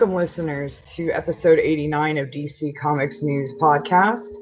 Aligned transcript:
welcome 0.00 0.16
listeners 0.16 0.80
to 0.94 1.10
episode 1.10 1.58
89 1.58 2.16
of 2.16 2.28
DC 2.28 2.72
Comics 2.80 3.20
News 3.20 3.52
Podcast. 3.60 4.32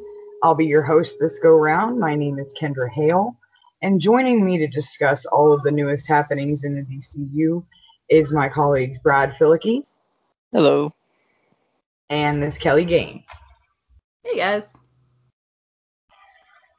I'll 0.44 0.54
be 0.54 0.66
your 0.66 0.84
host 0.84 1.16
this 1.18 1.40
go 1.40 1.50
round. 1.50 1.98
My 1.98 2.14
name 2.14 2.38
is 2.38 2.54
Kendra 2.54 2.88
Hale, 2.88 3.36
and 3.82 4.00
joining 4.00 4.46
me 4.46 4.56
to 4.58 4.68
discuss 4.68 5.26
all 5.26 5.52
of 5.52 5.64
the 5.64 5.72
newest 5.72 6.06
happenings 6.06 6.62
in 6.62 6.76
the 6.76 6.82
DCU 6.82 7.64
is 8.08 8.32
my 8.32 8.48
colleagues 8.48 9.00
Brad 9.00 9.32
Filicki. 9.32 9.84
Hello. 10.52 10.94
And 12.08 12.38
Miss 12.38 12.56
Kelly 12.56 12.84
Gain. 12.84 13.24
Hey 14.22 14.36
guys. 14.36 14.72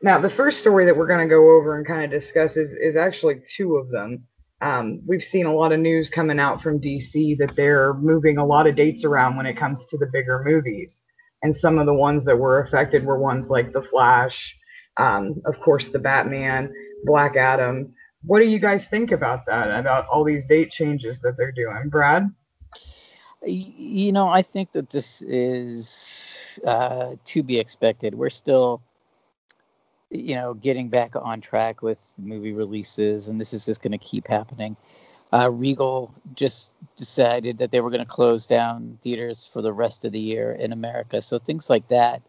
Now, 0.02 0.20
the 0.20 0.30
first 0.30 0.61
story 0.61 0.86
that 0.86 0.95
we're 0.95 1.06
going 1.06 1.28
to 1.28 1.36
go 1.36 1.58
over 1.58 1.78
and 1.78 1.86
kind 1.86 2.06
of 2.06 2.11
discuss 2.11 2.56
is, 2.56 2.72
is 2.72 2.95
actually 2.95 3.42
two 3.45 3.76
of 3.76 3.89
them. 3.89 4.26
Um, 4.62 5.02
we've 5.06 5.24
seen 5.24 5.46
a 5.46 5.54
lot 5.54 5.72
of 5.72 5.80
news 5.80 6.10
coming 6.10 6.40
out 6.40 6.62
from 6.62 6.82
DC 6.82 7.38
that 7.38 7.56
they're 7.56 7.94
moving 7.94 8.38
a 8.38 8.46
lot 8.46 8.68
of 8.68 8.76
dates 8.76 9.06
around 9.06 9.38
when 9.38 9.46
it 9.46 9.58
comes 9.58 9.86
to 9.88 9.98
the 9.98 10.08
bigger 10.12 10.44
movies. 10.44 11.02
And 11.42 11.56
some 11.56 11.78
of 11.80 11.86
the 11.86 11.94
ones 11.94 12.26
that 12.26 12.38
were 12.38 12.62
affected 12.62 13.06
were 13.06 13.18
ones 13.18 13.50
like 13.50 13.72
The 13.72 13.82
Flash, 13.82 14.58
um, 14.98 15.42
of 15.46 15.60
course, 15.62 15.88
The 15.88 16.00
Batman, 16.00 16.74
Black 17.06 17.38
Adam. 17.38 17.94
What 18.24 18.40
do 18.40 18.46
you 18.46 18.60
guys 18.60 18.86
think 18.88 19.12
about 19.12 19.46
that, 19.46 19.72
about 19.80 20.08
all 20.08 20.26
these 20.26 20.46
date 20.46 20.72
changes 20.72 21.22
that 21.22 21.38
they're 21.38 21.54
doing? 21.54 21.88
Brad? 21.90 22.30
You 23.46 24.12
know, 24.12 24.28
I 24.28 24.42
think 24.42 24.73
that 24.73 24.90
this 24.90 25.22
is 25.22 26.60
uh, 26.66 27.16
to 27.23 27.44
be 27.44 27.58
expected. 27.58 28.14
We're 28.14 28.30
still 28.30 28.82
you 30.10 30.36
know, 30.36 30.54
getting 30.54 30.90
back 30.90 31.14
on 31.16 31.42
track 31.42 31.82
with 31.82 32.14
movie 32.18 32.54
releases, 32.54 33.28
and 33.28 33.40
this 33.40 33.54
is 33.54 33.66
just 33.66 33.82
going 33.82 33.92
to 33.92 33.98
keep 33.98 34.28
happening. 34.28 34.76
Uh, 35.32 35.52
Regal 35.52 36.12
just 36.36 36.72
decided 36.96 37.60
that 37.60 37.72
they 37.72 37.82
were 37.82 37.92
going 37.92 38.02
to 38.02 38.08
close 38.08 38.48
down 38.48 38.98
theaters 39.04 39.46
for 39.46 39.62
the 39.62 39.72
rest 39.72 40.06
of 40.06 40.12
the 40.12 40.20
year 40.20 40.52
in 40.52 40.72
America. 40.72 41.22
So 41.22 41.38
things 41.38 41.70
like 41.70 41.88
that, 41.90 42.24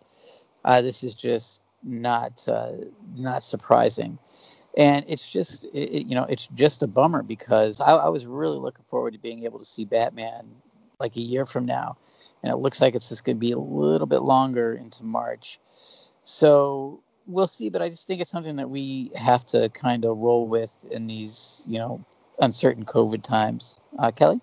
uh, 0.65 0.83
this 0.83 1.03
is 1.03 1.15
just 1.15 1.63
not 1.83 2.47
uh, 2.47 2.73
not 3.17 3.43
surprising, 3.43 4.19
and 4.77 5.05
it's 5.09 5.27
just 5.27 5.65
it, 5.73 6.07
you 6.07 6.15
know 6.15 6.25
it's 6.25 6.47
just 6.49 6.83
a 6.83 6.87
bummer 6.87 7.23
because 7.23 7.81
I, 7.81 7.93
I 7.93 8.09
was 8.11 8.27
really 8.27 8.59
looking 8.59 8.85
forward 8.89 9.15
to 9.15 9.19
being 9.19 9.45
able 9.45 9.59
to 9.59 9.65
see 9.65 9.87
Batman 9.87 10.47
like 10.99 11.17
a 11.17 11.21
year 11.21 11.47
from 11.47 11.65
now, 11.65 11.97
and 12.43 12.53
it 12.53 12.57
looks 12.57 12.83
like 12.83 12.95
it's 12.95 13.09
just 13.09 13.25
going 13.25 13.37
to 13.37 13.41
be 13.41 13.53
a 13.53 13.59
little 13.59 14.07
bit 14.07 14.21
longer 14.21 14.75
into 14.75 15.03
March. 15.05 15.59
So 16.23 17.01
we'll 17.31 17.47
see, 17.47 17.71
but 17.71 17.83
I 17.83 17.89
just 17.89 18.07
think 18.07 18.21
it's 18.21 18.31
something 18.31 18.57
that 18.57 18.69
we 18.69 19.13
have 19.15 19.47
to 19.47 19.69
kind 19.71 20.05
of 20.05 20.19
roll 20.19 20.47
with 20.47 20.85
in 20.91 21.07
these, 21.07 21.65
you 21.67 21.79
know, 21.79 22.05
uncertain 22.41 22.85
COVID 22.85 23.23
times. 23.23 23.79
Uh, 23.99 24.11
Kelly? 24.11 24.41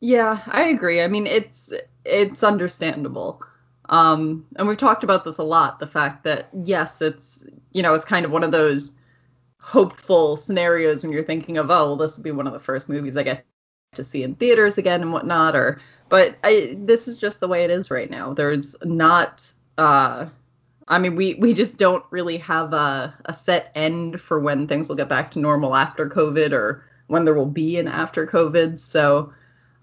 Yeah, 0.00 0.40
I 0.46 0.64
agree. 0.64 1.02
I 1.02 1.08
mean, 1.08 1.26
it's 1.26 1.72
it's 2.04 2.42
understandable. 2.42 3.42
Um, 3.88 4.46
and 4.56 4.66
we've 4.66 4.78
talked 4.78 5.04
about 5.04 5.24
this 5.24 5.38
a 5.38 5.42
lot. 5.42 5.78
The 5.78 5.86
fact 5.86 6.24
that 6.24 6.48
yes, 6.64 7.02
it's 7.02 7.44
you 7.72 7.82
know, 7.82 7.94
it's 7.94 8.04
kind 8.04 8.24
of 8.24 8.32
one 8.32 8.44
of 8.44 8.50
those 8.50 8.94
hopeful 9.60 10.36
scenarios 10.36 11.02
when 11.02 11.12
you're 11.12 11.22
thinking 11.22 11.58
of, 11.58 11.70
oh, 11.70 11.88
well, 11.88 11.96
this 11.96 12.16
will 12.16 12.24
be 12.24 12.30
one 12.30 12.46
of 12.46 12.52
the 12.52 12.58
first 12.58 12.88
movies 12.88 13.16
I 13.16 13.22
get 13.22 13.44
to 13.94 14.04
see 14.04 14.22
in 14.22 14.34
theaters 14.34 14.78
again 14.78 15.02
and 15.02 15.12
whatnot. 15.12 15.54
Or, 15.54 15.80
but 16.08 16.36
I, 16.42 16.76
this 16.78 17.06
is 17.08 17.18
just 17.18 17.40
the 17.40 17.48
way 17.48 17.64
it 17.64 17.70
is 17.70 17.90
right 17.90 18.10
now. 18.10 18.32
There's 18.32 18.74
not 18.82 19.52
uh, 19.76 20.26
I 20.90 20.98
mean, 20.98 21.14
we 21.14 21.34
we 21.34 21.54
just 21.54 21.78
don't 21.78 22.04
really 22.10 22.38
have 22.38 22.72
a, 22.72 23.14
a 23.24 23.32
set 23.32 23.70
end 23.76 24.20
for 24.20 24.40
when 24.40 24.66
things 24.66 24.88
will 24.88 24.96
get 24.96 25.08
back 25.08 25.30
to 25.30 25.38
normal 25.38 25.76
after 25.76 26.08
COVID 26.08 26.52
or 26.52 26.84
when 27.06 27.24
there 27.24 27.34
will 27.34 27.46
be 27.46 27.78
an 27.78 27.86
after 27.86 28.26
COVID. 28.26 28.80
So, 28.80 29.32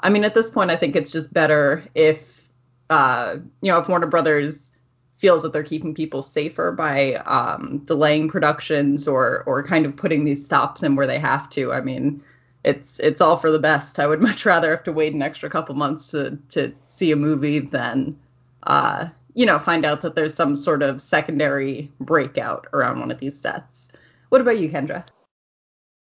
I 0.01 0.09
mean, 0.09 0.25
at 0.25 0.33
this 0.33 0.49
point, 0.49 0.69
I 0.69 0.75
think 0.75 0.97
it's 0.97 1.09
just 1.09 1.33
better 1.33 1.83
if, 1.95 2.49
uh, 2.89 3.37
you 3.61 3.71
know, 3.71 3.79
if 3.79 3.87
Warner 3.87 4.07
Brothers 4.07 4.71
feels 5.15 5.43
that 5.43 5.53
they're 5.53 5.63
keeping 5.63 5.95
people 5.95 6.21
safer 6.21 6.73
by 6.73 7.15
um, 7.15 7.81
delaying 7.85 8.29
productions 8.29 9.07
or 9.07 9.43
or 9.45 9.63
kind 9.63 9.85
of 9.85 9.95
putting 9.95 10.25
these 10.25 10.43
stops 10.43 10.83
in 10.83 10.97
where 10.97 11.07
they 11.07 11.19
have 11.19 11.49
to. 11.51 11.71
I 11.71 11.79
mean, 11.79 12.21
it's 12.65 12.99
it's 12.99 13.21
all 13.21 13.37
for 13.37 13.49
the 13.49 13.59
best. 13.59 13.97
I 13.97 14.07
would 14.07 14.21
much 14.29 14.45
rather 14.45 14.71
have 14.71 14.83
to 14.83 14.91
wait 14.91 15.13
an 15.13 15.21
extra 15.21 15.49
couple 15.49 15.73
months 15.75 16.11
to 16.11 16.37
to 16.49 16.73
see 16.83 17.11
a 17.13 17.15
movie 17.15 17.59
than 17.59 18.19
uh, 18.63 19.07
you 19.37 19.45
know, 19.45 19.59
find 19.59 19.85
out 19.85 20.01
that 20.01 20.15
there's 20.15 20.33
some 20.33 20.55
sort 20.55 20.81
of 20.81 20.99
secondary 20.99 21.91
breakout 21.99 22.65
around 22.73 22.99
one 22.99 23.11
of 23.11 23.19
these 23.19 23.39
sets. 23.39 23.87
What 24.29 24.41
about 24.41 24.57
you, 24.57 24.67
Kendra? 24.67 25.05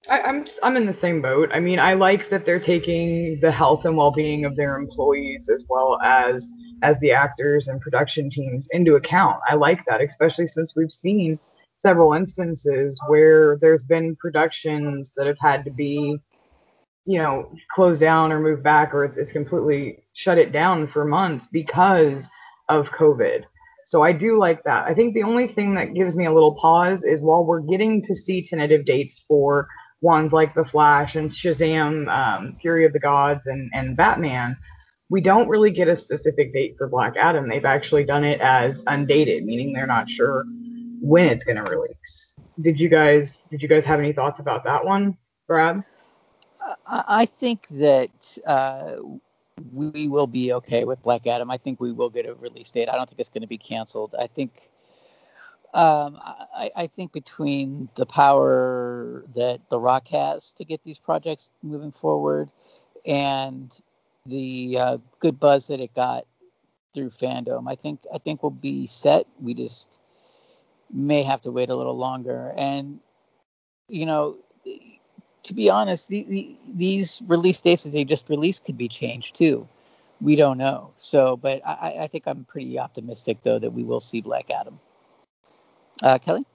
I, 0.07 0.19
am 0.19 0.41
I'm, 0.41 0.47
I'm 0.61 0.77
in 0.77 0.85
the 0.85 0.93
same 0.93 1.19
boat. 1.19 1.49
I 1.51 1.59
mean, 1.59 1.79
I 1.79 1.95
like 1.95 2.29
that 2.29 2.45
they're 2.45 2.59
taking 2.59 3.39
the 3.41 3.51
health 3.51 3.85
and 3.85 3.97
well-being 3.97 4.45
of 4.45 4.55
their 4.55 4.77
employees 4.77 5.49
as 5.51 5.63
well 5.67 5.99
as 6.03 6.47
as 6.83 6.99
the 6.99 7.11
actors 7.11 7.67
and 7.67 7.81
production 7.81 8.29
teams 8.29 8.67
into 8.71 8.95
account. 8.95 9.39
I 9.49 9.55
like 9.55 9.83
that, 9.85 9.99
especially 9.99 10.45
since 10.45 10.75
we've 10.75 10.91
seen 10.91 11.39
several 11.77 12.13
instances 12.13 13.01
where 13.07 13.57
there's 13.61 13.83
been 13.83 14.15
productions 14.17 15.11
that 15.17 15.25
have 15.25 15.39
had 15.39 15.65
to 15.65 15.71
be, 15.71 16.19
you 17.05 17.17
know, 17.17 17.51
closed 17.71 18.01
down 18.01 18.31
or 18.31 18.39
moved 18.39 18.61
back, 18.61 18.93
or 18.93 19.05
it's, 19.05 19.17
it's 19.17 19.31
completely 19.31 20.03
shut 20.13 20.37
it 20.37 20.51
down 20.51 20.87
for 20.87 21.03
months 21.03 21.47
because 21.51 22.29
of 22.69 22.91
COVID. 22.91 23.43
So 23.85 24.01
I 24.01 24.11
do 24.11 24.39
like 24.39 24.63
that. 24.63 24.85
I 24.87 24.93
think 24.93 25.13
the 25.13 25.23
only 25.23 25.47
thing 25.47 25.75
that 25.75 25.93
gives 25.93 26.15
me 26.15 26.25
a 26.25 26.33
little 26.33 26.55
pause 26.55 27.03
is 27.03 27.21
while 27.21 27.43
we're 27.43 27.59
getting 27.59 28.01
to 28.03 28.15
see 28.15 28.41
tentative 28.41 28.85
dates 28.85 29.23
for 29.27 29.67
ones 30.01 30.33
like 30.33 30.53
The 30.53 30.65
Flash 30.65 31.15
and 31.15 31.29
Shazam, 31.29 32.07
um, 32.07 32.57
Fury 32.61 32.85
of 32.85 32.93
the 32.93 32.99
Gods, 32.99 33.47
and, 33.47 33.69
and 33.73 33.95
Batman, 33.95 34.57
we 35.09 35.21
don't 35.21 35.47
really 35.47 35.71
get 35.71 35.87
a 35.87 35.95
specific 35.95 36.53
date 36.53 36.75
for 36.77 36.87
Black 36.87 37.15
Adam. 37.17 37.47
They've 37.47 37.65
actually 37.65 38.03
done 38.03 38.23
it 38.23 38.41
as 38.41 38.83
undated, 38.87 39.45
meaning 39.45 39.73
they're 39.73 39.87
not 39.87 40.09
sure 40.09 40.45
when 41.01 41.27
it's 41.27 41.43
going 41.43 41.57
to 41.57 41.63
release. 41.63 42.33
Did 42.61 42.79
you 42.79 42.89
guys 42.89 43.41
did 43.51 43.61
you 43.61 43.67
guys 43.67 43.85
have 43.85 43.99
any 43.99 44.13
thoughts 44.13 44.39
about 44.39 44.63
that 44.63 44.85
one, 44.85 45.17
Brad? 45.47 45.83
I 46.87 47.25
think 47.25 47.67
that 47.69 48.37
uh, 48.45 48.95
we 49.71 50.07
will 50.07 50.27
be 50.27 50.53
okay 50.53 50.83
with 50.83 51.01
Black 51.01 51.27
Adam. 51.27 51.51
I 51.51 51.57
think 51.57 51.79
we 51.79 51.91
will 51.91 52.09
get 52.09 52.25
a 52.25 52.33
release 52.33 52.71
date. 52.71 52.89
I 52.89 52.95
don't 52.95 53.07
think 53.07 53.19
it's 53.19 53.29
going 53.29 53.41
to 53.41 53.47
be 53.47 53.57
canceled. 53.57 54.15
I 54.19 54.27
think 54.27 54.69
um, 55.73 56.19
I, 56.23 56.69
I, 56.75 56.87
think 56.87 57.11
between 57.11 57.89
the 57.95 58.05
power 58.05 59.23
that 59.33 59.59
The 59.69 59.79
Rock 59.79 60.07
has 60.09 60.51
to 60.53 60.65
get 60.65 60.83
these 60.83 60.99
projects 60.99 61.49
moving 61.63 61.91
forward 61.91 62.49
and 63.07 63.75
the 64.27 64.77
uh, 64.77 64.97
good 65.19 65.39
buzz 65.39 65.67
that 65.67 65.79
it 65.79 65.95
got 65.95 66.25
through 66.93 67.09
FanDome, 67.09 67.67
I 67.67 67.73
think 67.73 68.01
I 68.13 68.19
think 68.19 68.43
we'll 68.43 68.51
be 68.51 68.85
set. 68.85 69.25
We 69.41 69.55
just 69.55 69.99
may 70.91 71.23
have 71.23 71.41
to 71.41 71.51
wait 71.51 71.71
a 71.71 71.75
little 71.75 71.97
longer. 71.97 72.53
And 72.55 72.99
you 73.89 74.05
know, 74.05 74.37
to 75.43 75.53
be 75.53 75.69
honest, 75.69 76.07
the, 76.07 76.23
the, 76.23 76.55
these 76.73 77.21
release 77.27 77.61
dates 77.61 77.83
that 77.83 77.91
they 77.91 78.03
just 78.03 78.29
released 78.29 78.65
could 78.65 78.77
be 78.77 78.87
changed 78.87 79.35
too. 79.35 79.67
We 80.21 80.35
don't 80.35 80.57
know. 80.57 80.91
So, 80.95 81.35
but 81.35 81.65
I, 81.65 81.97
I 82.01 82.07
think 82.07 82.23
I'm 82.27 82.45
pretty 82.45 82.79
optimistic 82.79 83.43
though 83.43 83.59
that 83.59 83.71
we 83.71 83.83
will 83.83 83.99
see 83.99 84.21
Black 84.21 84.49
Adam. 84.51 84.79
Uh, 86.01 86.17
Kelly. 86.17 86.45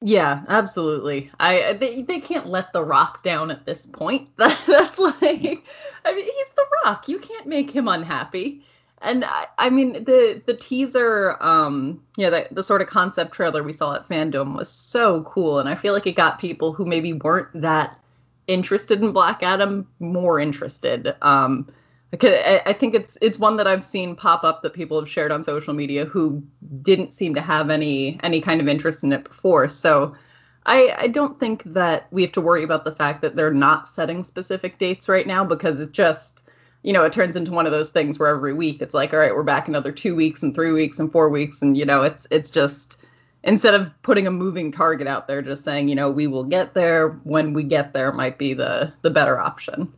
Yeah, 0.00 0.44
absolutely. 0.48 1.30
I 1.40 1.72
they, 1.72 2.02
they 2.02 2.20
can't 2.20 2.46
let 2.46 2.72
the 2.72 2.84
Rock 2.84 3.22
down 3.22 3.50
at 3.50 3.66
this 3.66 3.84
point. 3.84 4.34
That, 4.36 4.58
that's 4.66 4.98
like, 4.98 5.64
I 6.04 6.14
mean, 6.14 6.24
he's 6.24 6.50
the 6.56 6.66
Rock. 6.84 7.08
You 7.08 7.18
can't 7.18 7.46
make 7.46 7.70
him 7.70 7.88
unhappy. 7.88 8.64
And 9.00 9.24
I, 9.24 9.46
I 9.56 9.70
mean 9.70 10.04
the 10.04 10.42
the 10.44 10.54
teaser, 10.54 11.36
um, 11.40 12.02
yeah, 12.16 12.30
the, 12.30 12.48
the 12.50 12.62
sort 12.62 12.80
of 12.80 12.88
concept 12.88 13.32
trailer 13.32 13.62
we 13.62 13.72
saw 13.72 13.94
at 13.94 14.08
FanDome 14.08 14.56
was 14.56 14.70
so 14.70 15.22
cool, 15.22 15.58
and 15.60 15.68
I 15.68 15.74
feel 15.74 15.94
like 15.94 16.06
it 16.06 16.16
got 16.16 16.40
people 16.40 16.72
who 16.72 16.84
maybe 16.84 17.12
weren't 17.12 17.48
that 17.60 17.98
interested 18.46 19.00
in 19.00 19.12
Black 19.12 19.42
Adam 19.42 19.86
more 20.00 20.40
interested. 20.40 21.14
Um, 21.22 21.68
I, 22.12 22.62
I 22.66 22.72
think 22.72 22.94
it's 22.94 23.18
it's 23.20 23.38
one 23.38 23.56
that 23.58 23.66
I've 23.66 23.84
seen 23.84 24.16
pop 24.16 24.42
up 24.42 24.62
that 24.62 24.72
people 24.72 24.98
have 24.98 25.08
shared 25.08 25.30
on 25.30 25.44
social 25.44 25.74
media 25.74 26.04
who 26.04 26.42
didn't 26.82 27.12
seem 27.12 27.34
to 27.34 27.40
have 27.40 27.70
any 27.70 28.18
any 28.22 28.40
kind 28.40 28.60
of 28.60 28.68
interest 28.68 29.04
in 29.04 29.12
it 29.12 29.24
before. 29.24 29.68
So 29.68 30.16
I, 30.66 30.94
I 30.98 31.06
don't 31.06 31.38
think 31.40 31.62
that 31.64 32.08
we 32.10 32.22
have 32.22 32.32
to 32.32 32.40
worry 32.40 32.62
about 32.62 32.84
the 32.84 32.94
fact 32.94 33.22
that 33.22 33.36
they're 33.36 33.54
not 33.54 33.88
setting 33.88 34.22
specific 34.22 34.78
dates 34.78 35.08
right 35.08 35.26
now 35.26 35.44
because 35.44 35.80
it 35.80 35.92
just 35.92 36.37
you 36.82 36.92
know, 36.92 37.04
it 37.04 37.12
turns 37.12 37.36
into 37.36 37.50
one 37.50 37.66
of 37.66 37.72
those 37.72 37.90
things 37.90 38.18
where 38.18 38.28
every 38.28 38.54
week 38.54 38.80
it's 38.80 38.94
like, 38.94 39.12
all 39.12 39.18
right, 39.18 39.34
we're 39.34 39.42
back 39.42 39.68
another 39.68 39.92
two 39.92 40.14
weeks 40.14 40.42
and 40.42 40.54
three 40.54 40.72
weeks 40.72 40.98
and 40.98 41.10
four 41.10 41.28
weeks, 41.28 41.62
and 41.62 41.76
you 41.76 41.84
know, 41.84 42.02
it's 42.02 42.26
it's 42.30 42.50
just 42.50 42.98
instead 43.44 43.74
of 43.74 43.90
putting 44.02 44.26
a 44.26 44.30
moving 44.30 44.70
target 44.70 45.06
out 45.06 45.26
there, 45.26 45.42
just 45.42 45.64
saying, 45.64 45.88
you 45.88 45.94
know, 45.94 46.10
we 46.10 46.26
will 46.26 46.44
get 46.44 46.74
there 46.74 47.10
when 47.24 47.52
we 47.52 47.64
get 47.64 47.92
there 47.92 48.12
might 48.12 48.38
be 48.38 48.54
the 48.54 48.92
the 49.02 49.10
better 49.10 49.38
option. 49.38 49.92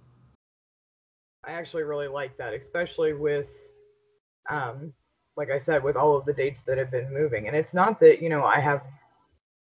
I 1.45 1.53
actually 1.53 1.83
really 1.85 2.09
like 2.09 2.37
that, 2.37 2.55
especially 2.55 3.15
with, 3.15 3.51
um, 4.49 4.93
like 5.37 5.51
I 5.51 5.59
said, 5.59 5.83
with 5.83 5.97
all 5.97 6.17
of 6.17 6.27
the 6.27 6.35
dates 6.35 6.63
that 6.65 6.79
have 6.79 6.91
been 6.91 7.13
moving, 7.13 7.47
and 7.47 7.57
it's 7.57 7.75
not 7.75 8.01
that 8.01 8.23
you 8.23 8.29
know 8.29 8.45
I 8.45 8.61
have, 8.61 8.83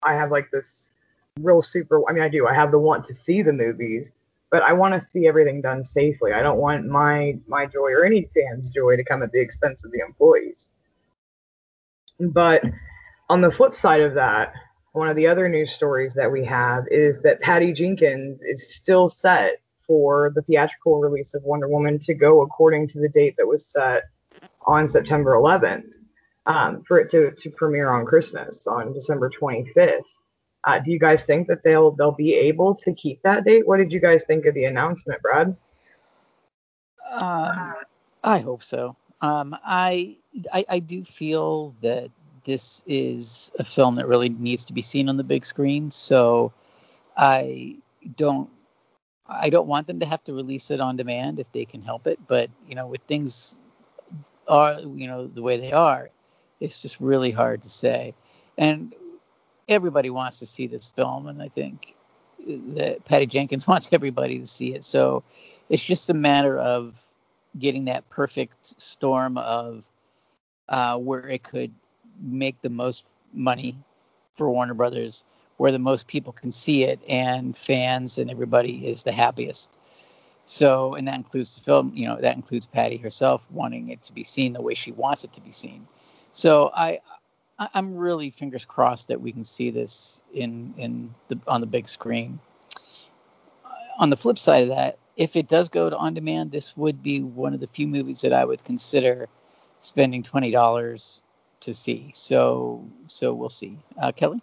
I 0.04 0.14
have 0.14 0.32
like 0.32 0.52
this 0.52 0.90
real 1.40 1.62
super. 1.62 2.02
I 2.08 2.14
mean, 2.14 2.24
I 2.24 2.30
do. 2.30 2.48
I 2.48 2.54
have 2.54 2.72
the 2.72 2.80
want 2.80 3.08
to 3.08 3.14
see 3.14 3.42
the 3.42 3.54
movies, 3.54 4.12
but 4.52 4.64
I 4.64 4.74
want 4.74 5.00
to 5.00 5.08
see 5.08 5.28
everything 5.28 5.62
done 5.62 5.86
safely. 5.86 6.34
I 6.34 6.42
don't 6.42 6.60
want 6.60 6.86
my 6.86 7.38
my 7.48 7.66
joy 7.66 7.92
or 7.92 8.06
any 8.06 8.30
fan's 8.34 8.70
joy 8.70 8.96
to 8.96 9.04
come 9.04 9.24
at 9.24 9.32
the 9.32 9.42
expense 9.42 9.86
of 9.86 9.92
the 9.92 10.00
employees. 10.00 10.70
But 12.20 12.64
on 13.30 13.42
the 13.42 13.52
flip 13.52 13.76
side 13.76 14.02
of 14.02 14.16
that, 14.16 14.54
one 14.92 15.08
of 15.08 15.16
the 15.16 15.28
other 15.28 15.48
news 15.48 15.72
stories 15.72 16.14
that 16.16 16.32
we 16.32 16.44
have 16.46 16.86
is 16.90 17.22
that 17.22 17.42
Patty 17.42 17.74
Jenkins 17.74 18.42
is 18.42 18.74
still 18.74 19.08
set 19.08 19.62
for 19.80 20.32
the 20.36 20.42
theatrical 20.42 21.00
release 21.00 21.34
of 21.34 21.44
Wonder 21.44 21.68
Woman 21.68 22.00
to 22.00 22.14
go 22.14 22.42
according 22.42 22.88
to 22.90 23.00
the 23.00 23.10
date 23.10 23.36
that 23.38 23.48
was 23.48 23.66
set 23.66 24.04
on 24.66 24.88
September 24.88 25.36
11th 25.36 25.94
um, 26.46 26.84
for 26.88 27.00
it 27.00 27.10
to, 27.12 27.32
to 27.32 27.50
premiere 27.52 27.90
on 27.90 28.06
Christmas 28.06 28.68
on 28.68 28.94
December 28.94 29.30
25th. 29.30 30.02
Uh, 30.64 30.80
do 30.80 30.92
you 30.92 31.00
guys 31.00 31.24
think 31.24 31.48
that 31.48 31.64
they'll 31.64 31.92
they'll 31.92 32.12
be 32.12 32.36
able 32.36 32.76
to 32.76 32.94
keep 32.94 33.22
that 33.24 33.46
date? 33.46 33.66
What 33.66 33.78
did 33.78 33.92
you 33.92 34.00
guys 34.00 34.26
think 34.26 34.46
of 34.46 34.54
the 34.54 34.66
announcement, 34.66 35.22
Brad? 35.22 35.56
Um, 37.12 37.76
I 38.24 38.40
hope 38.40 38.64
so. 38.64 38.96
Um, 39.22 39.56
I, 39.64 40.18
I 40.54 40.66
I 40.70 40.80
do 40.80 41.04
feel 41.04 41.76
that 41.82 42.12
this 42.44 42.84
is 42.88 43.52
a 43.60 43.64
film 43.64 43.96
that 43.96 44.08
really 44.08 44.30
needs 44.30 44.66
to 44.66 44.74
be 44.74 44.82
seen 44.82 45.10
on 45.10 45.18
the 45.18 45.24
big 45.24 45.46
screen. 45.46 45.92
So 45.92 46.54
I 47.16 47.78
don't 48.16 48.50
I 49.28 49.50
don't 49.50 49.68
want 49.68 49.88
them 49.88 50.00
to 50.00 50.06
have 50.06 50.24
to 50.26 50.34
release 50.34 50.72
it 50.72 50.80
on 50.80 50.98
demand 50.98 51.40
if 51.40 51.52
they 51.52 51.66
can 51.66 51.82
help 51.82 52.08
it. 52.08 52.20
But 52.28 52.50
you 52.68 52.76
know, 52.76 52.88
with 52.88 53.02
things 53.02 53.60
are 54.48 54.80
you 54.80 55.08
know 55.08 55.28
the 55.28 55.42
way 55.42 55.58
they 55.58 55.72
are, 55.72 56.10
it's 56.60 56.82
just 56.82 57.00
really 57.00 57.32
hard 57.32 57.64
to 57.64 57.70
say. 57.70 58.14
And 58.58 58.94
everybody 59.70 60.10
wants 60.10 60.40
to 60.40 60.46
see 60.46 60.68
this 60.68 60.90
film, 60.90 61.28
and 61.28 61.42
I 61.42 61.48
think 61.50 61.96
that 62.48 63.06
Patty 63.06 63.28
Jenkins 63.28 63.68
wants 63.68 63.90
everybody 63.92 64.40
to 64.40 64.46
see 64.46 64.74
it. 64.74 64.84
So 64.84 65.24
it's 65.70 65.84
just 65.84 66.10
a 66.10 66.14
matter 66.14 66.58
of 66.58 67.02
getting 67.58 67.86
that 67.86 68.10
perfect 68.10 68.82
storm 68.82 69.38
of 69.38 69.88
uh, 70.68 70.98
where 70.98 71.28
it 71.28 71.44
could 71.44 71.74
make 72.22 72.62
the 72.62 72.70
most 72.70 73.06
money 73.34 73.78
for 74.34 74.50
Warner 74.50 74.74
Brothers, 74.74 75.26
where 75.58 75.72
the 75.72 75.80
most 75.80 76.08
people 76.08 76.32
can 76.32 76.52
see 76.52 76.84
it, 76.84 77.00
and 77.08 77.56
fans 77.58 78.18
and 78.18 78.30
everybody 78.30 78.88
is 78.88 79.04
the 79.04 79.12
happiest. 79.12 79.70
So, 80.46 80.96
and 80.96 81.08
that 81.08 81.16
includes 81.16 81.56
the 81.56 81.62
film, 81.62 81.92
you 81.94 82.08
know, 82.08 82.18
that 82.20 82.36
includes 82.36 82.66
Patty 82.66 82.98
herself 82.98 83.46
wanting 83.52 83.90
it 83.90 84.04
to 84.04 84.14
be 84.14 84.24
seen 84.24 84.54
the 84.54 84.62
way 84.62 84.74
she 84.74 84.92
wants 84.92 85.24
it 85.24 85.34
to 85.34 85.42
be 85.42 85.52
seen. 85.52 85.88
So 86.32 86.72
I, 86.74 87.02
I'm 87.60 87.96
really 87.96 88.30
fingers 88.30 88.66
crossed 88.66 89.10
that 89.10 89.22
we 89.22 89.32
can 89.32 89.44
see 89.44 89.70
this 89.70 90.24
in 90.34 90.74
in 90.78 91.14
the 91.28 91.40
on 91.48 91.62
the 91.62 91.68
big 91.68 91.88
screen. 91.88 92.40
On 93.98 94.10
the 94.10 94.18
flip 94.18 94.40
side 94.40 94.64
of 94.64 94.70
that, 94.70 94.98
if 95.18 95.36
it 95.36 95.50
does 95.50 95.68
go 95.68 95.90
to 95.90 95.98
on 95.98 96.14
demand, 96.14 96.52
this 96.52 96.78
would 96.78 97.04
be 97.04 97.22
one 97.22 97.54
of 97.54 97.60
the 97.60 97.68
few 97.68 97.86
movies 97.88 98.22
that 98.22 98.32
I 98.32 98.46
would 98.46 98.64
consider 98.64 99.28
spending 99.82 100.24
twenty 100.24 100.52
dollars 100.52 101.22
to 101.62 101.74
see. 101.74 102.12
So 102.14 102.88
so 103.08 103.34
we'll 103.34 103.50
see. 103.50 103.78
Uh, 104.02 104.12
Kelly. 104.14 104.42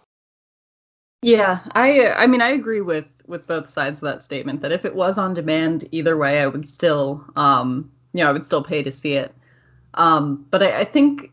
Yeah, 1.22 1.60
I 1.72 2.10
I 2.10 2.26
mean 2.26 2.42
I 2.42 2.50
agree 2.50 2.82
with 2.82 3.06
with 3.26 3.46
both 3.46 3.68
sides 3.70 3.98
of 3.98 4.02
that 4.02 4.22
statement 4.22 4.60
that 4.60 4.72
if 4.72 4.84
it 4.84 4.94
was 4.94 5.18
on 5.18 5.34
demand 5.34 5.88
either 5.90 6.16
way 6.16 6.40
I 6.40 6.46
would 6.46 6.68
still 6.68 7.24
um 7.34 7.90
you 8.12 8.22
know 8.22 8.28
I 8.28 8.32
would 8.32 8.44
still 8.44 8.62
pay 8.62 8.82
to 8.82 8.92
see 8.92 9.14
it. 9.14 9.34
Um 9.94 10.46
but 10.50 10.62
I, 10.62 10.80
I 10.80 10.84
think 10.84 11.24
uh, 11.24 11.28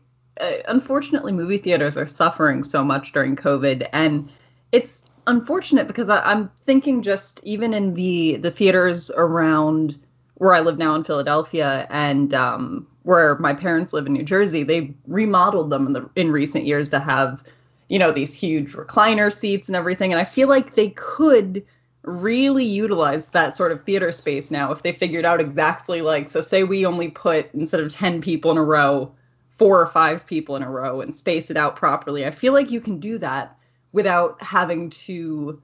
unfortunately 0.68 1.32
movie 1.32 1.58
theaters 1.58 1.96
are 1.96 2.06
suffering 2.06 2.64
so 2.64 2.84
much 2.84 3.12
during 3.12 3.36
COVID 3.36 3.88
and 3.92 4.28
it's 4.72 5.04
unfortunate 5.26 5.86
because 5.86 6.08
I, 6.08 6.20
I'm 6.20 6.50
thinking 6.66 7.02
just 7.02 7.40
even 7.44 7.72
in 7.72 7.94
the 7.94 8.36
the 8.36 8.50
theaters 8.50 9.10
around 9.16 9.98
where 10.34 10.52
I 10.52 10.60
live 10.60 10.78
now 10.78 10.94
in 10.94 11.04
Philadelphia 11.04 11.86
and 11.90 12.34
um, 12.34 12.86
where 13.04 13.38
my 13.38 13.54
parents 13.54 13.92
live 13.92 14.06
in 14.06 14.12
New 14.12 14.24
Jersey, 14.24 14.62
they 14.62 14.94
remodeled 15.06 15.70
them 15.70 15.86
in, 15.86 15.92
the, 15.92 16.10
in 16.16 16.32
recent 16.32 16.64
years 16.64 16.88
to 16.90 16.98
have, 16.98 17.44
you 17.88 17.98
know, 17.98 18.10
these 18.10 18.34
huge 18.34 18.72
recliner 18.72 19.32
seats 19.32 19.68
and 19.68 19.76
everything. 19.76 20.12
And 20.12 20.20
I 20.20 20.24
feel 20.24 20.48
like 20.48 20.74
they 20.74 20.90
could 20.90 21.64
really 22.02 22.64
utilize 22.64 23.28
that 23.30 23.56
sort 23.56 23.72
of 23.72 23.82
theater 23.84 24.12
space 24.12 24.50
now 24.50 24.72
if 24.72 24.82
they 24.82 24.92
figured 24.92 25.24
out 25.24 25.40
exactly 25.40 26.02
like, 26.02 26.28
so 26.28 26.40
say 26.40 26.64
we 26.64 26.84
only 26.84 27.10
put 27.10 27.52
instead 27.54 27.80
of 27.80 27.92
10 27.92 28.20
people 28.20 28.50
in 28.50 28.58
a 28.58 28.62
row, 28.62 29.12
four 29.56 29.80
or 29.80 29.86
five 29.86 30.26
people 30.26 30.56
in 30.56 30.62
a 30.62 30.70
row 30.70 31.00
and 31.00 31.16
space 31.16 31.50
it 31.50 31.56
out 31.56 31.76
properly. 31.76 32.26
I 32.26 32.30
feel 32.30 32.52
like 32.52 32.70
you 32.70 32.80
can 32.80 32.98
do 32.98 33.18
that 33.18 33.56
without 33.92 34.42
having 34.42 34.90
to 34.90 35.62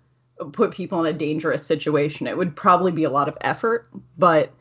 put 0.52 0.70
people 0.70 1.04
in 1.04 1.14
a 1.14 1.16
dangerous 1.16 1.66
situation. 1.66 2.26
It 2.26 2.36
would 2.36 2.54
probably 2.54 2.92
be 2.92 3.04
a 3.04 3.10
lot 3.10 3.28
of 3.28 3.36
effort, 3.40 3.88
but 4.16 4.52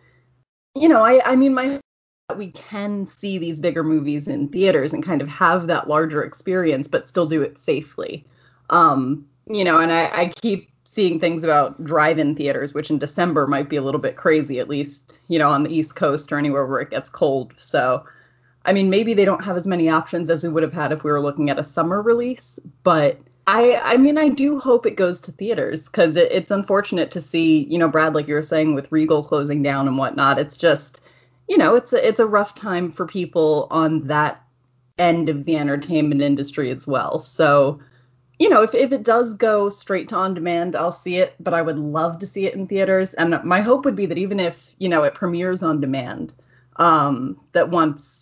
you 0.76 0.90
know, 0.90 1.04
I 1.04 1.22
I 1.32 1.36
mean 1.36 1.54
my 1.54 1.80
we 2.36 2.52
can 2.52 3.06
see 3.06 3.38
these 3.38 3.60
bigger 3.60 3.84
movies 3.84 4.28
in 4.28 4.50
theaters 4.50 4.94
and 4.94 5.04
kind 5.04 5.22
of 5.22 5.28
have 5.28 5.68
that 5.68 5.88
larger 5.88 6.24
experience 6.24 6.88
but 6.88 7.08
still 7.08 7.26
do 7.26 7.42
it 7.42 7.58
safely. 7.58 8.24
Um, 8.70 9.26
you 9.48 9.64
know, 9.64 9.80
and 9.80 9.92
I, 9.92 10.06
I 10.14 10.28
keep 10.28 10.70
seeing 10.84 11.20
things 11.20 11.44
about 11.44 11.84
drive-in 11.84 12.36
theaters, 12.36 12.74
which 12.74 12.90
in 12.90 13.00
December 13.00 13.48
might 13.48 13.70
be 13.70 13.78
a 13.78 13.82
little 13.82 14.02
bit 14.02 14.16
crazy, 14.16 14.60
at 14.60 14.70
least, 14.70 15.20
you 15.28 15.40
know, 15.40 15.50
on 15.50 15.64
the 15.64 15.70
East 15.70 15.96
Coast 15.96 16.32
or 16.32 16.38
anywhere 16.38 16.66
where 16.66 16.82
it 16.82 16.90
gets 16.90 17.10
cold. 17.10 17.54
So 17.58 18.04
I 18.66 18.74
mean, 18.74 18.90
maybe 18.90 19.14
they 19.14 19.26
don't 19.26 19.46
have 19.46 19.58
as 19.58 19.66
many 19.66 19.90
options 19.90 20.30
as 20.30 20.44
we 20.44 20.50
would 20.50 20.64
have 20.64 20.74
had 20.74 20.92
if 20.92 21.04
we 21.04 21.12
were 21.12 21.22
looking 21.22 21.50
at 21.50 21.60
a 21.60 21.64
summer 21.64 22.02
release, 22.02 22.60
but 22.84 23.20
I, 23.48 23.82
I 23.84 23.98
mean, 23.98 24.20
I 24.20 24.30
do 24.30 24.60
hope 24.60 24.86
it 24.86 24.96
goes 24.96 25.20
to 25.22 25.32
theaters 25.32 25.86
because 25.86 26.16
it, 26.18 26.32
it's 26.32 26.52
unfortunate 26.52 27.10
to 27.12 27.22
see, 27.22 27.64
you 27.64 27.80
know, 27.80 27.88
Brad, 27.88 28.14
like 28.14 28.28
you 28.28 28.36
were 28.36 28.44
saying, 28.44 28.76
with 28.76 28.92
Regal 28.92 29.24
closing 29.24 29.64
down 29.64 29.88
and 29.88 29.98
whatnot. 29.98 30.38
It's 30.38 30.56
just, 30.56 31.08
you 31.48 31.58
know, 31.58 31.74
it's 31.74 31.92
a, 31.92 32.08
it's 32.08 32.20
a 32.20 32.28
rough 32.28 32.54
time 32.54 32.92
for 32.92 33.08
people 33.08 33.68
on 33.72 34.06
that 34.06 34.44
end 35.00 35.30
of 35.30 35.46
the 35.46 35.58
entertainment 35.58 36.22
industry 36.22 36.70
as 36.70 36.86
well. 36.86 37.18
So, 37.18 37.80
you 38.38 38.50
know, 38.50 38.62
if, 38.62 38.76
if 38.76 38.92
it 38.94 39.04
does 39.04 39.34
go 39.34 39.70
straight 39.70 40.10
to 40.10 40.16
on 40.16 40.36
demand, 40.36 40.76
I'll 40.76 40.92
see 40.92 41.18
it, 41.18 41.34
but 41.40 41.56
I 41.56 41.64
would 41.64 41.80
love 41.80 42.20
to 42.20 42.28
see 42.28 42.46
it 42.46 42.54
in 42.54 42.68
theaters. 42.68 43.16
And 43.16 43.44
my 43.44 43.62
hope 43.62 43.84
would 43.86 43.96
be 43.96 44.06
that 44.06 44.20
even 44.20 44.40
if, 44.40 44.76
you 44.78 44.90
know, 44.90 45.04
it 45.04 45.16
premieres 45.16 45.64
on 45.64 45.82
demand, 45.82 46.36
um, 46.76 47.38
that 47.54 47.70
once 47.70 48.19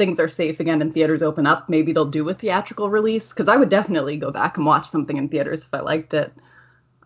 things 0.00 0.18
are 0.18 0.30
safe 0.30 0.60
again 0.60 0.80
and 0.80 0.94
theaters 0.94 1.22
open 1.22 1.46
up, 1.46 1.68
maybe 1.68 1.92
they'll 1.92 2.06
do 2.06 2.26
a 2.30 2.32
theatrical 2.32 2.88
release 2.88 3.28
because 3.28 3.48
I 3.48 3.56
would 3.56 3.68
definitely 3.68 4.16
go 4.16 4.30
back 4.30 4.56
and 4.56 4.64
watch 4.64 4.88
something 4.88 5.18
in 5.18 5.28
theaters 5.28 5.62
if 5.62 5.74
I 5.74 5.80
liked 5.80 6.14
it. 6.14 6.32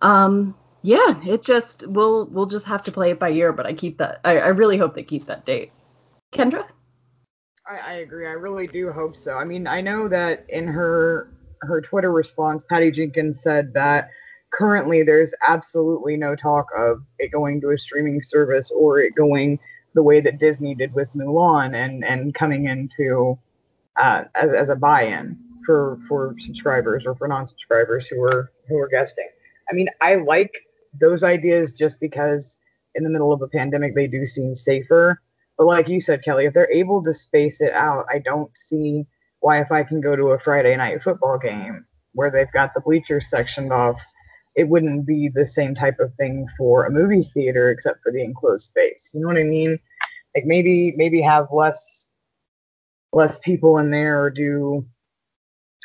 Um, 0.00 0.54
yeah, 0.82 1.20
it 1.26 1.42
just 1.42 1.84
we'll 1.88 2.26
we'll 2.26 2.46
just 2.46 2.66
have 2.66 2.84
to 2.84 2.92
play 2.92 3.10
it 3.10 3.18
by 3.18 3.30
ear, 3.30 3.52
but 3.52 3.66
I 3.66 3.72
keep 3.72 3.98
that. 3.98 4.20
I, 4.24 4.38
I 4.38 4.48
really 4.48 4.76
hope 4.76 4.94
they 4.94 5.02
keep 5.02 5.24
that 5.24 5.44
date. 5.44 5.72
Kendra. 6.32 6.64
I, 7.68 7.78
I 7.78 7.92
agree. 7.94 8.28
I 8.28 8.32
really 8.32 8.68
do 8.68 8.92
hope 8.92 9.16
so. 9.16 9.34
I 9.34 9.44
mean, 9.44 9.66
I 9.66 9.80
know 9.80 10.06
that 10.06 10.46
in 10.48 10.68
her 10.68 11.32
her 11.62 11.80
Twitter 11.80 12.12
response, 12.12 12.62
Patty 12.70 12.92
Jenkins 12.92 13.42
said 13.42 13.72
that 13.74 14.08
currently 14.52 15.02
there's 15.02 15.34
absolutely 15.48 16.16
no 16.16 16.36
talk 16.36 16.66
of 16.78 17.02
it 17.18 17.32
going 17.32 17.60
to 17.62 17.70
a 17.70 17.78
streaming 17.78 18.22
service 18.22 18.70
or 18.70 19.00
it 19.00 19.16
going 19.16 19.58
the 19.94 20.02
way 20.02 20.20
that 20.20 20.38
Disney 20.38 20.74
did 20.74 20.92
with 20.94 21.08
Mulan 21.14 21.74
and 21.74 22.04
and 22.04 22.34
coming 22.34 22.66
into 22.66 23.38
uh, 23.96 24.24
as, 24.34 24.50
as 24.52 24.70
a 24.70 24.76
buy-in 24.76 25.38
for 25.64 25.98
for 26.08 26.34
subscribers 26.40 27.04
or 27.06 27.14
for 27.14 27.28
non-subscribers 27.28 28.06
who 28.06 28.20
were 28.20 28.50
who 28.68 28.74
were 28.74 28.88
guesting. 28.88 29.28
I 29.70 29.74
mean, 29.74 29.88
I 30.00 30.16
like 30.16 30.52
those 31.00 31.22
ideas 31.22 31.72
just 31.72 32.00
because 32.00 32.58
in 32.94 33.04
the 33.04 33.10
middle 33.10 33.32
of 33.32 33.42
a 33.42 33.48
pandemic 33.48 33.94
they 33.94 34.06
do 34.06 34.26
seem 34.26 34.54
safer. 34.54 35.20
But 35.56 35.66
like 35.66 35.88
you 35.88 36.00
said, 36.00 36.24
Kelly, 36.24 36.46
if 36.46 36.54
they're 36.54 36.70
able 36.70 37.02
to 37.04 37.12
space 37.12 37.60
it 37.60 37.72
out, 37.72 38.06
I 38.12 38.18
don't 38.18 38.54
see 38.56 39.06
why 39.40 39.60
if 39.60 39.70
I 39.70 39.84
can 39.84 40.00
go 40.00 40.16
to 40.16 40.30
a 40.30 40.38
Friday 40.38 40.76
night 40.76 41.02
football 41.02 41.38
game 41.38 41.86
where 42.12 42.30
they've 42.30 42.50
got 42.52 42.74
the 42.74 42.80
bleachers 42.80 43.28
sectioned 43.28 43.72
off 43.72 43.96
it 44.56 44.68
wouldn't 44.68 45.06
be 45.06 45.30
the 45.32 45.46
same 45.46 45.74
type 45.74 45.98
of 46.00 46.14
thing 46.14 46.46
for 46.56 46.84
a 46.84 46.90
movie 46.90 47.28
theater 47.34 47.70
except 47.70 48.02
for 48.02 48.12
the 48.12 48.22
enclosed 48.22 48.68
space. 48.68 49.10
You 49.12 49.20
know 49.20 49.28
what 49.28 49.36
I 49.36 49.44
mean? 49.44 49.78
Like 50.34 50.44
maybe 50.46 50.94
maybe 50.96 51.20
have 51.22 51.46
less 51.52 52.08
less 53.12 53.38
people 53.38 53.78
in 53.78 53.90
there 53.90 54.22
or 54.22 54.30
do 54.30 54.86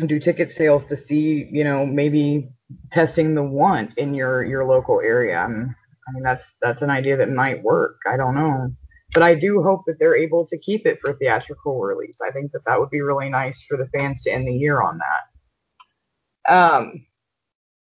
do 0.07 0.19
ticket 0.19 0.51
sales 0.51 0.85
to 0.85 0.95
see, 0.95 1.47
you 1.51 1.63
know, 1.63 1.85
maybe 1.85 2.49
testing 2.91 3.35
the 3.35 3.43
want 3.43 3.97
in 3.97 4.13
your 4.13 4.43
your 4.43 4.65
local 4.65 4.99
area. 5.01 5.38
I'm, 5.38 5.75
I 6.07 6.11
mean 6.13 6.23
that's 6.23 6.51
that's 6.61 6.81
an 6.81 6.89
idea 6.89 7.17
that 7.17 7.31
might 7.31 7.63
work. 7.63 7.97
I 8.07 8.17
don't 8.17 8.35
know. 8.35 8.71
But 9.13 9.23
I 9.23 9.33
do 9.33 9.63
hope 9.63 9.85
that 9.88 9.97
they're 9.99 10.15
able 10.15 10.45
to 10.45 10.57
keep 10.57 10.85
it 10.85 10.99
for 11.01 11.13
theatrical 11.13 11.79
release. 11.79 12.19
I 12.21 12.31
think 12.31 12.51
that 12.51 12.63
that 12.67 12.79
would 12.79 12.91
be 12.91 13.01
really 13.01 13.29
nice 13.29 13.61
for 13.63 13.75
the 13.75 13.88
fans 13.88 14.21
to 14.23 14.31
end 14.31 14.47
the 14.47 14.53
year 14.53 14.83
on 14.83 14.99
that. 14.99 16.53
Um, 16.53 17.05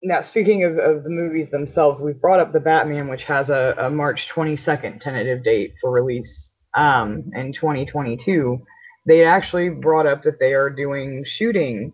now, 0.02 0.23
speaking 0.23 0.64
of, 0.64 0.78
of 0.78 1.04
the 1.04 1.11
movies 1.11 1.50
themselves, 1.50 2.00
we've 2.00 2.21
brought 2.21 2.40
up 2.40 2.52
the 2.52 2.61
Batman, 2.61 3.09
which 3.09 3.25
has 3.25 3.50
a, 3.50 3.75
a 3.78 3.90
March 3.90 4.28
22nd 4.28 5.00
tentative 5.00 5.45
date 5.45 5.75
for 5.80 5.90
release 5.90 6.54
um, 6.75 7.30
in 7.35 7.52
2022. 7.52 8.59
They 9.07 9.25
actually 9.25 9.69
brought 9.71 10.07
up 10.07 10.23
that 10.23 10.40
they 10.40 10.54
are 10.54 10.71
doing 10.71 11.25
shooting 11.25 11.92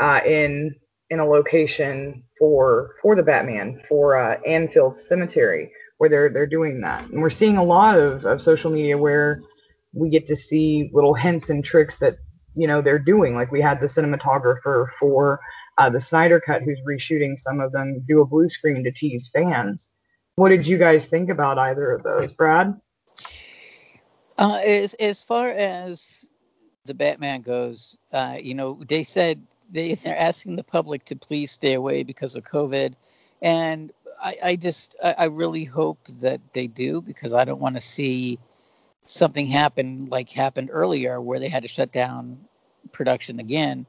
uh, 0.00 0.20
in 0.24 0.74
in 1.08 1.20
a 1.20 1.24
location 1.24 2.24
for 2.38 2.96
for 3.00 3.14
the 3.14 3.22
Batman 3.22 3.80
for 3.88 4.16
uh, 4.16 4.38
Anfield 4.46 4.98
Cemetery, 4.98 5.70
where 5.98 6.10
they're 6.10 6.28
they're 6.30 6.46
doing 6.46 6.80
that. 6.82 7.08
And 7.08 7.22
we're 7.22 7.30
seeing 7.30 7.56
a 7.56 7.64
lot 7.64 7.98
of, 7.98 8.26
of 8.26 8.42
social 8.42 8.70
media 8.70 8.98
where 8.98 9.40
we 9.94 10.10
get 10.10 10.26
to 10.26 10.36
see 10.36 10.90
little 10.92 11.14
hints 11.14 11.48
and 11.48 11.64
tricks 11.64 11.96
that 11.96 12.16
you 12.54 12.66
know 12.66 12.82
they're 12.82 12.98
doing. 12.98 13.34
Like 13.34 13.50
we 13.50 13.60
had 13.62 13.80
the 13.80 13.86
cinematographer 13.86 14.88
for 14.98 15.40
uh, 15.78 15.90
the 15.90 16.00
Snyder 16.00 16.40
Cut 16.40 16.62
who's 16.62 16.80
reshooting 16.80 17.38
some 17.38 17.60
of 17.60 17.72
them 17.72 18.02
do 18.06 18.20
a 18.20 18.26
blue 18.26 18.48
screen 18.48 18.84
to 18.84 18.92
tease 18.92 19.28
fans. 19.28 19.88
What 20.36 20.50
did 20.50 20.66
you 20.66 20.78
guys 20.78 21.06
think 21.06 21.30
about 21.30 21.58
either 21.58 21.92
of 21.92 22.02
those, 22.02 22.32
Brad? 22.32 22.78
Uh, 24.38 24.60
as 24.64 24.94
as 24.94 25.22
far 25.22 25.48
as 25.48 26.28
the 26.84 26.94
Batman 26.94 27.40
goes, 27.40 27.96
uh, 28.12 28.36
you 28.42 28.54
know, 28.54 28.82
they 28.86 29.02
said 29.02 29.42
they 29.70 29.94
they're 29.94 30.18
asking 30.18 30.56
the 30.56 30.64
public 30.64 31.04
to 31.06 31.16
please 31.16 31.50
stay 31.50 31.72
away 31.72 32.02
because 32.02 32.36
of 32.36 32.44
COVID, 32.44 32.94
and 33.40 33.92
I, 34.20 34.36
I 34.44 34.56
just 34.56 34.94
I, 35.02 35.14
I 35.18 35.24
really 35.26 35.64
hope 35.64 36.04
that 36.20 36.40
they 36.52 36.66
do 36.66 37.00
because 37.00 37.32
I 37.32 37.44
don't 37.44 37.60
want 37.60 37.76
to 37.76 37.80
see 37.80 38.38
something 39.04 39.46
happen 39.46 40.08
like 40.10 40.30
happened 40.30 40.68
earlier 40.72 41.20
where 41.20 41.38
they 41.38 41.48
had 41.48 41.62
to 41.62 41.68
shut 41.68 41.92
down 41.92 42.38
production 42.92 43.40
again 43.40 43.86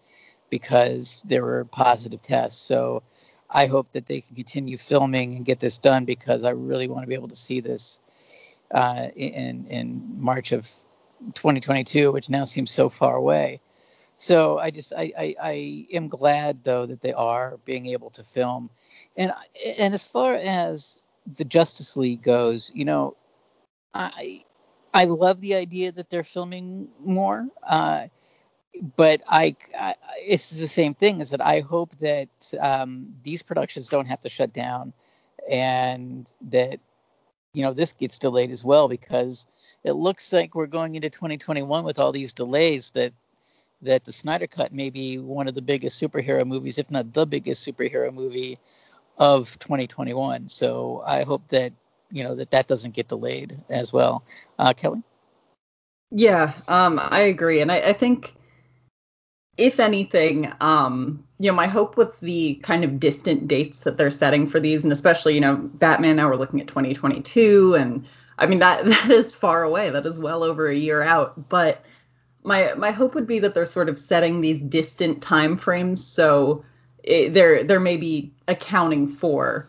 because 0.49 1.21
there 1.25 1.43
were 1.43 1.65
positive 1.65 2.21
tests. 2.21 2.61
So 2.61 3.03
I 3.49 3.67
hope 3.67 3.91
that 3.91 4.05
they 4.05 4.21
can 4.21 4.35
continue 4.35 4.77
filming 4.77 5.35
and 5.35 5.45
get 5.45 5.59
this 5.59 5.77
done 5.77 6.05
because 6.05 6.43
I 6.43 6.51
really 6.51 6.87
want 6.87 7.03
to 7.03 7.07
be 7.07 7.15
able 7.15 7.29
to 7.29 7.35
see 7.35 7.61
this 7.61 8.01
uh, 8.71 9.07
in 9.15 9.67
in 9.67 10.15
March 10.19 10.51
of 10.51 10.69
2022, 11.33 12.11
which 12.11 12.29
now 12.29 12.43
seems 12.43 12.71
so 12.71 12.89
far 12.89 13.15
away. 13.15 13.61
So 14.17 14.57
I 14.57 14.71
just 14.71 14.93
I, 14.95 15.13
I, 15.17 15.35
I 15.41 15.85
am 15.93 16.07
glad 16.07 16.63
though 16.63 16.85
that 16.85 17.01
they 17.01 17.13
are 17.13 17.57
being 17.65 17.87
able 17.87 18.09
to 18.11 18.23
film, 18.23 18.69
and 19.15 19.31
and 19.77 19.93
as 19.93 20.03
far 20.03 20.33
as 20.33 21.05
the 21.37 21.45
Justice 21.45 21.95
League 21.95 22.23
goes, 22.23 22.71
you 22.73 22.83
know, 22.83 23.15
I 23.93 24.41
I 24.93 25.05
love 25.05 25.39
the 25.39 25.55
idea 25.55 25.91
that 25.91 26.09
they're 26.09 26.23
filming 26.23 26.89
more. 26.99 27.47
Uh, 27.63 28.07
but 28.81 29.21
I, 29.27 29.55
I, 29.77 29.95
it's 30.19 30.49
the 30.49 30.67
same 30.67 30.93
thing 30.93 31.21
is 31.21 31.31
that 31.31 31.41
I 31.41 31.61
hope 31.61 31.95
that 31.97 32.29
um, 32.59 33.15
these 33.23 33.43
productions 33.43 33.89
don't 33.89 34.07
have 34.07 34.21
to 34.21 34.29
shut 34.29 34.53
down 34.53 34.93
and 35.49 36.29
that 36.49 36.79
you 37.53 37.63
know 37.63 37.73
this 37.73 37.93
gets 37.93 38.19
delayed 38.19 38.51
as 38.51 38.63
well 38.63 38.87
because 38.87 39.47
it 39.83 39.93
looks 39.93 40.31
like 40.33 40.53
we're 40.53 40.67
going 40.67 40.95
into 40.95 41.09
2021 41.09 41.83
with 41.83 41.99
all 41.99 42.11
these 42.11 42.33
delays 42.33 42.91
that 42.91 43.13
that 43.81 44.03
the 44.03 44.11
Snyder 44.11 44.47
Cut 44.47 44.73
may 44.73 44.89
be 44.89 45.17
one 45.19 45.47
of 45.47 45.55
the 45.55 45.61
biggest 45.61 46.01
superhero 46.01 46.45
movies, 46.45 46.79
if 46.79 46.89
not 46.89 47.13
the 47.13 47.25
biggest 47.25 47.67
superhero 47.67 48.11
movie 48.11 48.57
of 49.17 49.57
2021. 49.59 50.49
So 50.49 51.03
I 51.05 51.23
hope 51.23 51.47
that 51.49 51.73
you 52.11 52.23
know 52.23 52.35
that 52.35 52.51
that 52.51 52.67
doesn't 52.67 52.95
get 52.95 53.07
delayed 53.07 53.57
as 53.69 53.91
well. 53.91 54.23
Uh, 54.57 54.73
Kelly. 54.73 55.03
Yeah, 56.09 56.53
um, 56.67 56.99
I 57.01 57.21
agree, 57.21 57.59
and 57.61 57.71
I, 57.71 57.79
I 57.79 57.93
think 57.93 58.33
if 59.57 59.79
anything, 59.79 60.51
um, 60.61 61.23
you 61.39 61.49
know, 61.49 61.55
my 61.55 61.67
hope 61.67 61.97
with 61.97 62.19
the 62.19 62.55
kind 62.63 62.83
of 62.83 62.99
distant 62.99 63.47
dates 63.47 63.79
that 63.81 63.97
they're 63.97 64.11
setting 64.11 64.47
for 64.47 64.59
these, 64.59 64.83
and 64.83 64.93
especially, 64.93 65.33
you 65.35 65.41
know, 65.41 65.55
Batman 65.55 66.15
now 66.15 66.29
we're 66.29 66.35
looking 66.35 66.61
at 66.61 66.67
2022, 66.67 67.75
and 67.75 68.05
I 68.37 68.47
mean 68.47 68.59
that 68.59 68.85
that 68.85 69.09
is 69.09 69.33
far 69.33 69.63
away. 69.63 69.89
That 69.89 70.05
is 70.05 70.19
well 70.19 70.43
over 70.43 70.67
a 70.67 70.75
year 70.75 71.01
out. 71.01 71.49
But 71.49 71.83
my 72.43 72.73
my 72.75 72.91
hope 72.91 73.15
would 73.15 73.27
be 73.27 73.39
that 73.39 73.53
they're 73.53 73.65
sort 73.65 73.89
of 73.89 73.99
setting 73.99 74.41
these 74.41 74.61
distant 74.61 75.21
time 75.21 75.57
frames, 75.57 76.05
so 76.05 76.63
it, 77.03 77.33
they're 77.33 77.63
they're 77.63 77.79
maybe 77.79 78.33
accounting 78.47 79.07
for 79.07 79.67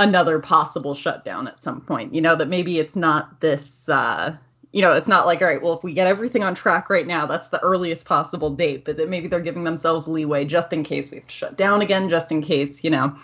another 0.00 0.38
possible 0.38 0.94
shutdown 0.94 1.48
at 1.48 1.62
some 1.62 1.80
point. 1.80 2.14
You 2.14 2.20
know, 2.20 2.36
that 2.36 2.48
maybe 2.48 2.78
it's 2.78 2.96
not 2.96 3.40
this. 3.40 3.88
Uh, 3.88 4.36
you 4.72 4.82
know, 4.82 4.92
it's 4.92 5.08
not 5.08 5.26
like, 5.26 5.40
all 5.40 5.48
right, 5.48 5.62
well, 5.62 5.72
if 5.72 5.82
we 5.82 5.94
get 5.94 6.06
everything 6.06 6.44
on 6.44 6.54
track 6.54 6.90
right 6.90 7.06
now, 7.06 7.26
that's 7.26 7.48
the 7.48 7.60
earliest 7.60 8.04
possible 8.04 8.50
date, 8.50 8.84
but 8.84 8.96
that 8.98 9.08
maybe 9.08 9.26
they're 9.26 9.40
giving 9.40 9.64
themselves 9.64 10.06
leeway 10.06 10.44
just 10.44 10.72
in 10.72 10.82
case 10.82 11.10
we 11.10 11.18
have 11.18 11.26
to 11.26 11.34
shut 11.34 11.56
down 11.56 11.80
again, 11.80 12.08
just 12.08 12.30
in 12.30 12.42
case, 12.42 12.84
you 12.84 12.90
know. 12.90 13.14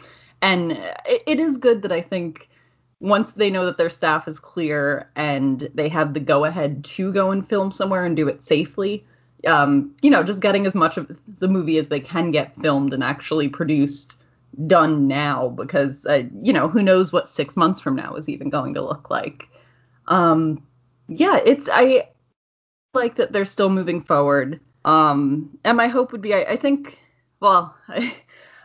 And 0.41 0.73
it, 1.07 1.23
it 1.27 1.41
is 1.41 1.59
good 1.59 1.83
that 1.83 1.93
I 1.93 2.01
think 2.01 2.49
once 3.01 3.33
they 3.33 3.51
know 3.51 3.67
that 3.67 3.77
their 3.77 3.91
staff 3.91 4.27
is 4.27 4.39
clear 4.39 5.11
and 5.17 5.69
they 5.75 5.89
have 5.91 6.15
the 6.15 6.21
go 6.21 6.45
ahead 6.47 6.85
to 6.85 7.13
go 7.13 7.31
and 7.31 7.47
film 7.47 7.71
somewhere 7.73 8.07
and 8.07 8.17
do 8.17 8.29
it 8.29 8.43
safely, 8.43 9.05
um, 9.47 9.95
you 10.01 10.11
know, 10.11 10.23
just 10.23 10.41
getting 10.41 10.65
as 10.65 10.75
much 10.75 10.97
of 10.97 11.19
the 11.39 11.49
movie 11.49 11.77
as 11.77 11.89
they 11.89 12.01
can 12.01 12.31
get 12.31 12.59
filmed 12.63 12.95
and 12.95 13.05
actually 13.05 13.49
produced 13.49 14.17
done 14.67 15.07
now 15.07 15.49
because, 15.49 16.07
uh, 16.07 16.23
you 16.43 16.53
know, 16.53 16.69
who 16.69 16.83
knows 16.83 17.13
what 17.13 17.29
six 17.29 17.57
months 17.57 17.81
from 17.81 17.97
now 17.97 18.15
is 18.15 18.29
even 18.29 18.49
going 18.49 18.73
to 18.75 18.83
look 18.83 19.11
like. 19.11 19.49
Um, 20.07 20.63
yeah, 21.09 21.39
it's 21.45 21.69
I 21.73 22.09
like 22.95 23.17
that 23.17 23.33
they're 23.33 23.45
still 23.45 23.71
moving 23.71 24.01
forward. 24.01 24.61
Um, 24.85 25.59
and 25.65 25.77
my 25.77 25.89
hope 25.89 26.13
would 26.13 26.21
be, 26.21 26.35
I, 26.35 26.43
I 26.43 26.57
think, 26.57 26.99
well, 27.41 27.75
I, 27.89 28.15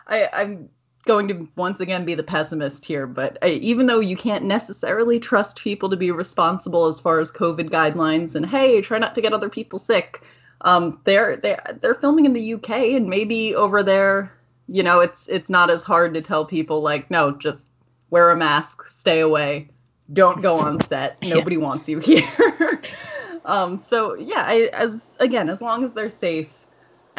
I, 0.07 0.29
I'm 0.33 0.69
going 1.05 1.27
to 1.29 1.47
once 1.55 1.79
again 1.79 2.05
be 2.05 2.15
the 2.15 2.23
pessimist 2.23 2.85
here, 2.85 3.07
but 3.07 3.37
I, 3.41 3.49
even 3.49 3.87
though 3.87 3.99
you 3.99 4.17
can't 4.17 4.45
necessarily 4.45 5.19
trust 5.19 5.61
people 5.61 5.89
to 5.89 5.97
be 5.97 6.11
responsible 6.11 6.85
as 6.87 6.99
far 6.99 7.19
as 7.19 7.31
COVID 7.31 7.69
guidelines 7.69 8.35
and 8.35 8.45
hey, 8.45 8.81
try 8.81 8.99
not 8.99 9.15
to 9.15 9.21
get 9.21 9.33
other 9.33 9.49
people 9.49 9.79
sick, 9.79 10.21
um, 10.61 10.99
they're 11.05 11.37
they're 11.37 11.79
they're 11.81 11.95
filming 11.95 12.25
in 12.25 12.33
the 12.33 12.53
UK 12.55 12.69
and 12.69 13.09
maybe 13.09 13.55
over 13.55 13.81
there, 13.81 14.31
you 14.67 14.83
know, 14.83 14.99
it's 14.99 15.29
it's 15.29 15.49
not 15.49 15.69
as 15.69 15.83
hard 15.83 16.13
to 16.15 16.21
tell 16.21 16.45
people 16.45 16.81
like 16.81 17.09
no, 17.09 17.31
just 17.31 17.65
wear 18.09 18.29
a 18.29 18.35
mask, 18.35 18.87
stay 18.89 19.21
away, 19.21 19.69
don't 20.13 20.41
go 20.41 20.57
on 20.57 20.81
set. 20.81 21.17
Nobody 21.23 21.55
yeah. 21.55 21.61
wants 21.61 21.87
you 21.87 21.99
here. 21.99 22.81
um, 23.45 23.77
so 23.77 24.15
yeah, 24.15 24.45
I, 24.47 24.69
as 24.73 25.15
again, 25.19 25.49
as 25.49 25.61
long 25.61 25.83
as 25.83 25.93
they're 25.93 26.09
safe 26.09 26.49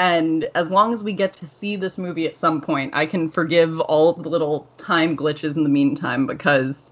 and 0.01 0.49
as 0.55 0.71
long 0.71 0.95
as 0.95 1.05
we 1.05 1.13
get 1.13 1.35
to 1.35 1.47
see 1.47 1.77
this 1.77 1.99
movie 1.99 2.27
at 2.27 2.35
some 2.35 2.63
point, 2.63 2.95
I 2.95 3.05
can 3.05 3.29
forgive 3.29 3.79
all 3.81 4.15
the 4.15 4.31
little 4.31 4.67
time 4.79 5.15
glitches 5.15 5.57
in 5.57 5.63
the 5.63 5.69
meantime 5.69 6.27
because, 6.27 6.91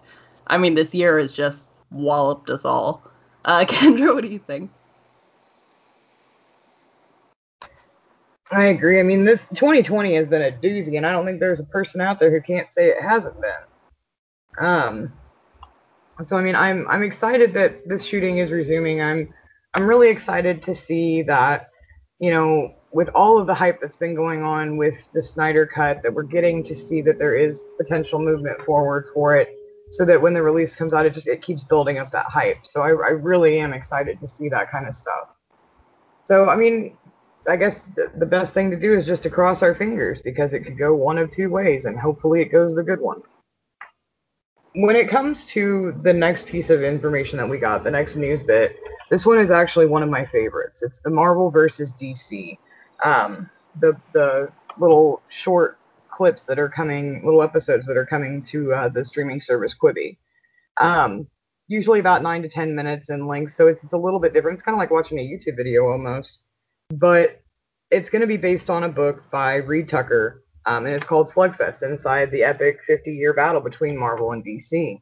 I 0.49 0.59
mean, 0.59 0.75
this 0.75 0.95
year 0.95 1.19
has 1.19 1.33
just 1.33 1.71
walloped 1.91 2.51
us 2.51 2.67
all. 2.67 3.03
Uh, 3.47 3.65
Kendra, 3.69 4.15
what 4.15 4.25
do 4.25 4.31
you 4.31 4.39
think? 4.39 4.71
I 8.51 8.67
agree. 8.67 9.01
I 9.01 9.03
mean, 9.03 9.25
this 9.25 9.41
2020 9.55 10.15
has 10.15 10.27
been 10.27 10.43
a 10.43 10.53
doozy, 10.53 10.99
and 10.99 11.07
I 11.07 11.13
don't 11.13 11.25
think 11.25 11.41
there's 11.41 11.61
a 11.61 11.65
person 11.65 12.03
out 12.03 12.21
there 12.21 12.31
who 12.31 12.43
can't 12.43 12.71
say 12.71 12.89
it 12.89 13.03
hasn't 13.03 13.41
been. 13.41 14.67
Um, 14.67 15.13
so 16.25 16.37
I 16.37 16.43
mean, 16.43 16.57
I'm 16.57 16.87
I'm 16.89 17.03
excited 17.03 17.55
that 17.55 17.89
this 17.89 18.05
shooting 18.05 18.39
is 18.39 18.51
resuming. 18.51 19.01
I'm 19.01 19.33
I'm 19.75 19.89
really 19.89 20.09
excited 20.09 20.63
to 20.65 20.75
see 20.75 21.23
that, 21.23 21.69
you 22.19 22.31
know, 22.31 22.75
with 22.93 23.09
all 23.11 23.39
of 23.39 23.47
the 23.47 23.55
hype 23.55 23.81
that's 23.81 23.97
been 23.97 24.15
going 24.15 24.43
on 24.43 24.77
with 24.77 25.09
the 25.13 25.23
Snyder 25.23 25.67
cut, 25.67 26.03
that 26.03 26.13
we're 26.13 26.23
getting 26.25 26.65
to 26.65 26.75
see 26.75 27.03
that 27.03 27.19
there 27.19 27.37
is 27.37 27.65
potential 27.77 28.19
movement 28.19 28.61
forward 28.65 29.07
for 29.15 29.37
it, 29.37 29.49
so 29.91 30.05
that 30.05 30.21
when 30.21 30.35
the 30.35 30.43
release 30.43 30.75
comes 30.75 30.93
out, 30.93 31.07
it 31.07 31.15
just 31.15 31.29
it 31.29 31.43
keeps 31.43 31.63
building 31.65 31.99
up 31.99 32.11
that 32.13 32.27
hype. 32.27 32.67
So 32.67 32.83
I, 32.83 32.89
I 32.89 33.11
really 33.11 33.61
am 33.61 33.73
excited 33.73 34.21
to 34.21 34.29
see 34.29 34.49
that 34.49 34.71
kind 34.71 34.89
of 34.89 34.95
stuff. 34.95 35.29
So 36.25 36.49
I 36.49 36.57
mean, 36.57 36.97
I 37.49 37.57
guess 37.57 37.81
the, 37.95 38.11
the 38.19 38.27
best 38.27 38.55
thing 38.55 38.71
to 38.73 38.77
do 38.77 38.95
is 38.95 39.07
just 39.07 39.23
to 39.23 39.31
cross 39.31 39.63
our 39.63 39.75
fingers 39.75 40.21
because 40.23 40.53
it 40.53 40.61
could 40.61 40.79
go 40.79 40.95
one 40.95 41.19
of 41.19 41.31
two 41.31 41.49
ways, 41.49 41.85
and 41.85 41.97
hopefully 41.97 42.41
it 42.41 42.51
goes 42.51 42.75
the 42.75 42.83
good 42.83 43.01
one 43.01 43.23
when 44.79 44.95
it 44.95 45.09
comes 45.09 45.45
to 45.45 45.93
the 46.05 46.13
next 46.13 46.47
piece 46.47 46.71
of 46.71 46.85
information 46.85 47.37
that 47.37 47.49
we 47.49 47.59
got, 47.59 47.83
the 47.83 47.91
next 47.91 48.15
news 48.15 48.41
bit, 48.45 48.77
this 49.11 49.27
one 49.27 49.41
is 49.41 49.51
actually 49.51 49.87
one 49.87 50.05
of 50.05 50.09
my 50.09 50.25
favorites. 50.25 50.85
It's 50.85 51.01
the 51.01 51.11
Marvel 51.11 51.51
versus 51.51 51.93
DC. 51.95 52.57
Um, 53.03 53.51
the 53.81 53.95
the 54.13 54.53
little 54.79 55.21
short 55.31 55.79
clips 56.09 56.43
that 56.43 56.61
are 56.61 56.69
coming, 56.69 57.23
little 57.25 57.43
episodes 57.43 57.89
that 57.89 57.97
are 57.97 58.07
coming 58.07 58.41
to 58.51 58.73
uh, 58.73 58.89
the 58.89 59.05
streaming 59.05 59.41
service 59.41 59.75
Quibi. 59.75 60.17
Um, 60.81 61.27
usually 61.67 61.99
about 61.99 62.23
nine 62.23 62.43
to 62.43 62.49
ten 62.49 62.77
minutes 62.77 63.11
in 63.11 63.27
length, 63.27 63.55
so 63.55 63.67
it's 63.67 63.83
it's 63.83 63.95
a 63.95 63.99
little 63.99 64.21
bit 64.21 64.33
different. 64.33 64.59
It's 64.59 64.63
kind 64.63 64.77
of 64.77 64.79
like 64.79 64.93
watching 64.93 65.19
a 65.19 65.23
YouTube 65.23 65.57
video 65.57 65.89
almost, 65.89 66.39
but 66.91 67.43
it's 67.91 68.11
going 68.11 68.21
to 68.21 68.29
be 68.29 68.37
based 68.37 68.71
on 68.71 68.85
a 68.85 68.89
book 68.89 69.25
by 69.33 69.57
Reed 69.57 69.89
Tucker 69.89 70.45
um, 70.67 70.87
and 70.87 70.95
it's 70.95 71.07
called 71.07 71.31
Slugfest 71.31 71.83
inside 71.83 72.31
the 72.31 72.45
epic 72.45 72.81
50 72.87 73.13
year 73.13 73.33
battle 73.33 73.61
between 73.61 73.97
Marvel 73.97 74.33
and 74.33 74.45
DC. 74.45 75.01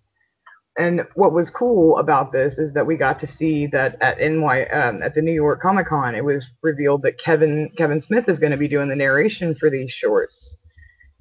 And 0.79 1.07
what 1.15 1.33
was 1.33 1.49
cool 1.49 1.99
about 1.99 2.33
this 2.33 2.59
is 2.59 2.75
that 2.75 2.87
we 2.87 2.97
got 2.97 3.19
to 3.21 3.27
see 3.27 3.67
that 3.69 3.97
at 4.03 4.19
NY 4.21 4.67
um, 4.67 5.03
at 5.03 5.15
the 5.15 5.23
New 5.23 5.33
York 5.33 5.63
Comic 5.63 5.89
Con, 5.89 6.15
it 6.15 6.25
was 6.25 6.47
revealed 6.61 7.03
that 7.03 7.19
Kevin 7.19 7.71
Kevin 7.79 8.01
Smith 8.03 8.29
is 8.29 8.39
going 8.39 8.51
to 8.53 8.59
be 8.59 8.69
doing 8.69 8.89
the 8.89 8.97
narration 8.97 9.55
for 9.55 9.71
these 9.71 9.91
shorts, 9.91 10.57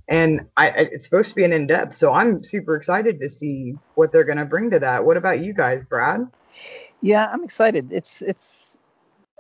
and 0.09 0.41
I, 0.57 0.67
it's 0.71 1.05
supposed 1.05 1.29
to 1.29 1.35
be 1.35 1.45
an 1.45 1.53
in 1.53 1.67
depth. 1.67 1.95
So 1.95 2.11
I'm 2.11 2.43
super 2.43 2.75
excited 2.75 3.21
to 3.21 3.29
see 3.29 3.75
what 3.95 4.11
they're 4.11 4.25
going 4.25 4.39
to 4.39 4.45
bring 4.45 4.71
to 4.71 4.79
that. 4.79 5.05
What 5.05 5.15
about 5.15 5.39
you 5.39 5.53
guys, 5.53 5.85
Brad? 5.85 6.27
Yeah, 7.01 7.25
I'm 7.31 7.45
excited. 7.45 7.93
It's 7.93 8.21
it's 8.21 8.77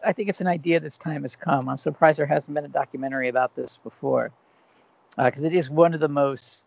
I 0.01 0.13
think 0.13 0.29
it's 0.29 0.39
an 0.39 0.47
idea 0.47 0.79
this 0.79 0.97
time 0.97 1.23
has 1.23 1.35
come. 1.35 1.67
I'm 1.67 1.75
surprised 1.75 2.19
there 2.19 2.25
hasn't 2.25 2.53
been 2.53 2.63
a 2.63 2.69
documentary 2.69 3.27
about 3.27 3.53
this 3.53 3.79
before 3.83 4.31
because 5.17 5.43
uh, 5.43 5.47
it 5.47 5.53
is 5.53 5.69
one 5.69 5.93
of 5.93 5.99
the 5.99 6.09
most 6.09 6.65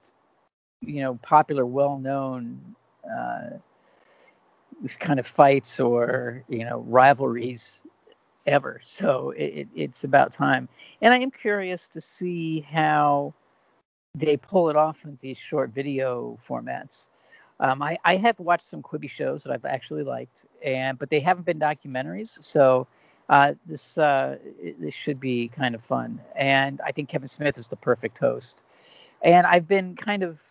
you 0.80 1.00
know 1.00 1.14
popular, 1.22 1.66
well-known 1.66 2.74
uh, 3.10 3.50
kind 4.98 5.18
of 5.18 5.26
fights 5.26 5.80
or 5.80 6.44
you 6.48 6.64
know 6.64 6.80
rivalries 6.86 7.82
ever. 8.46 8.80
So 8.82 9.30
it, 9.30 9.44
it, 9.44 9.68
it's 9.74 10.04
about 10.04 10.32
time. 10.32 10.68
And 11.02 11.12
I 11.12 11.18
am 11.18 11.30
curious 11.30 11.88
to 11.88 12.00
see 12.00 12.60
how 12.60 13.34
they 14.14 14.36
pull 14.36 14.70
it 14.70 14.76
off 14.76 15.04
in 15.04 15.18
these 15.20 15.38
short 15.38 15.70
video 15.70 16.38
formats. 16.44 17.10
Um, 17.60 17.82
I, 17.82 17.98
I 18.04 18.16
have 18.16 18.38
watched 18.38 18.64
some 18.64 18.82
Quibi 18.82 19.10
shows 19.10 19.42
that 19.42 19.52
I've 19.52 19.64
actually 19.64 20.04
liked, 20.04 20.46
and 20.62 20.98
but 20.98 21.10
they 21.10 21.20
haven't 21.20 21.44
been 21.44 21.58
documentaries. 21.58 22.42
So 22.42 22.86
uh, 23.28 23.54
this 23.66 23.98
uh, 23.98 24.38
this 24.78 24.94
should 24.94 25.20
be 25.20 25.48
kind 25.48 25.74
of 25.74 25.82
fun. 25.82 26.20
And 26.34 26.80
I 26.84 26.92
think 26.92 27.08
Kevin 27.08 27.28
Smith 27.28 27.58
is 27.58 27.68
the 27.68 27.76
perfect 27.76 28.18
host. 28.18 28.62
And 29.22 29.46
I've 29.46 29.66
been 29.66 29.96
kind 29.96 30.22
of 30.22 30.42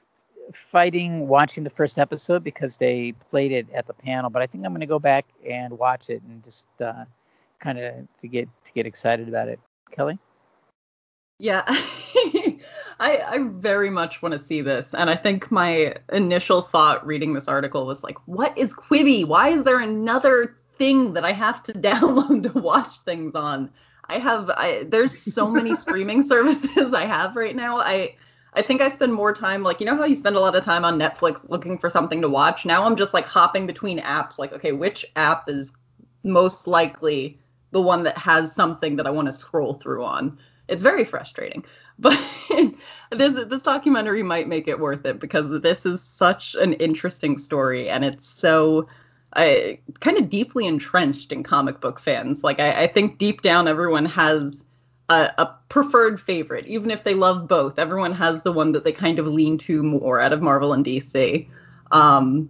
fighting 0.53 1.27
watching 1.27 1.63
the 1.63 1.69
first 1.69 1.97
episode 1.97 2.43
because 2.43 2.77
they 2.77 3.13
played 3.13 3.51
it 3.51 3.67
at 3.73 3.87
the 3.87 3.93
panel, 3.93 4.29
but 4.29 4.41
I 4.41 4.47
think 4.47 4.65
I'm 4.65 4.71
going 4.71 4.81
to 4.81 4.85
go 4.85 4.99
back 4.99 5.25
and 5.47 5.77
watch 5.77 6.09
it 6.09 6.21
and 6.23 6.43
just 6.43 6.65
uh, 6.81 7.05
kind 7.59 7.79
of 7.79 7.93
to 8.19 8.27
get 8.27 8.47
to 8.65 8.71
get 8.73 8.85
excited 8.85 9.27
about 9.27 9.47
it. 9.47 9.59
Kelly? 9.91 10.19
Yeah. 11.39 11.63
I, 12.99 13.21
I 13.27 13.37
very 13.51 13.91
much 13.91 14.21
want 14.21 14.33
to 14.33 14.39
see 14.39 14.61
this. 14.61 14.95
And 14.95 15.09
I 15.09 15.15
think 15.15 15.51
my 15.51 15.95
initial 16.11 16.61
thought 16.61 17.05
reading 17.05 17.33
this 17.33 17.47
article 17.47 17.85
was 17.85 18.03
like, 18.03 18.17
what 18.25 18.57
is 18.57 18.73
Quibi? 18.73 19.25
Why 19.25 19.49
is 19.49 19.63
there 19.63 19.79
another 19.79 20.57
thing 20.77 21.13
that 21.13 21.25
I 21.25 21.31
have 21.31 21.63
to 21.63 21.73
download 21.73 22.53
to 22.53 22.59
watch 22.59 22.99
things 22.99 23.35
on? 23.35 23.71
I 24.09 24.19
have 24.19 24.49
I 24.49 24.85
there's 24.87 25.17
so 25.17 25.49
many 25.49 25.75
streaming 25.83 26.23
services 26.23 26.93
I 26.93 27.05
have 27.05 27.35
right 27.35 27.55
now. 27.55 27.79
I 27.79 28.15
I 28.53 28.61
think 28.61 28.81
I 28.81 28.87
spend 28.87 29.13
more 29.13 29.33
time 29.33 29.63
like 29.63 29.79
you 29.79 29.85
know 29.85 29.97
how 29.97 30.05
you 30.05 30.15
spend 30.15 30.35
a 30.35 30.39
lot 30.39 30.55
of 30.55 30.63
time 30.63 30.85
on 30.85 30.97
Netflix 30.97 31.47
looking 31.49 31.77
for 31.77 31.89
something 31.89 32.21
to 32.21 32.29
watch. 32.29 32.65
Now 32.65 32.85
I'm 32.85 32.95
just 32.95 33.13
like 33.13 33.25
hopping 33.25 33.67
between 33.67 33.99
apps 33.99 34.39
like 34.39 34.53
okay, 34.53 34.71
which 34.71 35.05
app 35.15 35.49
is 35.49 35.73
most 36.23 36.67
likely 36.67 37.37
the 37.71 37.81
one 37.81 38.03
that 38.03 38.17
has 38.17 38.53
something 38.53 38.95
that 38.95 39.07
I 39.07 39.11
want 39.11 39.27
to 39.27 39.31
scroll 39.31 39.73
through 39.73 40.03
on. 40.03 40.39
It's 40.67 40.83
very 40.83 41.05
frustrating. 41.05 41.65
But 41.99 42.19
this 43.09 43.33
this 43.45 43.63
documentary 43.63 44.21
might 44.21 44.47
make 44.47 44.67
it 44.67 44.79
worth 44.79 45.03
it 45.07 45.19
because 45.19 45.49
this 45.61 45.83
is 45.83 45.99
such 45.99 46.53
an 46.53 46.73
interesting 46.73 47.39
story 47.39 47.89
and 47.89 48.05
it's 48.05 48.27
so 48.27 48.87
I 49.37 49.79
kind 49.99 50.17
of 50.17 50.29
deeply 50.29 50.65
entrenched 50.65 51.31
in 51.31 51.43
comic 51.43 51.79
book 51.79 51.99
fans. 51.99 52.43
Like 52.43 52.59
I, 52.59 52.83
I 52.83 52.87
think 52.87 53.19
deep 53.19 53.43
down 53.43 53.67
everyone 53.67 54.05
has 54.05 54.65
a, 55.09 55.31
a, 55.37 55.55
preferred 55.69 56.19
favorite, 56.19 56.65
even 56.65 56.89
if 56.89 57.03
they 57.03 57.13
love 57.13 57.47
both. 57.47 57.77
Everyone 57.77 58.13
has 58.13 58.41
the 58.41 58.51
one 58.51 58.71
that 58.71 58.83
they 58.83 58.91
kind 58.91 59.19
of 59.19 59.27
lean 59.27 59.57
to 59.59 59.83
more 59.83 60.19
out 60.19 60.33
of 60.33 60.41
Marvel 60.41 60.73
and 60.73 60.83
DC. 60.83 61.47
Um, 61.91 62.49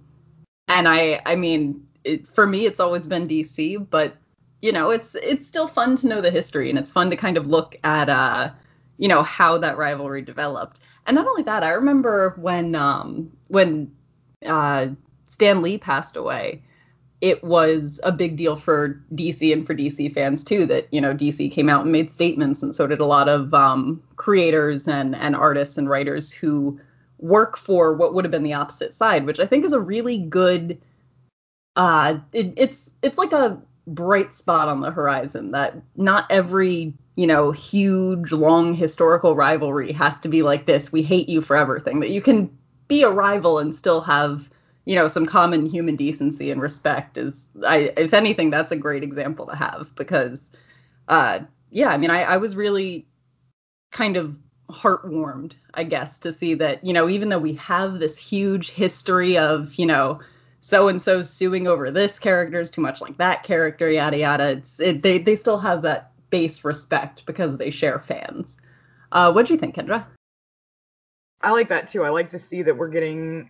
and 0.69 0.88
I, 0.88 1.21
I 1.26 1.36
mean, 1.36 1.86
it, 2.04 2.28
for 2.28 2.47
me, 2.47 2.65
it's 2.65 2.80
always 2.80 3.06
been 3.06 3.28
DC, 3.28 3.86
but 3.89 4.15
you 4.62 4.71
know, 4.71 4.89
it's 4.89 5.13
it's 5.15 5.45
still 5.45 5.67
fun 5.67 5.95
to 5.97 6.08
know 6.08 6.19
the 6.19 6.32
history, 6.32 6.69
and 6.69 6.80
it's 6.80 6.91
fun 6.91 7.12
to 7.12 7.15
kind 7.15 7.38
of 7.38 7.45
look 7.47 7.76
at, 7.84 8.10
uh, 8.10 8.50
you 8.97 9.08
know, 9.08 9.21
how 9.21 9.58
that 9.60 9.78
rivalry 9.78 10.23
developed. 10.23 10.80
And 11.06 11.15
not 11.15 11.28
only 11.28 11.43
that, 11.43 11.63
I 11.63 11.71
remember 11.71 12.34
when 12.38 12.73
um, 12.73 13.32
when 13.50 13.91
uh, 14.45 14.88
Stan 15.28 15.62
Lee 15.62 15.78
passed 15.78 16.15
away 16.15 16.63
it 17.21 17.43
was 17.43 17.99
a 18.03 18.12
big 18.12 18.38
deal 18.38 18.56
for 18.56 19.01
DC 19.15 19.51
and 19.51 19.65
for 19.65 19.73
DC 19.73 20.13
fans 20.13 20.43
too 20.43 20.65
that 20.67 20.88
you 20.91 21.01
know 21.01 21.13
DC 21.13 21.51
came 21.51 21.69
out 21.69 21.84
and 21.84 21.91
made 21.91 22.12
statements 22.12 22.62
and 22.62 22.75
so 22.75 22.86
did 22.86 22.99
a 22.99 23.06
lot 23.06 23.27
of 23.27 23.53
um, 23.53 24.01
creators 24.15 24.88
and 24.88 25.15
and 25.15 25.36
artists 25.36 25.77
and 25.77 25.89
writers 25.89 26.32
who 26.32 26.80
work 27.19 27.58
for 27.58 27.93
what 27.93 28.13
would 28.13 28.25
have 28.25 28.32
been 28.32 28.43
the 28.43 28.53
opposite 28.53 28.93
side, 28.93 29.25
which 29.25 29.39
I 29.39 29.45
think 29.45 29.65
is 29.65 29.73
a 29.73 29.80
really 29.80 30.19
good. 30.19 30.80
Uh, 31.75 32.19
it, 32.34 32.53
it's 32.58 32.91
it's 33.01 33.17
like 33.17 33.34
a 33.34 33.60
bright 33.88 34.34
spot 34.34 34.67
on 34.67 34.82
the 34.82 34.91
horizon 34.91 35.51
that 35.51 35.75
not 35.95 36.25
every 36.30 36.93
you 37.15 37.27
know 37.27 37.51
huge 37.51 38.32
long 38.32 38.73
historical 38.73 39.36
rivalry 39.36 39.91
has 39.93 40.19
to 40.21 40.30
be 40.30 40.41
like 40.41 40.65
this. 40.65 40.91
We 40.91 41.01
hate 41.01 41.30
you 41.30 41.41
forever 41.41 41.80
thing. 41.80 41.99
That 41.99 42.10
you 42.10 42.21
can 42.21 42.56
be 42.88 43.03
a 43.03 43.10
rival 43.10 43.60
and 43.60 43.75
still 43.75 44.01
have 44.01 44.49
you 44.88 44.95
know 44.95 45.10
some 45.10 45.26
common 45.26 45.65
human 45.65 45.97
decency 45.97 46.50
and 46.50 46.62
respect 46.62 47.17
is 47.17 47.50
I 47.65 47.91
if 47.97 48.13
anything 48.13 48.50
that's 48.50 48.71
a 48.71 48.78
great 48.78 49.04
example 49.04 49.45
to 49.47 49.56
have 49.56 49.93
because 49.95 50.50
uh 51.10 51.39
yeah 51.69 51.89
I 51.89 51.97
mean 51.97 52.10
I, 52.10 52.23
I 52.23 52.38
was 52.38 52.56
really 52.56 53.06
kind 53.91 54.15
of 54.15 54.38
heartwarmed 54.69 55.54
I 55.73 55.84
guess 55.84 56.19
to 56.19 56.32
see 56.32 56.54
that 56.56 56.86
you 56.86 56.93
know 56.93 57.10
even 57.10 57.28
though 57.28 57.38
we 57.38 57.56
have 57.56 58.00
this 58.00 58.17
huge 58.17 58.69
history 58.69 59.38
of 59.38 59.76
you 59.76 59.86
know 59.86 60.21
so 60.62 60.88
and 60.88 61.02
so 61.02 61.21
suing 61.21 61.67
over 61.67 61.91
this 61.91 62.17
character 62.17 62.62
is 62.62 62.71
too 62.71 62.82
much 62.82 63.02
like 63.02 63.17
that 63.17 63.43
character 63.43 63.91
yada 63.91 64.17
yada 64.17 64.47
it's 64.52 64.80
it, 64.80 65.04
they 65.04 65.17
they 65.17 65.36
still 65.36 65.58
have 65.58 65.82
that 65.82 66.13
base 66.30 66.63
respect 66.63 67.26
because 67.26 67.58
they 67.58 67.71
share 67.71 68.00
fans. 68.00 68.58
Uh 69.12 69.34
what 69.34 69.45
do 69.45 69.54
you 69.54 69.60
think 69.60 69.76
Kendra? 69.76 70.06
I 71.41 71.52
like 71.52 71.67
that 71.69 71.89
too. 71.89 72.04
I 72.04 72.10
like 72.10 72.32
to 72.32 72.39
see 72.39 72.62
that 72.63 72.78
we're 72.78 72.89
getting 72.89 73.50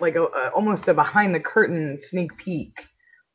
like 0.00 0.16
a, 0.16 0.24
a, 0.24 0.48
almost 0.54 0.88
a 0.88 0.94
behind 0.94 1.34
the 1.34 1.40
curtain 1.40 1.98
sneak 2.00 2.36
peek 2.36 2.72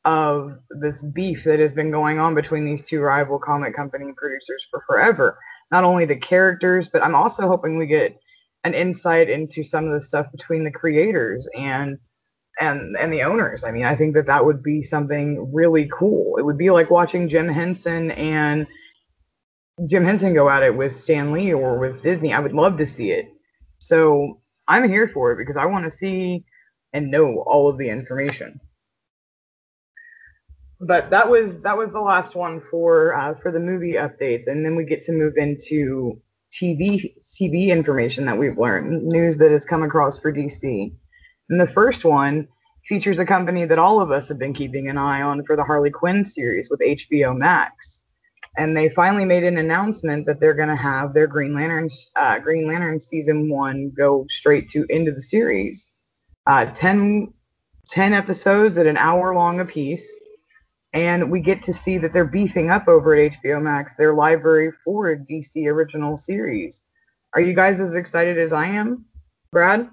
of 0.04 0.58
this 0.80 1.02
beef 1.02 1.44
that 1.44 1.58
has 1.58 1.72
been 1.72 1.90
going 1.90 2.18
on 2.18 2.34
between 2.34 2.64
these 2.64 2.82
two 2.82 3.00
rival 3.00 3.38
comic 3.38 3.76
company 3.76 4.12
producers 4.16 4.64
for 4.70 4.82
forever. 4.86 5.38
Not 5.70 5.84
only 5.84 6.04
the 6.04 6.16
characters, 6.16 6.88
but 6.92 7.02
I'm 7.02 7.14
also 7.14 7.46
hoping 7.46 7.76
we 7.76 7.86
get 7.86 8.18
an 8.64 8.74
insight 8.74 9.28
into 9.28 9.62
some 9.62 9.86
of 9.86 9.92
the 9.92 10.06
stuff 10.06 10.30
between 10.32 10.64
the 10.64 10.70
creators 10.70 11.46
and 11.56 11.98
and 12.60 12.96
and 12.96 13.12
the 13.12 13.22
owners. 13.22 13.64
I 13.64 13.70
mean, 13.70 13.84
I 13.84 13.96
think 13.96 14.14
that 14.14 14.26
that 14.26 14.44
would 14.44 14.62
be 14.62 14.82
something 14.82 15.52
really 15.52 15.88
cool. 15.92 16.36
It 16.38 16.44
would 16.44 16.58
be 16.58 16.70
like 16.70 16.90
watching 16.90 17.28
Jim 17.28 17.48
Henson 17.48 18.10
and 18.12 18.66
Jim 19.86 20.04
Henson 20.04 20.34
go 20.34 20.48
at 20.48 20.62
it 20.62 20.76
with 20.76 21.00
Stan 21.00 21.32
Lee 21.32 21.52
or 21.52 21.78
with 21.78 22.02
Disney. 22.02 22.32
I 22.32 22.40
would 22.40 22.52
love 22.52 22.76
to 22.78 22.86
see 22.86 23.12
it. 23.12 23.26
So 23.78 24.40
I'm 24.68 24.88
here 24.88 25.08
for 25.08 25.32
it 25.32 25.38
because 25.38 25.56
I 25.56 25.66
want 25.66 25.90
to 25.90 25.96
see 25.96 26.44
and 26.92 27.10
know 27.10 27.42
all 27.46 27.68
of 27.68 27.78
the 27.78 27.88
information. 27.88 28.60
But 30.80 31.10
that 31.10 31.28
was 31.28 31.60
that 31.60 31.76
was 31.76 31.92
the 31.92 32.00
last 32.00 32.34
one 32.34 32.60
for 32.60 33.14
uh, 33.14 33.34
for 33.42 33.52
the 33.52 33.60
movie 33.60 33.94
updates, 33.94 34.46
and 34.46 34.64
then 34.64 34.76
we 34.76 34.84
get 34.84 35.02
to 35.02 35.12
move 35.12 35.34
into 35.36 36.20
TV 36.50 37.14
TV 37.40 37.68
information 37.68 38.24
that 38.24 38.38
we've 38.38 38.56
learned, 38.56 39.04
news 39.04 39.36
that 39.38 39.50
has 39.50 39.64
come 39.64 39.82
across 39.82 40.18
for 40.18 40.32
DC. 40.32 40.92
And 41.50 41.60
the 41.60 41.66
first 41.66 42.04
one 42.04 42.48
features 42.88 43.18
a 43.18 43.26
company 43.26 43.66
that 43.66 43.78
all 43.78 44.00
of 44.00 44.10
us 44.10 44.28
have 44.28 44.38
been 44.38 44.54
keeping 44.54 44.88
an 44.88 44.96
eye 44.96 45.20
on 45.20 45.44
for 45.44 45.54
the 45.54 45.64
Harley 45.64 45.90
Quinn 45.90 46.24
series 46.24 46.68
with 46.70 46.80
HBO 46.80 47.36
Max. 47.36 48.00
And 48.56 48.76
they 48.76 48.88
finally 48.88 49.24
made 49.24 49.44
an 49.44 49.58
announcement 49.58 50.26
that 50.26 50.40
they're 50.40 50.54
going 50.54 50.70
to 50.70 50.76
have 50.76 51.14
their 51.14 51.26
Green 51.26 51.54
Lantern 51.54 51.88
uh, 52.16 52.38
Green 52.38 52.66
Lantern 52.66 53.00
season 53.00 53.50
one 53.50 53.92
go 53.96 54.26
straight 54.28 54.68
to 54.70 54.86
into 54.88 55.12
the 55.12 55.22
series 55.22 55.90
uh, 56.46 56.66
10, 56.66 57.32
10 57.88 58.12
episodes 58.12 58.78
at 58.78 58.86
an 58.86 58.96
hour 58.96 59.34
long 59.34 59.60
apiece. 59.60 60.08
And 60.92 61.30
we 61.30 61.40
get 61.40 61.62
to 61.64 61.72
see 61.72 61.98
that 61.98 62.12
they're 62.12 62.24
beefing 62.24 62.70
up 62.70 62.88
over 62.88 63.14
at 63.14 63.32
HBO 63.32 63.62
Max 63.62 63.94
their 63.96 64.14
library 64.14 64.72
for 64.84 65.14
DC 65.16 65.66
original 65.66 66.16
series. 66.16 66.80
Are 67.32 67.40
you 67.40 67.54
guys 67.54 67.80
as 67.80 67.94
excited 67.94 68.38
as 68.38 68.52
I 68.52 68.66
am, 68.66 69.04
Brad? 69.52 69.88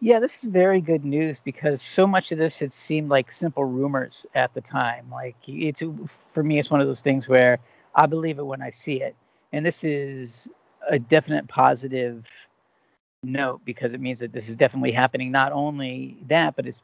Yeah, 0.00 0.18
this 0.18 0.42
is 0.42 0.50
very 0.50 0.80
good 0.80 1.04
news 1.04 1.40
because 1.40 1.80
so 1.80 2.06
much 2.06 2.30
of 2.32 2.38
this 2.38 2.58
had 2.58 2.72
seemed 2.72 3.08
like 3.08 3.30
simple 3.30 3.64
rumors 3.64 4.26
at 4.34 4.52
the 4.52 4.60
time. 4.60 5.08
Like 5.10 5.36
it's 5.46 5.82
for 6.06 6.42
me, 6.42 6.58
it's 6.58 6.70
one 6.70 6.80
of 6.80 6.86
those 6.86 7.00
things 7.00 7.28
where 7.28 7.58
I 7.94 8.06
believe 8.06 8.38
it 8.38 8.44
when 8.44 8.60
I 8.60 8.70
see 8.70 9.00
it, 9.00 9.16
and 9.52 9.64
this 9.64 9.84
is 9.84 10.50
a 10.88 10.98
definite 10.98 11.48
positive 11.48 12.28
note 13.26 13.60
because 13.64 13.94
it 13.94 14.00
means 14.00 14.20
that 14.20 14.32
this 14.32 14.48
is 14.48 14.56
definitely 14.56 14.92
happening. 14.92 15.30
Not 15.30 15.52
only 15.52 16.16
that, 16.28 16.56
but 16.56 16.66
it's 16.66 16.82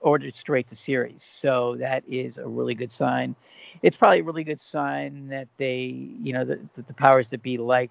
ordered 0.00 0.34
straight 0.34 0.68
to 0.68 0.76
series. 0.76 1.22
So 1.22 1.76
that 1.76 2.04
is 2.08 2.38
a 2.38 2.46
really 2.46 2.74
good 2.74 2.90
sign. 2.90 3.34
It's 3.82 3.96
probably 3.96 4.20
a 4.20 4.24
really 4.24 4.44
good 4.44 4.60
sign 4.60 5.28
that 5.28 5.48
they, 5.56 5.84
you 6.22 6.32
know, 6.32 6.44
that 6.44 6.74
the, 6.74 6.82
the 6.82 6.94
powers 6.94 7.30
that 7.30 7.42
be 7.42 7.58
like 7.58 7.90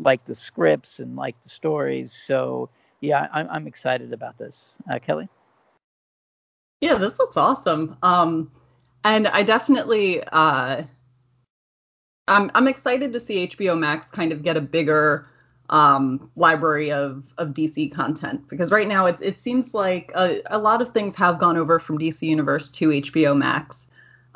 like 0.00 0.24
the 0.24 0.34
scripts 0.34 1.00
and 1.00 1.16
like 1.16 1.40
the 1.42 1.48
stories. 1.48 2.12
So 2.12 2.70
yeah, 3.00 3.28
I'm, 3.32 3.48
I'm 3.50 3.66
excited 3.66 4.12
about 4.12 4.38
this. 4.38 4.76
Uh, 4.90 4.98
Kelly. 4.98 5.28
Yeah, 6.80 6.94
this 6.94 7.18
looks 7.18 7.36
awesome. 7.36 7.96
Um, 8.02 8.50
and 9.04 9.28
I 9.28 9.42
definitely, 9.42 10.22
uh, 10.24 10.82
I'm 12.28 12.50
I'm 12.54 12.68
excited 12.68 13.12
to 13.12 13.20
see 13.20 13.46
HBO 13.48 13.78
Max 13.78 14.10
kind 14.10 14.32
of 14.32 14.42
get 14.42 14.56
a 14.56 14.60
bigger 14.60 15.28
um, 15.72 16.30
library 16.36 16.92
of 16.92 17.24
of 17.38 17.48
DC 17.48 17.92
content 17.92 18.46
because 18.48 18.70
right 18.70 18.86
now 18.86 19.06
it's 19.06 19.22
it 19.22 19.38
seems 19.38 19.72
like 19.72 20.12
a, 20.14 20.42
a 20.46 20.58
lot 20.58 20.82
of 20.82 20.92
things 20.92 21.16
have 21.16 21.38
gone 21.38 21.56
over 21.56 21.78
from 21.78 21.98
DC 21.98 22.22
Universe 22.22 22.70
to 22.70 22.90
HBO 22.90 23.36
Max, 23.36 23.88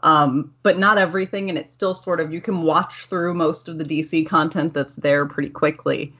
um, 0.02 0.52
but 0.62 0.78
not 0.78 0.96
everything, 0.96 1.50
and 1.50 1.58
it's 1.58 1.72
still 1.72 1.92
sort 1.92 2.20
of 2.20 2.32
you 2.32 2.40
can 2.40 2.62
watch 2.62 3.06
through 3.06 3.34
most 3.34 3.68
of 3.68 3.78
the 3.78 3.84
DC 3.84 4.26
content 4.26 4.72
that's 4.72 4.96
there 4.96 5.26
pretty 5.26 5.50
quickly. 5.50 6.12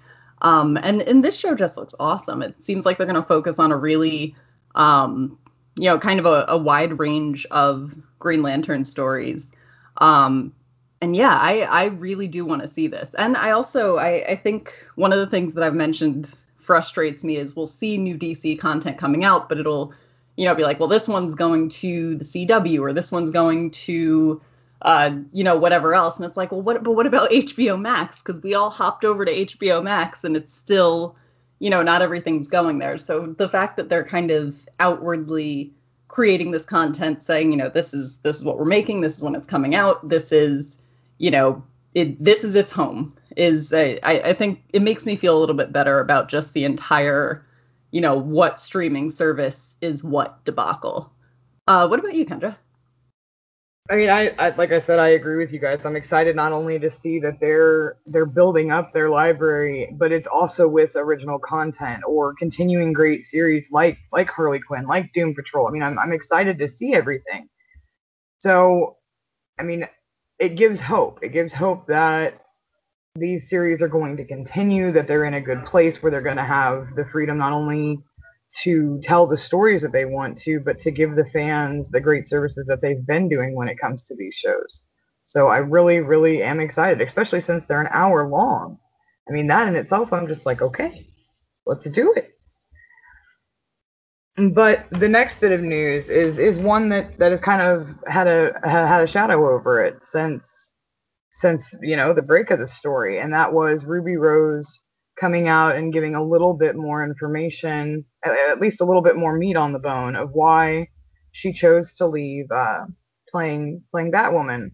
Um, 0.43 0.77
and 0.77 1.01
and 1.01 1.25
this 1.25 1.35
show 1.35 1.55
just 1.55 1.79
looks 1.79 1.95
awesome. 1.99 2.43
It 2.43 2.63
seems 2.63 2.85
like 2.85 2.99
they're 2.99 3.07
going 3.07 3.17
to 3.17 3.23
focus 3.23 3.59
on 3.59 3.73
a 3.73 3.77
really 3.77 4.37
um, 4.75 5.39
you 5.77 5.89
know, 5.89 5.99
kind 5.99 6.21
of 6.21 6.27
a, 6.27 6.45
a 6.49 6.59
wide 6.59 6.99
range 6.99 7.47
of 7.51 7.95
Green 8.19 8.43
Lantern 8.43 8.85
stories. 8.85 9.51
Um, 9.99 10.53
and 11.01 11.15
yeah, 11.15 11.37
I, 11.37 11.61
I 11.61 11.85
really 11.87 12.27
do 12.27 12.45
want 12.45 12.63
to 12.63 12.69
see 12.69 12.87
this. 12.87 13.15
And 13.15 13.37
I 13.37 13.51
also, 13.51 13.97
I, 13.97 14.25
I 14.29 14.37
think 14.37 14.73
one 14.95 15.13
of 15.13 15.19
the 15.19 15.27
things 15.27 15.55
that 15.55 15.63
I've 15.63 15.75
mentioned 15.75 16.35
frustrates 16.59 17.23
me 17.23 17.37
is 17.37 17.55
we'll 17.55 17.67
see 17.67 17.99
new 17.99 18.17
DC 18.17 18.59
content 18.59 18.99
coming 18.99 19.23
out, 19.23 19.49
but 19.49 19.59
it'll, 19.59 19.93
you 20.37 20.47
know, 20.47 20.55
be 20.55 20.63
like, 20.63 20.81
well, 20.81 20.89
this 20.89 21.07
one's 21.07 21.35
going 21.35 21.69
to 21.69 22.17
the 22.17 22.25
CW 22.25 22.81
or 22.81 22.93
this 22.93 23.13
one's 23.13 23.31
going 23.31 23.71
to, 23.73 24.41
uh, 24.83 25.11
you 25.33 25.45
know, 25.45 25.57
whatever 25.57 25.95
else. 25.95 26.17
And 26.17 26.25
it's 26.25 26.37
like, 26.37 26.51
well, 26.51 26.63
what, 26.63 26.83
but 26.83 26.93
what 26.93 27.07
about 27.07 27.31
HBO 27.31 27.81
Max? 27.81 28.23
Because 28.23 28.43
we 28.43 28.55
all 28.55 28.71
hopped 28.71 29.05
over 29.05 29.25
to 29.25 29.33
HBO 29.33 29.83
Max 29.83 30.25
and 30.25 30.35
it's 30.35 30.53
still, 30.53 31.15
you 31.59 31.69
know, 31.69 31.83
not 31.83 32.03
everything's 32.03 32.49
going 32.49 32.79
there. 32.79 32.97
So 32.97 33.35
the 33.39 33.49
fact 33.49 33.77
that 33.77 33.91
they're 33.91 34.05
kind 34.05 34.31
of 34.31 34.55
outwardly 34.81 35.73
creating 36.09 36.51
this 36.51 36.65
content 36.65 37.23
saying, 37.23 37.51
you 37.51 37.59
know, 37.59 37.69
this 37.69 37.93
is 37.93 38.17
this 38.19 38.37
is 38.37 38.45
what 38.45 38.59
we're 38.59 38.65
making, 38.65 39.03
this 39.03 39.19
is 39.19 39.23
when 39.23 39.35
it's 39.35 39.47
coming 39.47 39.75
out, 39.75 40.09
this 40.09 40.33
is, 40.33 40.79
you 41.19 41.31
know, 41.31 41.65
it, 41.95 42.23
this 42.23 42.45
is 42.45 42.55
its 42.55 42.73
home 42.73 43.15
is 43.37 43.73
I, 43.73 43.99
I 44.03 44.33
think 44.33 44.63
it 44.73 44.83
makes 44.83 45.07
me 45.07 45.17
feel 45.17 45.37
a 45.37 45.41
little 45.41 45.55
bit 45.55 45.73
better 45.73 46.01
about 46.01 46.29
just 46.29 46.53
the 46.55 46.65
entire, 46.65 47.47
you 47.91 48.01
know, 48.01 48.17
what 48.17 48.61
streaming 48.61 49.11
service 49.11 49.77
is 49.81 50.03
what 50.03 50.45
debacle. 50.45 51.13
Uh, 51.67 51.87
what 51.89 51.99
about 51.99 52.15
you, 52.15 52.25
Kendra? 52.25 52.57
I 53.89 53.95
mean, 53.95 54.11
I, 54.11 54.31
I, 54.39 54.49
like 54.57 54.73
I 54.73 54.81
said, 54.81 54.99
I 54.99 55.09
agree 55.11 55.37
with 55.37 55.53
you 55.53 55.61
guys. 55.61 55.85
I'm 55.87 55.95
excited 55.95 56.35
not 56.35 56.51
only 56.53 56.79
to 56.81 56.91
see 56.91 57.21
that 57.21 57.39
they're 57.41 57.99
they're 58.07 58.27
building 58.27 58.73
up 58.73 58.93
their 58.93 59.11
library, 59.11 59.95
but 59.97 60.11
it's 60.11 60.27
also 60.27 60.67
with 60.67 60.97
original 60.97 61.39
content 61.39 62.03
or 62.07 62.35
continuing 62.35 62.93
great 62.93 63.25
series 63.25 63.71
like 63.71 63.99
like 64.13 64.29
Harley 64.29 64.59
Quinn, 64.59 64.87
like 64.87 65.13
Doom 65.13 65.35
Patrol. 65.37 65.69
I 65.69 65.71
mean, 65.71 65.85
I'm 65.85 65.99
I'm 66.01 66.13
excited 66.13 66.59
to 66.59 66.69
see 66.69 66.95
everything. 66.95 67.49
So, 68.39 68.97
I 69.59 69.63
mean, 69.63 69.87
it 70.39 70.57
gives 70.57 70.81
hope. 70.81 71.21
It 71.23 71.31
gives 71.31 71.53
hope 71.53 71.87
that 71.89 72.41
these 73.15 73.49
series 73.49 73.81
are 73.83 73.89
going 73.89 74.19
to 74.19 74.25
continue, 74.25 74.93
that 74.93 75.07
they're 75.07 75.25
in 75.25 75.35
a 75.35 75.41
good 75.41 75.65
place 75.65 76.03
where 76.03 76.13
they're 76.13 76.21
going 76.21 76.37
to 76.37 76.45
have 76.45 76.95
the 76.97 77.05
freedom 77.05 77.39
not 77.39 77.53
only 77.53 77.99
to 78.63 78.99
tell 79.03 79.27
the 79.27 79.37
stories 79.37 79.83
that 79.83 79.93
they 79.93 80.05
want 80.05 80.39
to, 80.39 80.61
but 80.61 80.79
to 80.79 80.91
give 80.91 81.15
the 81.15 81.27
fans 81.27 81.91
the 81.91 82.01
great 82.01 82.29
services 82.29 82.67
that 82.69 82.81
they've 82.81 83.07
been 83.07 83.29
doing 83.29 83.55
when 83.55 83.69
it 83.69 83.79
comes 83.79 84.05
to 84.05 84.17
these 84.17 84.35
shows. 84.35 84.83
So 85.25 85.49
I 85.49 85.59
really, 85.59 86.01
really 86.01 86.43
am 86.43 86.61
excited, 86.61 87.07
especially 87.07 87.41
since 87.41 87.67
they're 87.67 87.81
an 87.81 87.89
hour 87.93 88.29
long. 88.29 88.79
I 89.29 89.33
mean, 89.33 89.49
that 89.49 89.69
in 89.69 89.77
itself, 89.77 90.13
I'm 90.13 90.29
just 90.29 90.47
like, 90.47 90.63
okay, 90.63 91.09
let's 91.67 91.89
do 91.91 92.15
it. 92.17 92.36
But 94.37 94.87
the 94.91 95.09
next 95.09 95.41
bit 95.41 95.53
of 95.53 95.63
news 95.63 96.09
is 96.11 96.39
is 96.39 96.59
one 96.59 96.91
that 96.91 97.19
that 97.19 97.31
has 97.31 97.41
kind 97.41 97.63
of 97.63 97.89
had 98.07 98.27
a 98.27 98.53
had 98.65 99.03
a 99.03 99.07
shadow 99.07 99.51
over 99.51 99.83
it 99.83 100.05
since 100.05 100.73
since 101.31 101.75
you 101.81 101.97
know 101.97 102.13
the 102.13 102.23
break 102.23 102.51
of 102.51 102.59
the 102.59 102.69
story, 102.69 103.19
and 103.19 103.33
that 103.33 103.55
was 103.55 103.85
Ruby 103.85 104.17
Rose 104.17 104.81
coming 105.19 105.49
out 105.49 105.77
and 105.77 105.93
giving 105.93 106.15
a 106.15 106.23
little 106.23 106.53
bit 106.53 106.77
more 106.77 107.03
information, 107.03 108.05
at 108.25 108.61
least 108.61 108.83
a 108.83 108.85
little 108.85 109.03
bit 109.03 109.17
more 109.17 109.37
meat 109.37 109.57
on 109.57 109.73
the 109.73 109.79
bone 109.79 110.17
of 110.17 110.31
why 110.33 110.89
she 111.33 111.53
chose 111.53 111.95
to 111.95 112.07
leave 112.07 112.51
uh, 112.51 112.85
playing 113.31 113.83
playing 113.91 114.13
Batwoman. 114.13 114.71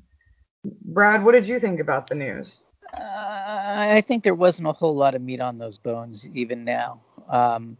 Brad, 0.64 1.24
what 1.24 1.32
did 1.32 1.46
you 1.46 1.60
think 1.60 1.78
about 1.78 2.08
the 2.08 2.16
news? 2.16 2.58
Uh, 2.92 2.98
I 3.00 4.00
think 4.00 4.24
there 4.24 4.34
wasn't 4.34 4.68
a 4.68 4.72
whole 4.72 4.96
lot 4.96 5.14
of 5.14 5.22
meat 5.22 5.40
on 5.40 5.58
those 5.58 5.78
bones 5.78 6.28
even 6.34 6.64
now. 6.64 7.00
Um, 7.28 7.76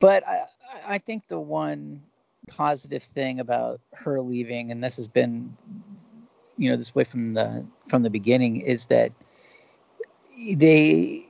but 0.00 0.26
I, 0.26 0.46
I 0.86 0.98
think 0.98 1.28
the 1.28 1.40
one 1.40 2.02
positive 2.48 3.02
thing 3.02 3.40
about 3.40 3.80
her 3.94 4.20
leaving, 4.20 4.70
and 4.70 4.82
this 4.82 4.96
has 4.96 5.08
been, 5.08 5.56
you 6.56 6.70
know, 6.70 6.76
this 6.76 6.94
way 6.94 7.04
from 7.04 7.34
the 7.34 7.64
from 7.88 8.02
the 8.02 8.10
beginning, 8.10 8.60
is 8.60 8.86
that 8.86 9.12
they 10.54 11.26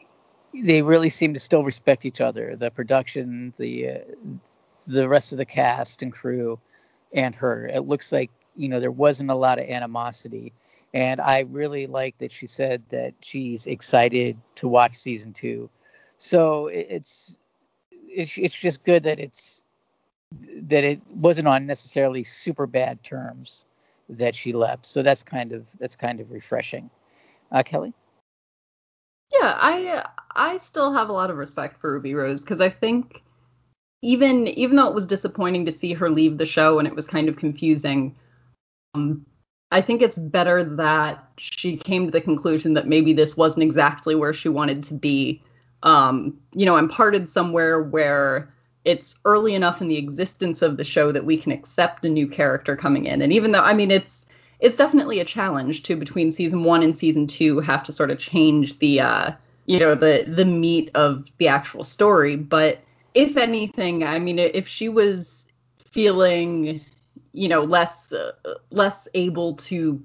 they 0.55 0.83
really 0.83 1.11
seem 1.11 1.35
to 1.35 1.41
still 1.41 1.65
respect 1.65 2.05
each 2.05 2.21
other. 2.21 2.57
The 2.57 2.71
production, 2.71 3.53
the 3.59 3.91
uh, 3.91 3.99
the 4.87 5.09
rest 5.09 5.33
of 5.33 5.39
the 5.39 5.45
cast 5.45 6.03
and 6.03 6.13
crew, 6.13 6.59
and 7.13 7.35
her. 7.37 7.67
It 7.67 7.87
looks 7.87 8.13
like 8.13 8.31
you 8.57 8.69
know 8.69 8.81
there 8.81 8.91
wasn't 8.91 9.31
a 9.31 9.35
lot 9.35 9.59
of 9.59 9.69
animosity, 9.69 10.53
and 10.93 11.21
I 11.21 11.41
really 11.41 11.87
like 11.87 12.19
that 12.19 12.33
she 12.33 12.47
said 12.47 12.83
that 12.91 13.15
she's 13.21 13.67
excited 13.67 14.37
to 14.57 14.69
watch 14.69 14.95
season 14.95 15.33
two. 15.33 15.71
So 16.19 16.69
it's 16.69 17.37
it's 18.17 18.37
it's 18.39 18.55
just 18.55 18.85
good 18.85 19.03
that 19.05 19.21
it's 19.21 19.63
that 20.63 20.85
it 20.85 21.01
wasn't 21.09 21.47
on 21.47 21.67
necessarily 21.67 22.25
super 22.25 22.67
bad 22.67 23.03
terms 23.03 23.67
that 24.09 24.35
she 24.35 24.53
left. 24.53 24.87
So 24.87 25.03
that's 25.03 25.23
kind 25.23 25.53
of 25.53 25.69
that's 25.79 25.97
kind 25.97 26.21
of 26.21 26.31
refreshing. 26.31 26.91
Uh, 27.53 27.63
Kelly. 27.63 27.93
Yeah, 29.33 29.57
I 29.59 30.05
I 30.35 30.57
still 30.57 30.93
have 30.93 31.09
a 31.09 31.13
lot 31.13 31.31
of 31.31 31.37
respect 31.37 31.81
for 31.81 31.93
Ruby 31.93 32.15
Rose 32.15 32.41
because 32.41 32.61
I 32.61 32.69
think 32.69 33.23
even 34.03 34.49
even 34.49 34.77
though 34.77 34.89
it 34.89 34.95
was 34.95 35.07
disappointing 35.07 35.67
to 35.67 35.73
see 35.73 35.93
her 35.93 36.11
leave 36.11 36.39
the 36.39 36.47
show 36.47 36.79
and 36.79 36.89
it 36.89 36.95
was 36.95 37.07
kind 37.07 37.29
of 37.29 37.37
confusing, 37.37 38.17
um, 38.95 39.27
I 39.71 39.81
think 39.81 40.01
it's 40.01 40.19
better 40.19 40.65
that 40.77 41.29
she 41.39 41.77
came 41.77 42.07
to 42.07 42.13
the 42.13 42.21
conclusion 42.21 42.75
that 42.75 42.87
maybe 42.87 43.13
this 43.13 43.37
wasn't 43.37 43.65
exactly 43.65 44.15
where 44.15 44.33
she 44.33 44.49
wanted 44.49 44.83
to 44.85 44.95
be. 44.95 45.43
Um, 45.83 46.39
you 46.55 46.67
know, 46.67 46.77
I'm 46.77 46.89
parted 46.89 47.29
somewhere 47.29 47.81
where 47.81 48.53
it's 48.87 49.17
early 49.25 49.55
enough 49.55 49.83
in 49.83 49.89
the 49.89 49.97
existence 49.97 50.63
of 50.63 50.77
the 50.77 50.85
show 50.85 51.11
that 51.13 51.25
we 51.25 51.37
can 51.37 51.53
accept 51.53 52.05
a 52.05 52.09
new 52.09 52.29
character 52.29 52.77
coming 52.77 53.07
in. 53.07 53.21
And 53.21 53.33
even 53.33 53.53
though 53.53 53.61
I 53.61 53.75
mean 53.75 53.91
it's 53.91 54.27
it's 54.61 54.77
definitely 54.77 55.21
a 55.21 55.25
challenge 55.25 55.83
to 55.83 55.97
between 55.97 56.33
season 56.33 56.65
one 56.65 56.83
and 56.83 56.97
season 56.97 57.27
two 57.27 57.61
have 57.61 57.83
to 57.85 57.93
sort 57.93 58.11
of 58.11 58.19
change 58.19 58.79
the 58.79 59.01
uh, 59.01 59.33
you 59.67 59.79
know 59.79 59.95
the 59.95 60.25
the 60.27 60.45
meat 60.45 60.91
of 60.95 61.31
the 61.39 61.49
actual 61.49 61.85
story. 61.85 62.37
But 62.37 62.81
if 63.15 63.37
anything, 63.37 64.05
I 64.05 64.19
mean, 64.19 64.39
if 64.39 64.69
she 64.69 64.89
was 64.89 65.47
feeling 65.79 66.81
you 67.33 67.49
know 67.49 67.63
less 67.63 68.13
uh, 68.13 68.33
less 68.71 69.09
able 69.15 69.57
to 69.57 70.03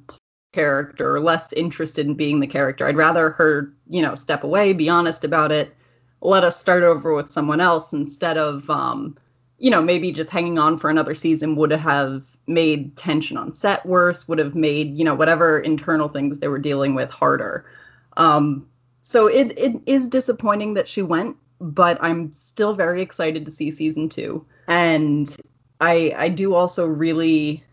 character 0.52 1.16
or 1.16 1.20
less 1.20 1.54
interested 1.54 2.06
in 2.06 2.14
being 2.14 2.40
the 2.40 2.48
character 2.48 2.88
i'd 2.88 2.96
rather 2.96 3.32
her 3.32 3.72
you 3.88 4.02
know 4.02 4.16
step 4.16 4.44
away 4.44 4.74
be 4.74 4.90
honest 4.90 5.24
about 5.24 5.52
it 5.52 5.76
let 6.22 6.44
us 6.44 6.60
start 6.60 6.84
over 6.84 7.14
with 7.14 7.32
someone 7.32 7.62
else 7.62 7.94
instead 7.94 8.38
of 8.38 8.70
um 8.70 9.16
you 9.62 9.70
know, 9.70 9.82
maybe 9.82 10.12
just 10.12 10.32
hanging 10.32 10.58
on 10.58 10.80
for 10.80 10.90
another 10.90 11.14
season 11.14 11.56
would 11.56 11.70
have 11.70 12.26
made 12.48 12.98
tension 12.98 13.38
on 13.38 13.54
set 13.54 13.86
worse, 13.86 14.28
would 14.28 14.40
have 14.40 14.56
made, 14.56 14.98
you 14.98 15.06
know, 15.06 15.14
whatever 15.14 15.60
internal 15.60 16.10
things 16.10 16.40
they 16.40 16.48
were 16.48 16.58
dealing 16.58 16.96
with 16.96 17.12
harder. 17.12 17.64
Um, 18.18 18.68
so 19.04 19.28
it, 19.28 19.54
it 19.60 19.80
is 19.86 20.08
disappointing 20.08 20.74
that 20.74 20.88
she 20.88 21.04
went, 21.04 21.38
but 21.60 22.02
I'm 22.02 22.34
still 22.34 22.74
very 22.74 23.04
excited 23.04 23.46
to 23.46 23.52
see 23.52 23.70
season 23.70 24.10
two. 24.10 24.44
And 24.68 25.34
I 25.80 26.16
I 26.18 26.30
do 26.30 26.56
also 26.56 26.88
really 26.88 27.64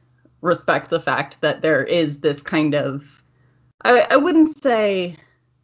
respect 0.40 0.90
the 0.90 1.00
fact 1.00 1.40
that 1.40 1.62
there 1.62 1.84
is 1.84 2.20
this 2.20 2.40
kind 2.40 2.74
of 2.74 3.22
I, 3.82 4.06
I 4.10 4.16
wouldn't 4.16 4.56
say 4.56 5.16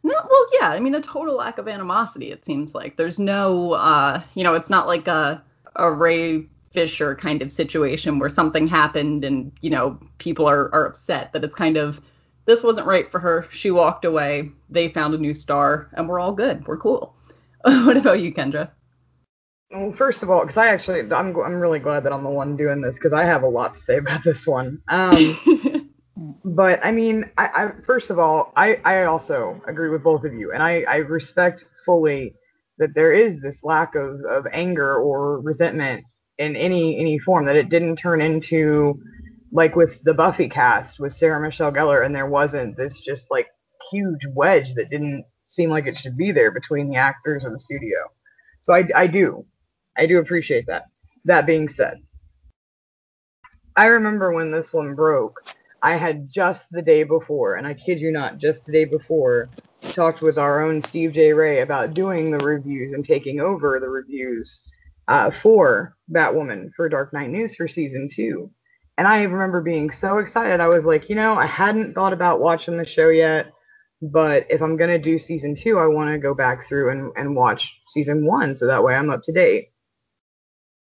no 0.03 0.13
well 0.13 0.45
yeah 0.59 0.69
I 0.69 0.79
mean 0.79 0.95
a 0.95 1.01
total 1.01 1.35
lack 1.35 1.57
of 1.57 1.67
animosity 1.67 2.31
it 2.31 2.45
seems 2.45 2.75
like 2.75 2.97
there's 2.97 3.19
no 3.19 3.73
uh 3.73 4.21
you 4.33 4.43
know 4.43 4.53
it's 4.53 4.69
not 4.69 4.87
like 4.87 5.07
a 5.07 5.43
a 5.75 5.91
Ray 5.91 6.47
Fisher 6.71 7.15
kind 7.15 7.41
of 7.41 7.51
situation 7.51 8.19
where 8.19 8.29
something 8.29 8.67
happened 8.67 9.23
and 9.23 9.51
you 9.61 9.69
know 9.69 9.97
people 10.17 10.47
are 10.47 10.73
are 10.73 10.85
upset 10.85 11.31
that 11.33 11.43
it's 11.43 11.55
kind 11.55 11.77
of 11.77 12.01
this 12.45 12.63
wasn't 12.63 12.87
right 12.87 13.07
for 13.07 13.19
her. 13.19 13.47
She 13.51 13.71
walked 13.71 14.05
away. 14.05 14.51
They 14.69 14.87
found 14.87 15.13
a 15.13 15.17
new 15.17 15.33
star, 15.33 15.89
and 15.93 16.07
we're 16.07 16.19
all 16.19 16.31
good. 16.31 16.67
We're 16.67 16.77
cool. 16.77 17.15
what 17.61 17.97
about 17.97 18.21
you, 18.21 18.31
Kendra? 18.31 18.69
Well, 19.71 19.91
first 19.91 20.23
of 20.23 20.29
all, 20.29 20.41
because 20.41 20.57
I 20.57 20.67
actually, 20.67 21.01
I'm, 21.11 21.35
I'm 21.37 21.59
really 21.59 21.79
glad 21.79 22.03
that 22.03 22.13
I'm 22.13 22.23
the 22.23 22.29
one 22.29 22.55
doing 22.55 22.81
this 22.81 22.95
because 22.95 23.13
I 23.13 23.23
have 23.23 23.43
a 23.43 23.49
lot 23.49 23.73
to 23.75 23.79
say 23.79 23.97
about 23.97 24.23
this 24.23 24.45
one. 24.45 24.81
Um, 24.87 25.91
but 26.45 26.79
I 26.83 26.91
mean, 26.91 27.29
I, 27.37 27.47
I, 27.47 27.71
first 27.85 28.09
of 28.09 28.19
all, 28.19 28.53
I, 28.55 28.79
I 28.85 29.05
also 29.05 29.61
agree 29.67 29.89
with 29.89 30.03
both 30.03 30.23
of 30.23 30.33
you, 30.33 30.51
and 30.51 30.61
I, 30.61 30.83
I 30.87 30.97
respect 30.97 31.65
fully 31.85 32.35
that 32.77 32.93
there 32.93 33.11
is 33.11 33.39
this 33.41 33.63
lack 33.63 33.95
of, 33.95 34.19
of 34.29 34.45
anger 34.51 34.97
or 34.97 35.39
resentment 35.41 36.05
in 36.37 36.55
any 36.55 36.99
any 36.99 37.17
form 37.17 37.45
that 37.45 37.55
it 37.55 37.69
didn't 37.69 37.95
turn 37.95 38.21
into 38.21 38.93
like 39.51 39.75
with 39.75 40.03
the 40.03 40.13
Buffy 40.13 40.49
cast 40.49 40.99
with 40.99 41.13
Sarah 41.13 41.39
Michelle 41.39 41.71
Gellar 41.71 42.05
and 42.05 42.13
there 42.13 42.25
wasn't 42.27 42.75
this 42.75 42.99
just 42.99 43.27
like 43.31 43.47
huge 43.91 44.19
wedge 44.33 44.73
that 44.75 44.89
didn't 44.89 45.23
seem 45.45 45.69
like 45.69 45.87
it 45.87 45.97
should 45.97 46.17
be 46.17 46.31
there 46.31 46.51
between 46.51 46.89
the 46.89 46.97
actors 46.97 47.43
or 47.45 47.51
the 47.51 47.59
studio. 47.59 47.99
So 48.63 48.73
I, 48.73 48.87
I 48.93 49.07
do. 49.07 49.45
I 49.97 50.05
do 50.05 50.19
appreciate 50.19 50.65
that. 50.67 50.85
That 51.25 51.45
being 51.45 51.69
said, 51.69 52.01
I 53.75 53.87
remember 53.87 54.31
when 54.31 54.51
this 54.51 54.73
one 54.73 54.95
broke, 54.95 55.41
I 55.81 55.97
had 55.97 56.29
just 56.29 56.67
the 56.71 56.81
day 56.81 57.03
before, 57.03 57.55
and 57.55 57.67
I 57.67 57.73
kid 57.73 57.99
you 57.99 58.11
not, 58.11 58.37
just 58.37 58.65
the 58.65 58.71
day 58.71 58.85
before, 58.85 59.49
talked 59.93 60.21
with 60.21 60.37
our 60.37 60.61
own 60.61 60.81
Steve 60.81 61.13
J. 61.13 61.33
Ray 61.33 61.61
about 61.61 61.93
doing 61.93 62.31
the 62.31 62.43
reviews 62.45 62.93
and 62.93 63.03
taking 63.03 63.39
over 63.39 63.79
the 63.79 63.89
reviews 63.89 64.61
uh, 65.07 65.31
for 65.31 65.95
Batwoman 66.11 66.69
for 66.75 66.89
Dark 66.89 67.13
Knight 67.13 67.29
News 67.29 67.55
for 67.55 67.67
season 67.67 68.09
two. 68.11 68.49
And 68.97 69.07
I 69.07 69.23
remember 69.23 69.61
being 69.61 69.91
so 69.91 70.19
excited. 70.19 70.59
I 70.59 70.67
was 70.67 70.85
like, 70.85 71.09
you 71.09 71.15
know, 71.15 71.35
I 71.35 71.45
hadn't 71.45 71.93
thought 71.93 72.13
about 72.13 72.39
watching 72.39 72.77
the 72.77 72.85
show 72.85 73.09
yet, 73.09 73.51
but 74.01 74.45
if 74.49 74.61
I'm 74.61 74.77
going 74.77 74.89
to 74.89 74.97
do 74.97 75.19
season 75.19 75.55
two, 75.55 75.77
I 75.77 75.87
want 75.87 76.11
to 76.11 76.17
go 76.17 76.33
back 76.33 76.65
through 76.65 76.91
and, 76.91 77.11
and 77.15 77.35
watch 77.35 77.79
season 77.89 78.25
one 78.25 78.55
so 78.55 78.67
that 78.67 78.83
way 78.83 78.95
I'm 78.95 79.09
up 79.09 79.21
to 79.23 79.33
date. 79.33 79.69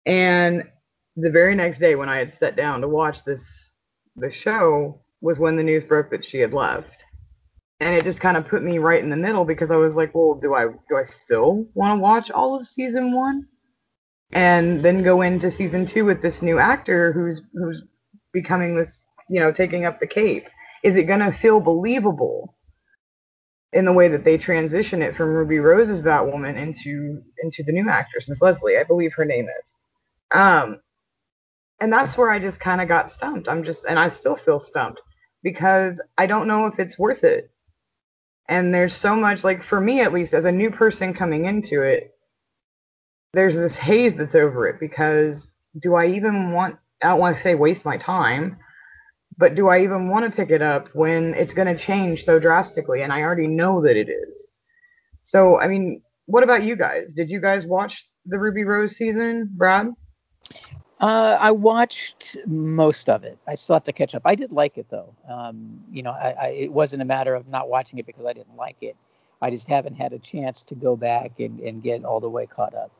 And 0.05 0.63
the 1.15 1.29
very 1.29 1.55
next 1.55 1.79
day 1.79 1.95
when 1.95 2.09
I 2.09 2.17
had 2.17 2.33
sat 2.33 2.55
down 2.55 2.81
to 2.81 2.87
watch 2.87 3.23
this 3.23 3.73
the 4.15 4.29
show 4.29 5.01
was 5.21 5.39
when 5.39 5.55
the 5.55 5.63
news 5.63 5.85
broke 5.85 6.11
that 6.11 6.25
she 6.25 6.39
had 6.39 6.53
left. 6.53 7.05
And 7.79 7.95
it 7.95 8.03
just 8.03 8.21
kind 8.21 8.37
of 8.37 8.47
put 8.47 8.63
me 8.63 8.77
right 8.77 9.03
in 9.03 9.09
the 9.09 9.15
middle 9.15 9.45
because 9.45 9.71
I 9.71 9.75
was 9.75 9.95
like, 9.95 10.13
well, 10.13 10.39
do 10.41 10.53
I 10.53 10.67
do 10.89 10.97
I 10.97 11.03
still 11.03 11.67
want 11.73 11.97
to 11.97 12.01
watch 12.01 12.31
all 12.31 12.59
of 12.59 12.67
season 12.67 13.13
1? 13.15 13.47
And 14.31 14.83
then 14.83 15.03
go 15.03 15.21
into 15.21 15.51
season 15.51 15.85
2 15.85 16.05
with 16.05 16.21
this 16.21 16.41
new 16.41 16.59
actor 16.59 17.11
who's 17.11 17.41
who's 17.53 17.83
becoming 18.31 18.75
this, 18.75 19.05
you 19.29 19.39
know, 19.39 19.51
taking 19.51 19.85
up 19.85 19.99
the 19.99 20.07
cape. 20.07 20.47
Is 20.83 20.95
it 20.95 21.03
going 21.03 21.19
to 21.19 21.31
feel 21.31 21.59
believable 21.59 22.55
in 23.73 23.85
the 23.85 23.93
way 23.93 24.07
that 24.07 24.23
they 24.23 24.37
transition 24.37 25.01
it 25.01 25.15
from 25.15 25.33
Ruby 25.33 25.59
Rose's 25.59 26.01
Batwoman 26.01 26.57
into 26.57 27.21
into 27.43 27.63
the 27.63 27.71
new 27.71 27.89
actress, 27.89 28.27
Miss 28.27 28.41
Leslie, 28.41 28.77
I 28.77 28.83
believe 28.83 29.13
her 29.15 29.25
name 29.25 29.47
is. 29.61 29.73
Um, 30.33 30.79
and 31.79 31.91
that's 31.91 32.17
where 32.17 32.29
I 32.29 32.39
just 32.39 32.59
kind 32.59 32.81
of 32.81 32.87
got 32.87 33.09
stumped. 33.09 33.47
I'm 33.47 33.63
just, 33.63 33.85
and 33.85 33.99
I 33.99 34.09
still 34.09 34.35
feel 34.35 34.59
stumped 34.59 35.01
because 35.43 36.01
I 36.17 36.25
don't 36.25 36.47
know 36.47 36.65
if 36.65 36.79
it's 36.79 36.97
worth 36.97 37.23
it. 37.23 37.51
And 38.49 38.73
there's 38.73 38.95
so 38.95 39.15
much, 39.15 39.43
like 39.43 39.63
for 39.63 39.79
me 39.79 40.01
at 40.01 40.13
least, 40.13 40.33
as 40.33 40.45
a 40.45 40.51
new 40.51 40.71
person 40.71 41.13
coming 41.13 41.45
into 41.45 41.81
it, 41.81 42.11
there's 43.33 43.55
this 43.55 43.75
haze 43.75 44.15
that's 44.15 44.35
over 44.35 44.67
it 44.67 44.79
because 44.79 45.49
do 45.81 45.95
I 45.95 46.07
even 46.07 46.51
want, 46.51 46.77
I 47.01 47.07
don't 47.07 47.19
want 47.19 47.37
to 47.37 47.43
say 47.43 47.55
waste 47.55 47.85
my 47.85 47.97
time, 47.97 48.57
but 49.37 49.55
do 49.55 49.69
I 49.69 49.83
even 49.83 50.09
want 50.09 50.25
to 50.25 50.35
pick 50.35 50.51
it 50.51 50.61
up 50.61 50.89
when 50.93 51.33
it's 51.33 51.53
going 51.53 51.67
to 51.67 51.81
change 51.81 52.25
so 52.25 52.39
drastically 52.39 53.01
and 53.01 53.11
I 53.11 53.21
already 53.21 53.47
know 53.47 53.81
that 53.81 53.97
it 53.97 54.09
is? 54.09 54.47
So, 55.23 55.59
I 55.59 55.67
mean, 55.67 56.01
what 56.25 56.43
about 56.43 56.63
you 56.63 56.75
guys? 56.75 57.13
Did 57.13 57.29
you 57.29 57.41
guys 57.41 57.65
watch 57.65 58.07
the 58.25 58.37
Ruby 58.37 58.63
Rose 58.63 58.95
season, 58.95 59.49
Brad? 59.53 59.87
Uh, 60.99 61.37
I 61.39 61.51
watched 61.51 62.37
most 62.45 63.09
of 63.09 63.23
it. 63.23 63.37
I 63.47 63.55
still 63.55 63.75
have 63.75 63.83
to 63.85 63.93
catch 63.93 64.15
up. 64.15 64.21
I 64.25 64.35
did 64.35 64.51
like 64.51 64.77
it 64.77 64.87
though. 64.89 65.13
Um, 65.27 65.81
you 65.91 66.03
know, 66.03 66.11
I, 66.11 66.35
I, 66.39 66.47
it 66.49 66.71
wasn't 66.71 67.01
a 67.01 67.05
matter 67.05 67.35
of 67.35 67.47
not 67.47 67.67
watching 67.67 67.99
it 67.99 68.05
because 68.05 68.25
I 68.25 68.33
didn't 68.33 68.55
like 68.55 68.77
it. 68.81 68.95
I 69.41 69.49
just 69.49 69.67
haven't 69.67 69.95
had 69.95 70.13
a 70.13 70.19
chance 70.19 70.63
to 70.65 70.75
go 70.75 70.95
back 70.95 71.39
and, 71.39 71.59
and 71.59 71.83
get 71.83 72.05
all 72.05 72.21
the 72.21 72.29
way 72.29 72.45
caught 72.45 72.73
up. 72.73 72.91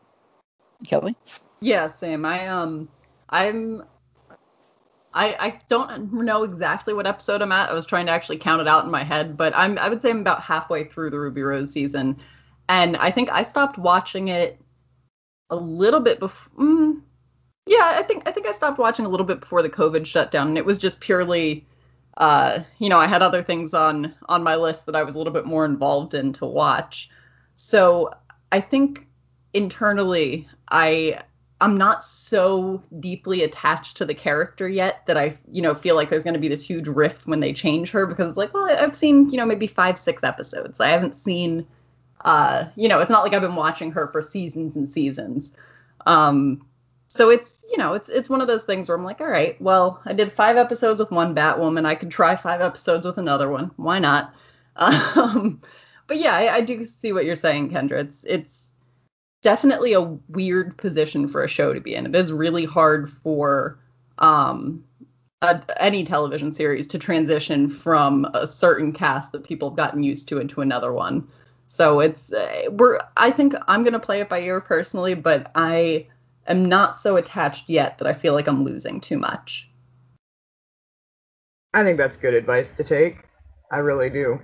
Kelly? 0.86 1.16
Yeah, 1.62 1.88
same. 1.88 2.26
I 2.26 2.48
um, 2.48 2.90
I'm. 3.30 3.86
I, 5.14 5.36
I 5.40 5.60
don't 5.70 6.12
know 6.12 6.44
exactly 6.44 6.94
what 6.94 7.06
episode 7.06 7.42
I'm 7.42 7.52
at. 7.52 7.70
I 7.70 7.74
was 7.74 7.86
trying 7.86 8.08
to 8.08 8.12
actually 8.12 8.40
count 8.40 8.62
it 8.62 8.68
out 8.68 8.84
in 8.84 8.92
my 8.92 9.04
head, 9.04 9.38
but 9.38 9.54
I'm 9.56 9.78
I 9.78 9.88
would 9.88 10.02
say 10.02 10.10
I'm 10.10 10.20
about 10.20 10.42
halfway 10.42 10.84
through 10.84 11.12
the 11.12 11.20
Ruby 11.20 11.44
Rose 11.44 11.72
season, 11.72 12.18
and 12.68 12.98
I 12.98 13.12
think 13.12 13.30
I 13.32 13.44
stopped 13.44 13.78
watching 13.78 14.28
it 14.28 14.60
a 15.50 15.56
little 15.56 16.00
bit 16.00 16.20
before. 16.20 16.66
Mm, 16.66 17.02
yeah, 17.66 17.96
I 17.98 18.04
think 18.04 18.28
I 18.28 18.32
think 18.32 18.48
I 18.48 18.52
stopped 18.52 18.78
watching 18.78 19.06
a 19.06 19.10
little 19.10 19.26
bit 19.26 19.40
before 19.40 19.62
the 19.62 19.70
COVID 19.70 20.06
shutdown, 20.06 20.50
and 20.50 20.58
it 20.58 20.66
was 20.66 20.78
just 20.78 21.00
purely, 21.00 21.66
uh, 22.18 22.62
you 22.80 22.90
know, 22.90 23.00
I 23.00 23.08
had 23.08 23.22
other 23.22 23.44
things 23.44 23.74
on 23.74 24.14
on 24.28 24.44
my 24.44 24.56
list 24.56 24.86
that 24.88 24.96
I 24.96 25.04
was 25.04 25.16
a 25.16 25.18
little 25.18 25.34
bit 25.34 25.46
more 25.46 25.66
involved 25.66 26.14
in 26.14 26.34
to 26.34 26.46
watch. 26.46 27.10
So 27.56 28.12
I 28.52 28.60
think 28.62 29.08
internally, 29.54 30.48
I 30.70 31.22
I'm 31.62 31.78
not 31.78 32.04
so 32.04 32.84
deeply 33.00 33.44
attached 33.44 33.96
to 33.98 34.06
the 34.06 34.14
character 34.14 34.68
yet 34.68 35.06
that 35.06 35.16
I, 35.16 35.38
you 35.50 35.62
know, 35.62 35.74
feel 35.74 35.96
like 35.96 36.10
there's 36.10 36.24
going 36.24 36.34
to 36.34 36.40
be 36.40 36.50
this 36.50 36.62
huge 36.62 36.90
rift 36.90 37.26
when 37.26 37.40
they 37.40 37.54
change 37.54 37.90
her 37.92 38.06
because 38.06 38.28
it's 38.28 38.38
like, 38.38 38.54
well, 38.54 38.66
I've 38.66 38.96
seen, 38.96 39.30
you 39.30 39.38
know, 39.38 39.46
maybe 39.46 39.68
five, 39.68 39.98
six 39.98 40.26
episodes. 40.26 40.82
I 40.82 40.90
haven't 40.90 41.16
seen, 41.16 41.66
uh, 42.26 42.66
you 42.76 42.90
know, 42.90 43.00
it's 43.00 43.10
not 43.10 43.24
like 43.24 43.34
I've 43.34 43.42
been 43.42 43.56
watching 43.56 43.92
her 43.94 44.10
for 44.10 44.22
seasons 44.22 44.76
and 44.76 44.90
seasons. 44.90 45.54
Um, 46.06 46.66
so 47.14 47.30
it's 47.30 47.64
you 47.70 47.78
know 47.78 47.94
it's 47.94 48.10
it's 48.10 48.28
one 48.28 48.42
of 48.42 48.48
those 48.48 48.64
things 48.64 48.90
where 48.90 48.98
I'm 48.98 49.04
like, 49.04 49.22
all 49.22 49.28
right, 49.28 49.62
well, 49.62 50.02
I 50.04 50.14
did 50.14 50.32
five 50.32 50.58
episodes 50.58 51.00
with 51.00 51.12
one 51.12 51.36
Batwoman, 51.36 51.86
I 51.86 51.94
could 51.94 52.10
try 52.10 52.36
five 52.36 52.60
episodes 52.60 53.06
with 53.06 53.20
another 53.20 53.50
one. 53.50 53.70
Why 53.76 54.00
not? 54.00 54.34
Um, 54.76 55.62
but 56.08 56.18
yeah, 56.18 56.36
I, 56.36 56.56
I 56.56 56.62
do 56.62 56.84
see 56.86 57.14
what 57.14 57.26
you're 57.26 57.36
saying, 57.36 57.70
Kendra. 57.70 58.00
It's 58.00 58.26
it's 58.28 58.72
definitely 59.44 59.94
a 59.94 60.02
weird 60.02 60.76
position 60.76 61.28
for 61.28 61.44
a 61.44 61.48
show 61.48 61.72
to 61.72 61.80
be 61.80 61.94
in. 61.94 62.08
It 62.08 62.16
is 62.16 62.34
really 62.34 62.66
hard 62.66 63.12
for 63.12 63.78
um, 64.18 64.84
a, 65.44 65.62
any 65.78 66.06
television 66.06 66.52
series 66.52 66.88
to 66.88 66.98
transition 66.98 67.70
from 67.70 68.26
a 68.34 68.48
certain 68.48 68.92
cast 68.92 69.34
that 69.34 69.44
people 69.44 69.70
have 69.70 69.78
gotten 69.78 70.02
used 70.02 70.30
to 70.30 70.40
into 70.40 70.62
another 70.62 70.92
one. 70.92 71.28
So 71.68 72.00
it's 72.00 72.34
uh, 72.34 72.64
we're 72.72 73.00
I 73.16 73.30
think 73.30 73.54
I'm 73.68 73.84
gonna 73.84 74.00
play 74.00 74.22
it 74.22 74.30
by 74.30 74.40
ear 74.40 74.60
personally, 74.60 75.14
but 75.14 75.52
I 75.54 76.08
am 76.48 76.66
not 76.66 76.96
so 76.96 77.16
attached 77.18 77.70
yet 77.70 77.98
that 77.98 78.08
I 78.08 78.14
feel 78.14 78.34
like 78.34 78.48
I'm 78.48 78.64
losing 78.64 79.00
too 79.02 79.18
much. 79.18 79.70
I 81.74 81.84
think 81.84 81.98
that's 81.98 82.18
good 82.18 82.34
advice 82.34 82.72
to 82.74 82.84
take. 82.84 83.24
I 83.72 83.78
really 83.78 84.10
do. 84.10 84.40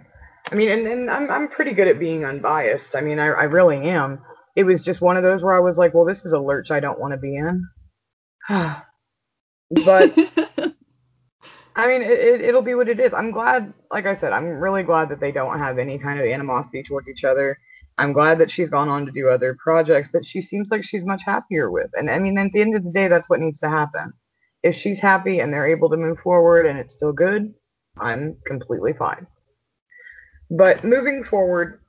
I 0.51 0.55
mean, 0.55 0.69
and, 0.69 0.87
and 0.87 1.09
I'm 1.11 1.29
I'm 1.29 1.47
pretty 1.47 1.73
good 1.73 1.87
at 1.87 1.99
being 1.99 2.25
unbiased. 2.25 2.95
I 2.95 3.01
mean, 3.01 3.19
I, 3.19 3.27
I 3.27 3.43
really 3.43 3.89
am. 3.89 4.21
It 4.55 4.63
was 4.63 4.81
just 4.81 5.01
one 5.01 5.15
of 5.15 5.23
those 5.23 5.43
where 5.43 5.55
I 5.55 5.59
was 5.59 5.77
like, 5.77 5.93
well, 5.93 6.05
this 6.05 6.25
is 6.25 6.33
a 6.33 6.39
lurch 6.39 6.71
I 6.71 6.79
don't 6.79 6.99
want 6.99 7.13
to 7.13 7.17
be 7.17 7.35
in. 7.35 7.67
but 9.85 10.17
I 11.75 11.87
mean, 11.87 12.01
it, 12.01 12.41
it, 12.41 12.53
will 12.53 12.61
be 12.63 12.75
what 12.75 12.89
it 12.89 12.99
is. 12.99 13.13
I'm 13.13 13.31
glad, 13.31 13.73
like 13.91 14.05
I 14.05 14.13
said, 14.13 14.33
I'm 14.33 14.47
really 14.47 14.83
glad 14.83 15.09
that 15.09 15.19
they 15.19 15.31
don't 15.31 15.59
have 15.59 15.77
any 15.77 15.97
kind 15.97 16.19
of 16.19 16.25
animosity 16.25 16.83
towards 16.83 17.07
each 17.07 17.23
other. 17.23 17.57
I'm 17.99 18.13
glad 18.13 18.37
that 18.37 18.49
she's 18.49 18.69
gone 18.69 18.87
on 18.87 19.05
to 19.05 19.11
do 19.11 19.27
other 19.27 19.57
projects 19.61 20.11
that 20.13 20.25
she 20.25 20.39
seems 20.39 20.71
like 20.71 20.85
she's 20.85 21.05
much 21.05 21.21
happier 21.25 21.69
with. 21.69 21.89
And 21.97 22.09
I 22.09 22.17
mean, 22.17 22.37
at 22.37 22.53
the 22.53 22.61
end 22.61 22.73
of 22.77 22.85
the 22.85 22.91
day, 22.91 23.09
that's 23.09 23.29
what 23.29 23.41
needs 23.41 23.59
to 23.59 23.69
happen. 23.69 24.13
If 24.63 24.73
she's 24.75 25.01
happy 25.01 25.39
and 25.39 25.53
they're 25.53 25.67
able 25.67 25.89
to 25.89 25.97
move 25.97 26.17
forward 26.19 26.65
and 26.65 26.79
it's 26.79 26.93
still 26.93 27.11
good, 27.11 27.53
I'm 27.99 28.37
completely 28.47 28.93
fine. 28.93 29.27
But 30.49 30.85
moving 30.85 31.25
forward, 31.25 31.81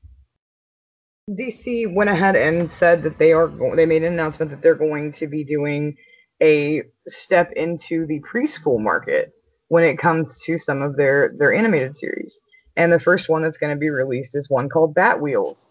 DC 1.31 1.94
went 1.94 2.11
ahead 2.11 2.35
and 2.35 2.73
said 2.73 3.05
that 3.05 3.18
they 3.18 3.33
are 3.33 3.46
go- 3.46 3.77
they 3.77 3.87
made 3.87 4.03
an 4.03 4.12
announcement 4.12 4.51
that 4.51 4.62
they're 4.62 4.75
going 4.75 5.12
to 5.12 5.29
be 5.29 5.44
doing 5.44 5.94
a 6.42 6.83
step 7.07 7.53
into 7.53 8.05
the 8.07 8.20
preschool 8.23 8.81
market 8.81 9.31
when 9.68 9.85
it 9.85 9.96
comes 9.96 10.40
to 10.40 10.59
some 10.59 10.83
of 10.83 10.96
their 10.96 11.35
their 11.38 11.55
animated 11.55 11.96
series. 11.96 12.37
And 12.77 12.92
the 12.92 12.99
first 12.99 13.29
one 13.29 13.42
that's 13.42 13.59
going 13.59 13.75
to 13.75 13.79
be 13.79 13.90
released 13.90 14.35
is 14.35 14.51
one 14.51 14.68
called 14.68 14.92
Batwheels. 14.96 15.68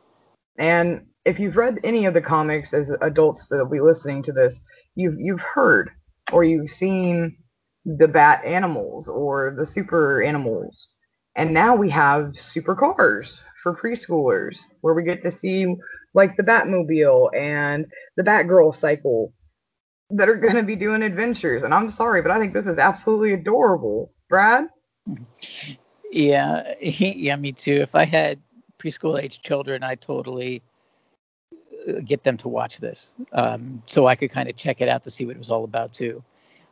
And 0.58 1.06
if 1.26 1.40
you've 1.40 1.58
read 1.58 1.80
any 1.84 2.06
of 2.06 2.14
the 2.14 2.22
comics 2.22 2.74
as 2.74 2.92
adults 3.02 3.48
that'll 3.48 3.70
be 3.70 3.82
listening 3.82 4.24
to 4.24 4.32
this, 4.32 4.60
you've 4.96 5.20
you've 5.20 5.42
heard 5.42 5.92
or 6.32 6.44
you've 6.44 6.70
seen 6.70 7.38
the 7.86 8.08
bat 8.08 8.44
animals 8.46 9.08
or 9.08 9.56
the 9.58 9.66
super 9.66 10.22
animals. 10.22 10.88
And 11.36 11.54
now 11.54 11.76
we 11.76 11.90
have 11.92 12.36
super 12.36 12.76
cars 12.76 13.40
for 13.64 13.76
preschoolers 13.76 14.58
where 14.82 14.94
we 14.94 15.04
get 15.04 15.22
to 15.24 15.32
see 15.32 15.68
like 16.14 16.36
the 16.36 16.44
Batmobile 16.44 17.36
and 17.36 17.86
the 18.18 18.24
Batgirl 18.24 18.74
cycle 18.76 19.34
that 20.12 20.28
are 20.28 20.36
going 20.36 20.56
to 20.56 20.64
be 20.64 20.76
doing 20.76 21.04
adventures. 21.04 21.64
And 21.64 21.74
I'm 21.74 21.90
sorry, 21.90 22.22
but 22.22 22.32
I 22.32 22.40
think 22.40 22.54
this 22.54 22.66
is 22.66 22.78
absolutely 22.78 23.34
adorable. 23.34 24.12
Brad? 24.28 24.66
Yeah, 26.12 26.74
yeah, 26.82 27.36
me 27.36 27.52
too. 27.52 27.76
If 27.82 27.96
I 27.96 28.06
had 28.06 28.40
preschool 28.80 29.22
age 29.22 29.42
children, 29.42 29.84
I 29.84 29.96
totally 29.96 30.62
uh, 31.88 32.00
get 32.04 32.24
them 32.24 32.38
to 32.38 32.48
watch 32.48 32.80
this, 32.80 33.14
um, 33.34 33.84
so 33.86 34.08
I 34.08 34.16
could 34.16 34.32
kind 34.32 34.50
of 34.50 34.56
check 34.56 34.82
it 34.82 34.90
out 34.90 35.04
to 35.04 35.12
see 35.12 35.26
what 35.26 35.36
it 35.36 35.40
was 35.40 35.52
all 35.52 35.64
about 35.64 35.94
too. 35.94 36.24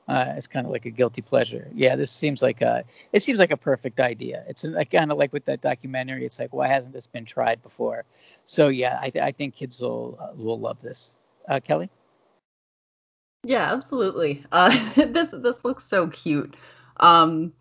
Uh, 0.08 0.34
it's 0.38 0.48
kind 0.48 0.65
of 0.65 0.72
like 0.72 0.86
a 0.86 0.89
guilty 0.89 1.22
pleasure. 1.22 1.70
Yeah, 1.74 1.98
this 1.98 2.12
seems 2.12 2.41
like 2.41 2.62
a 2.62 2.86
it 3.12 3.24
seems 3.24 3.39
like 3.39 3.52
a 3.52 3.58
perfect 3.58 4.00
idea. 4.00 4.43
It's 4.48 4.65
kind 4.89 5.12
of 5.12 5.17
like 5.17 5.34
with 5.34 5.46
that 5.46 5.60
documentary. 5.60 6.26
It's 6.26 6.39
like 6.39 6.54
why 6.54 6.67
hasn't 6.67 6.93
this 6.93 7.08
been 7.08 7.26
tried 7.26 7.62
before? 7.62 8.06
So 8.46 8.70
yeah, 8.70 8.98
I, 9.02 9.10
th- 9.10 9.24
I 9.24 9.32
think 9.32 9.56
kids 9.56 9.82
will 9.82 10.17
uh, 10.22 10.34
will 10.36 10.60
love 10.60 10.82
this. 10.82 11.17
Uh, 11.48 11.60
Kelly. 11.60 11.89
Yeah, 13.43 13.74
absolutely. 13.74 14.46
Uh, 14.52 14.70
this 14.96 15.30
this 15.32 15.65
looks 15.65 15.84
so 15.84 16.08
cute. 16.08 16.56
Um, 17.00 17.52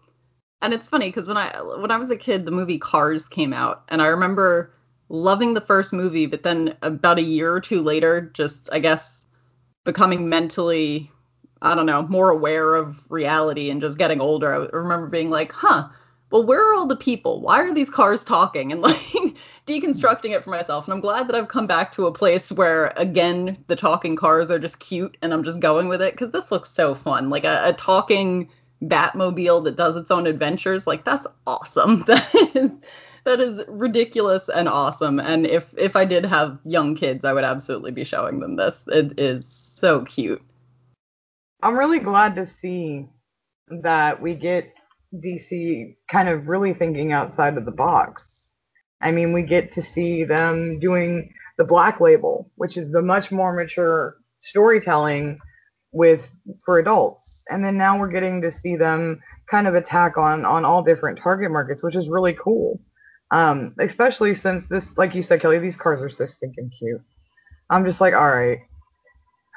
and 0.67 0.75
it's 0.75 0.89
funny 0.89 1.07
because 1.07 1.29
when 1.29 1.37
I 1.37 1.63
when 1.63 1.93
I 1.93 1.97
was 1.97 2.11
a 2.11 2.17
kid, 2.17 2.45
the 2.45 2.51
movie 2.51 2.77
Cars 2.77 3.29
came 3.29 3.53
out, 3.53 3.85
and 3.89 4.03
I 4.03 4.09
remember 4.09 4.75
loving 5.09 5.55
the 5.55 5.61
first 5.61 5.93
movie, 5.93 6.27
but 6.27 6.43
then 6.43 6.77
about 6.83 7.19
a 7.19 7.23
year 7.23 7.53
or 7.53 7.61
two 7.61 7.81
later, 7.81 8.33
just 8.35 8.69
I 8.73 8.81
guess 8.81 9.27
becoming 9.85 10.29
mentally, 10.29 11.09
I 11.63 11.77
don't 11.77 11.87
know, 11.87 12.03
more 12.03 12.31
aware 12.31 12.75
of 12.75 13.01
reality 13.13 13.71
and 13.71 13.81
just 13.81 13.97
getting 13.97 14.21
older. 14.21 14.53
I 14.53 14.77
remember 14.77 15.07
being 15.07 15.31
like, 15.31 15.53
huh, 15.53 15.89
well, 16.33 16.45
where 16.45 16.69
are 16.69 16.75
all 16.75 16.87
the 16.87 16.97
people? 16.97 17.41
Why 17.41 17.61
are 17.61 17.73
these 17.73 17.89
cars 17.89 18.25
talking? 18.25 18.73
And 18.73 18.83
like 18.83 19.37
deconstructing 19.69 20.35
it 20.35 20.43
for 20.43 20.51
myself. 20.51 20.87
And 20.87 20.95
I'm 20.95 21.01
glad 21.01 21.29
that 21.29 21.37
I've 21.37 21.47
come 21.47 21.69
back 21.69 21.93
to 21.93 22.09
a 22.09 22.13
place 22.13 22.51
where, 22.51 22.93
again, 22.97 23.57
the 23.69 23.77
talking 23.77 24.17
cars 24.17 24.51
are 24.51 24.59
just 24.59 24.81
cute 24.81 25.17
and 25.23 25.33
I'm 25.33 25.45
just 25.45 25.61
going 25.61 25.87
with 25.87 26.03
it 26.03 26.15
because 26.15 26.33
this 26.33 26.51
looks 26.51 26.73
so 26.73 26.97
fun. 26.97 27.31
Like 27.31 27.45
a, 27.45 27.69
a 27.69 27.73
talking 27.73 28.51
Batmobile 28.83 29.65
that 29.65 29.77
does 29.77 29.97
its 29.97 30.11
own 30.11 30.27
adventures. 30.27 30.87
Like 30.87 31.05
that's 31.05 31.27
awesome. 31.47 32.05
That 32.17 32.55
is 32.55 32.71
that 33.25 33.41
is 33.41 33.65
ridiculous 33.67 34.49
and 34.49 34.69
awesome. 34.69 35.19
And 35.19 35.47
if 35.47 35.67
if 35.77 35.97
I 35.97 36.05
did 36.05 36.25
have 36.25 36.61
young 36.65 36.95
kids, 36.95 37.25
I 37.25 37.33
would 37.33 37.43
absolutely 37.43 37.91
be 37.91 38.05
showing 38.05 38.39
them 38.39 38.55
this. 38.55 38.85
It 38.87 39.19
is 39.19 39.47
so 39.47 40.05
cute. 40.05 40.41
I'm 41.63 41.77
really 41.77 41.99
glad 41.99 42.37
to 42.37 42.47
see 42.47 43.09
that 43.83 44.23
we 44.23 44.35
get 44.35 44.73
DC 45.13 45.97
kind 46.09 46.29
of 46.29 46.47
really 46.47 46.73
thinking 46.73 47.13
outside 47.13 47.57
of 47.57 47.65
the 47.65 47.73
box. 47.73 48.53
I 49.01 49.11
mean, 49.11 49.33
we 49.33 49.43
get 49.43 49.73
to 49.73 49.83
see 49.83 50.23
them 50.25 50.79
doing 50.79 51.33
the 51.59 51.65
Black 51.65 52.01
Label, 52.01 52.51
which 52.55 52.77
is 52.77 52.93
the 52.93 53.03
much 53.03 53.33
more 53.33 53.53
mature 53.53 54.17
storytelling 54.39 55.39
with 55.93 56.31
for 56.65 56.79
adults, 56.79 57.45
and 57.49 57.65
then 57.65 57.77
now 57.77 57.99
we're 57.99 58.11
getting 58.11 58.43
to 58.43 58.51
see 58.51 58.77
them 58.77 59.21
kind 59.51 59.67
of 59.67 59.75
attack 59.75 60.17
on 60.17 60.45
on 60.45 60.65
all 60.65 60.83
different 60.83 61.19
target 61.19 61.51
markets, 61.51 61.83
which 61.83 61.97
is 61.97 62.09
really 62.09 62.35
cool. 62.35 62.81
Um, 63.31 63.75
especially 63.81 64.35
since 64.35 64.67
this, 64.69 64.97
like 64.97 65.15
you 65.15 65.23
said, 65.23 65.41
Kelly, 65.41 65.59
these 65.59 65.77
cars 65.77 66.01
are 66.01 66.09
so 66.09 66.27
stinking 66.27 66.71
cute. 66.79 67.01
I'm 67.71 67.85
just 67.85 68.01
like, 68.01 68.15
all 68.15 68.31
right. 68.31 68.61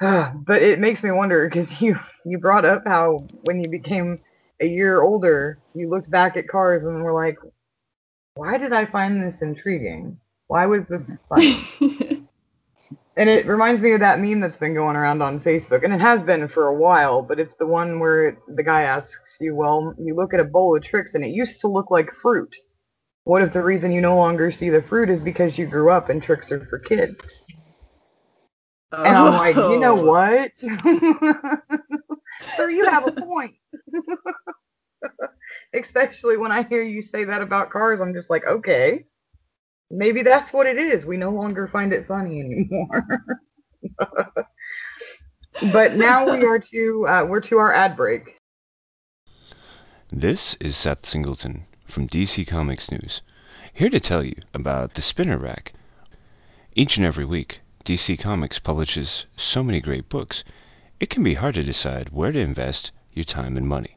but 0.00 0.62
it 0.62 0.80
makes 0.80 1.02
me 1.02 1.10
wonder 1.10 1.48
because 1.48 1.80
you 1.80 1.98
you 2.24 2.38
brought 2.38 2.64
up 2.64 2.82
how 2.86 3.26
when 3.44 3.62
you 3.62 3.70
became 3.70 4.20
a 4.60 4.66
year 4.66 5.02
older, 5.02 5.58
you 5.74 5.88
looked 5.88 6.10
back 6.10 6.36
at 6.36 6.48
cars 6.48 6.84
and 6.84 7.02
were 7.02 7.14
like, 7.14 7.38
why 8.34 8.58
did 8.58 8.72
I 8.72 8.86
find 8.86 9.22
this 9.22 9.42
intriguing? 9.42 10.18
Why 10.48 10.66
was 10.66 10.82
this 10.88 11.10
fun? 11.28 12.19
and 13.20 13.28
it 13.28 13.46
reminds 13.46 13.82
me 13.82 13.92
of 13.92 14.00
that 14.00 14.18
meme 14.18 14.40
that's 14.40 14.56
been 14.56 14.72
going 14.72 14.96
around 14.96 15.20
on 15.20 15.40
Facebook, 15.40 15.84
and 15.84 15.92
it 15.92 16.00
has 16.00 16.22
been 16.22 16.48
for 16.48 16.68
a 16.68 16.74
while, 16.74 17.20
but 17.20 17.38
it's 17.38 17.52
the 17.58 17.66
one 17.66 18.00
where 18.00 18.38
the 18.48 18.62
guy 18.62 18.84
asks 18.84 19.36
you, 19.42 19.54
well, 19.54 19.94
you 19.98 20.14
look 20.14 20.32
at 20.32 20.40
a 20.40 20.44
bowl 20.44 20.74
of 20.74 20.82
Trix 20.82 21.12
and 21.14 21.22
it 21.22 21.28
used 21.28 21.60
to 21.60 21.68
look 21.68 21.90
like 21.90 22.10
fruit. 22.22 22.56
What 23.24 23.42
if 23.42 23.52
the 23.52 23.62
reason 23.62 23.92
you 23.92 24.00
no 24.00 24.16
longer 24.16 24.50
see 24.50 24.70
the 24.70 24.80
fruit 24.80 25.10
is 25.10 25.20
because 25.20 25.58
you 25.58 25.66
grew 25.66 25.90
up 25.90 26.08
and 26.08 26.22
Trix 26.22 26.50
are 26.50 26.64
for 26.64 26.78
kids? 26.78 27.44
Oh. 28.90 29.02
And 29.02 29.14
I'm 29.14 29.34
like, 29.34 29.54
you 29.54 29.78
know 29.78 30.00
oh. 30.00 30.06
what? 30.06 30.52
Sir, 32.56 32.70
you 32.70 32.86
have 32.88 33.06
a 33.06 33.12
point. 33.12 33.52
Especially 35.74 36.38
when 36.38 36.52
I 36.52 36.62
hear 36.62 36.82
you 36.82 37.02
say 37.02 37.24
that 37.24 37.42
about 37.42 37.68
cars, 37.68 38.00
I'm 38.00 38.14
just 38.14 38.30
like, 38.30 38.46
okay, 38.46 39.04
maybe 39.90 40.22
that's 40.22 40.52
what 40.52 40.66
it 40.66 40.78
is. 40.78 41.04
We 41.04 41.16
no 41.16 41.30
longer 41.30 41.66
find 41.66 41.92
it 41.92 42.06
funny 42.06 42.40
anymore. 42.40 43.06
but 45.72 45.96
now 45.96 46.30
we 46.32 46.44
are 46.44 46.58
to 46.58 47.06
uh, 47.08 47.24
we're 47.28 47.40
to 47.40 47.58
our 47.58 47.72
ad 47.72 47.96
break. 47.96 48.36
This 50.12 50.56
is 50.60 50.76
Seth 50.76 51.06
Singleton 51.06 51.66
from 51.86 52.08
DC 52.08 52.46
Comics 52.46 52.90
News, 52.90 53.22
here 53.72 53.90
to 53.90 54.00
tell 54.00 54.24
you 54.24 54.36
about 54.54 54.94
the 54.94 55.02
Spinner 55.02 55.38
Rack. 55.38 55.72
Each 56.74 56.96
and 56.96 57.06
every 57.06 57.24
week, 57.24 57.60
DC 57.84 58.18
Comics 58.18 58.58
publishes 58.58 59.26
so 59.36 59.62
many 59.62 59.80
great 59.80 60.08
books, 60.08 60.44
it 61.00 61.10
can 61.10 61.22
be 61.22 61.34
hard 61.34 61.54
to 61.54 61.62
decide 61.62 62.10
where 62.10 62.30
to 62.30 62.38
invest 62.38 62.92
your 63.12 63.24
time 63.24 63.56
and 63.56 63.66
money. 63.66 63.96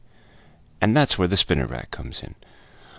And 0.80 0.96
that's 0.96 1.18
where 1.18 1.28
the 1.28 1.36
Spinner 1.36 1.66
Rack 1.66 1.90
comes 1.90 2.22
in. 2.22 2.34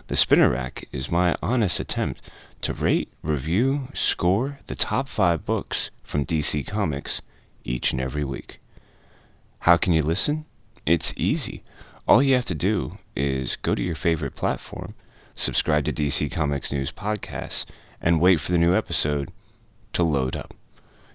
The 0.08 0.15
Spinner 0.15 0.49
Rack 0.49 0.88
is 0.91 1.10
my 1.10 1.36
honest 1.41 1.79
attempt 1.79 2.21
to 2.62 2.74
rate, 2.74 3.10
review, 3.22 3.88
score 3.94 4.60
the 4.68 4.76
top 4.76 5.08
five 5.08 5.46
books 5.46 5.91
from 6.04 6.26
DC 6.26 6.65
Comics 6.65 7.22
each 7.63 7.91
and 7.91 8.02
every 8.02 8.24
week. 8.24 8.60
How 9.60 9.78
can 9.78 9.94
you 9.94 10.04
listen? 10.04 10.46
It's 10.86 11.13
easy. 11.18 11.63
All 12.08 12.22
you 12.22 12.36
have 12.36 12.46
to 12.46 12.56
do 12.56 12.98
is 13.15 13.56
go 13.56 13.74
to 13.74 13.82
your 13.82 13.96
favorite 13.96 14.36
platform, 14.36 14.94
subscribe 15.34 15.86
to 15.86 15.94
DC 15.94 16.32
Comics 16.32 16.72
News 16.72 16.91
Podcasts, 16.91 17.65
and 18.00 18.22
wait 18.22 18.39
for 18.39 18.52
the 18.52 18.60
new 18.60 18.76
episode 18.76 19.32
to 19.94 20.04
load 20.04 20.36
up. 20.36 20.54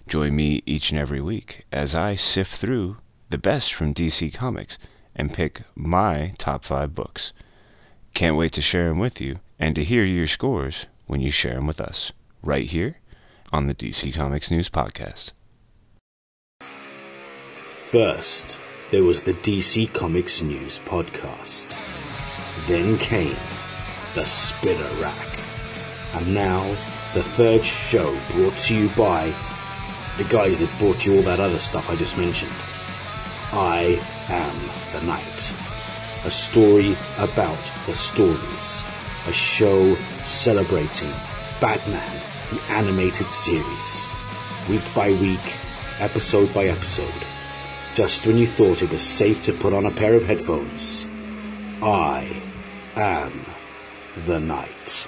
Join 0.07 0.35
me 0.35 0.61
each 0.65 0.91
and 0.91 0.99
every 0.99 1.21
week 1.21 1.65
as 1.71 1.95
I 1.95 2.15
sift 2.15 2.55
through 2.55 2.97
the 3.29 3.37
best 3.37 3.73
from 3.73 3.93
DC 3.93 4.33
Comics 4.33 4.77
and 5.15 5.33
pick 5.33 5.61
my 5.75 6.33
top 6.37 6.65
five 6.65 6.93
books. 6.93 7.31
Can't 8.13 8.35
wait 8.35 8.51
to 8.53 8.61
share 8.61 8.89
them 8.89 8.99
with 8.99 9.21
you 9.21 9.39
and 9.57 9.73
to 9.75 9.83
hear 9.83 10.03
your 10.03 10.27
scores 10.27 10.87
when 11.11 11.19
you 11.19 11.29
share 11.29 11.55
them 11.55 11.67
with 11.67 11.81
us, 11.81 12.13
right 12.41 12.65
here 12.65 12.95
on 13.51 13.67
the 13.67 13.75
DC 13.75 14.15
Comics 14.15 14.49
News 14.49 14.69
Podcast. 14.69 15.31
First, 17.89 18.57
there 18.91 19.03
was 19.03 19.21
the 19.23 19.33
DC 19.33 19.91
Comics 19.93 20.41
News 20.41 20.79
Podcast. 20.85 21.75
Then 22.65 22.97
came 22.97 23.35
the 24.15 24.23
Spinner 24.23 25.01
Rack. 25.01 25.39
And 26.13 26.33
now, 26.33 26.65
the 27.13 27.23
third 27.23 27.65
show 27.65 28.17
brought 28.31 28.57
to 28.59 28.73
you 28.77 28.87
by 28.95 29.35
the 30.17 30.23
guys 30.23 30.59
that 30.59 30.79
brought 30.79 31.05
you 31.05 31.17
all 31.17 31.23
that 31.23 31.41
other 31.41 31.59
stuff 31.59 31.89
I 31.89 31.97
just 31.97 32.17
mentioned. 32.17 32.53
I 33.51 34.01
am 34.29 34.57
the 34.93 35.05
Night. 35.05 35.53
A 36.23 36.31
story 36.31 36.95
about 37.17 37.59
the 37.85 37.95
stories. 37.95 38.85
A 39.27 39.33
show 39.33 39.97
celebrating 40.41 41.11
Batman, 41.61 42.21
the 42.49 42.59
animated 42.71 43.29
series. 43.29 44.07
Week 44.67 44.81
by 44.95 45.11
week, 45.11 45.39
episode 45.99 46.51
by 46.51 46.65
episode. 46.65 47.23
Just 47.93 48.25
when 48.25 48.37
you 48.37 48.47
thought 48.47 48.81
it 48.81 48.89
was 48.89 49.03
safe 49.03 49.43
to 49.43 49.53
put 49.53 49.71
on 49.71 49.85
a 49.85 49.91
pair 49.91 50.15
of 50.15 50.23
headphones. 50.23 51.07
I 51.83 52.41
am 52.95 53.45
the 54.17 54.39
Night. 54.39 55.07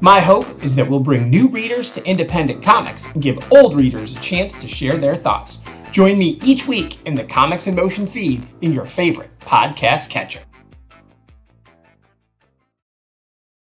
My 0.00 0.20
hope 0.20 0.62
is 0.62 0.74
that 0.76 0.88
we'll 0.88 1.00
bring 1.00 1.30
new 1.30 1.48
readers 1.48 1.92
to 1.92 2.04
independent 2.04 2.62
comics 2.62 3.06
and 3.06 3.22
give 3.22 3.38
old 3.52 3.76
readers 3.76 4.16
a 4.16 4.20
chance 4.20 4.58
to 4.60 4.66
share 4.66 4.96
their 4.96 5.16
thoughts. 5.16 5.60
Join 5.92 6.18
me 6.18 6.38
each 6.42 6.66
week 6.66 6.98
in 7.06 7.14
the 7.14 7.24
Comics 7.24 7.68
in 7.68 7.74
Motion 7.74 8.06
feed 8.06 8.46
in 8.60 8.72
your 8.72 8.84
favorite 8.84 9.30
podcast 9.38 10.10
catcher. 10.10 10.40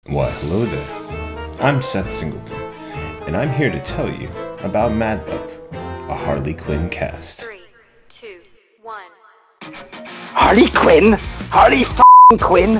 Why, 0.06 0.30
hello 0.30 0.66
there. 0.66 1.62
I'm 1.62 1.82
Seth 1.82 2.12
Singleton, 2.12 2.60
and 3.28 3.36
I'm 3.36 3.52
here 3.52 3.72
to 3.72 3.80
tell 3.82 4.10
you 4.10 4.30
about 4.60 4.92
Mad 4.92 5.28
Love, 5.28 5.52
a 6.10 6.16
Harley 6.16 6.54
Quinn 6.54 6.90
cast. 6.90 7.42
Three, 7.42 7.62
two, 8.10 8.42
one. 8.82 9.02
Harley 9.62 10.70
Quinn? 10.70 11.14
Harley 11.50 11.86
Quinn? 12.40 12.80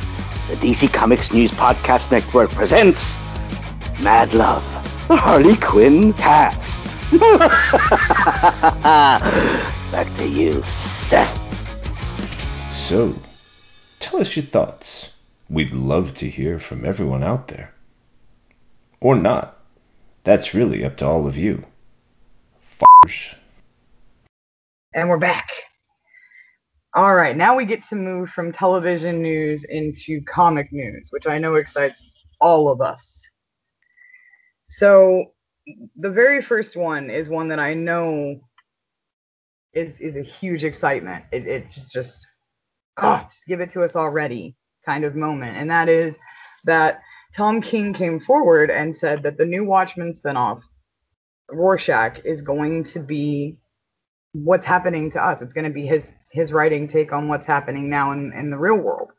The 0.51 0.57
DC 0.57 0.91
Comics 0.91 1.31
News 1.31 1.49
Podcast 1.49 2.11
Network 2.11 2.51
presents 2.51 3.15
Mad 4.01 4.33
Love, 4.33 4.61
the 5.07 5.15
Harley 5.15 5.55
Quinn 5.55 6.11
cast. 6.11 6.83
Back 9.93 10.13
to 10.17 10.27
you, 10.27 10.61
Seth. 10.63 11.39
So, 12.73 13.15
tell 14.01 14.19
us 14.19 14.35
your 14.35 14.43
thoughts. 14.43 15.13
We'd 15.49 15.71
love 15.71 16.15
to 16.15 16.29
hear 16.29 16.59
from 16.59 16.83
everyone 16.83 17.23
out 17.23 17.47
there. 17.47 17.73
Or 18.99 19.15
not. 19.15 19.57
That's 20.25 20.53
really 20.53 20.83
up 20.83 20.97
to 20.97 21.07
all 21.07 21.27
of 21.27 21.37
you. 21.37 21.63
F***ers. 22.77 23.35
And 24.93 25.07
we're 25.07 25.15
back. 25.15 25.49
All 26.93 27.15
right, 27.15 27.37
now 27.37 27.55
we 27.55 27.63
get 27.63 27.87
to 27.87 27.95
move 27.95 28.31
from 28.31 28.51
television 28.51 29.21
news 29.21 29.63
into 29.63 30.21
comic 30.25 30.73
news, 30.73 31.07
which 31.11 31.25
I 31.25 31.37
know 31.37 31.55
excites 31.55 32.03
all 32.41 32.67
of 32.67 32.81
us. 32.81 33.29
So, 34.67 35.31
the 35.95 36.09
very 36.09 36.41
first 36.41 36.75
one 36.75 37.09
is 37.09 37.29
one 37.29 37.47
that 37.47 37.59
I 37.59 37.75
know 37.75 38.41
is 39.73 40.01
is 40.01 40.17
a 40.17 40.21
huge 40.21 40.65
excitement. 40.65 41.23
It, 41.31 41.47
it's 41.47 41.89
just, 41.93 42.27
oh, 42.97 43.25
just 43.29 43.45
give 43.47 43.61
it 43.61 43.69
to 43.71 43.83
us 43.83 43.95
already 43.95 44.57
kind 44.85 45.05
of 45.05 45.15
moment, 45.15 45.55
and 45.55 45.71
that 45.71 45.87
is 45.87 46.17
that 46.65 46.99
Tom 47.33 47.61
King 47.61 47.93
came 47.93 48.19
forward 48.19 48.69
and 48.69 48.93
said 48.93 49.23
that 49.23 49.37
the 49.37 49.45
new 49.45 49.63
Watchmen 49.63 50.13
spinoff, 50.13 50.61
Rorschach, 51.49 52.19
is 52.25 52.41
going 52.41 52.83
to 52.85 52.99
be 52.99 53.55
what's 54.33 54.65
happening 54.65 55.11
to 55.11 55.23
us. 55.23 55.41
It's 55.41 55.53
going 55.53 55.65
to 55.65 55.71
be 55.71 55.85
his 55.85 56.11
his 56.31 56.53
writing 56.53 56.87
take 56.87 57.11
on 57.11 57.27
what's 57.27 57.45
happening 57.45 57.89
now 57.89 58.11
in, 58.11 58.31
in 58.33 58.49
the 58.49 58.57
real 58.57 58.77
world. 58.77 59.11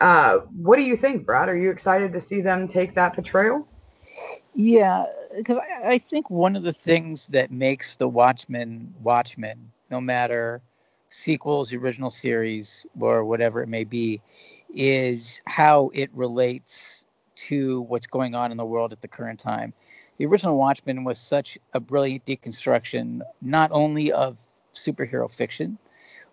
Uh, 0.00 0.38
what 0.56 0.76
do 0.76 0.82
you 0.82 0.96
think, 0.96 1.24
Brad? 1.24 1.48
Are 1.48 1.56
you 1.56 1.70
excited 1.70 2.12
to 2.12 2.20
see 2.20 2.40
them 2.40 2.66
take 2.66 2.94
that 2.96 3.14
portrayal? 3.14 3.66
Yeah, 4.54 5.06
because 5.36 5.58
I, 5.58 5.92
I 5.92 5.98
think 5.98 6.28
one 6.28 6.56
of 6.56 6.62
the 6.62 6.72
things 6.72 7.28
that 7.28 7.50
makes 7.50 7.96
the 7.96 8.08
Watchmen 8.08 8.94
Watchmen, 9.02 9.70
no 9.90 10.00
matter 10.00 10.60
sequels, 11.08 11.72
original 11.72 12.10
series, 12.10 12.84
or 12.98 13.24
whatever 13.24 13.62
it 13.62 13.68
may 13.68 13.84
be, 13.84 14.20
is 14.74 15.40
how 15.46 15.90
it 15.94 16.10
relates 16.14 17.04
to 17.34 17.82
what's 17.82 18.06
going 18.06 18.34
on 18.34 18.50
in 18.50 18.56
the 18.56 18.64
world 18.64 18.92
at 18.92 19.00
the 19.00 19.08
current 19.08 19.38
time. 19.38 19.72
The 20.22 20.28
original 20.28 20.56
Watchmen 20.56 21.02
was 21.02 21.18
such 21.18 21.58
a 21.74 21.80
brilliant 21.80 22.24
deconstruction, 22.24 23.22
not 23.40 23.72
only 23.72 24.12
of 24.12 24.40
superhero 24.72 25.28
fiction, 25.28 25.78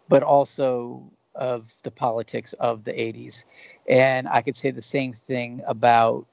but 0.08 0.22
also 0.22 1.10
of 1.34 1.74
the 1.82 1.90
politics 1.90 2.54
of 2.54 2.84
the 2.84 2.94
80s. 2.94 3.46
And 3.88 4.28
I 4.28 4.44
could 4.44 4.56
say 4.56 4.70
the 4.70 4.84
same 4.84 5.14
thing 5.14 5.64
about 5.66 6.28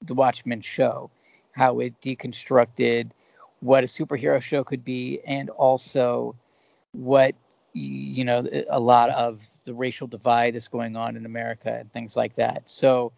the 0.00 0.14
Watchmen 0.14 0.62
show, 0.62 1.10
how 1.50 1.80
it 1.80 2.00
deconstructed 2.00 3.10
what 3.60 3.84
a 3.84 3.88
superhero 3.88 4.40
show 4.40 4.64
could 4.64 4.82
be 4.82 5.20
and 5.22 5.50
also 5.50 6.34
what 6.92 7.34
you 7.74 8.24
know 8.24 8.48
a 8.70 8.80
lot 8.80 9.10
of 9.10 9.46
the 9.64 9.74
racial 9.74 10.06
divide 10.06 10.54
that's 10.54 10.68
going 10.68 10.96
on 10.96 11.18
in 11.18 11.26
America 11.26 11.76
and 11.78 11.92
things 11.92 12.16
like 12.16 12.36
that. 12.36 12.70
So 12.70 13.12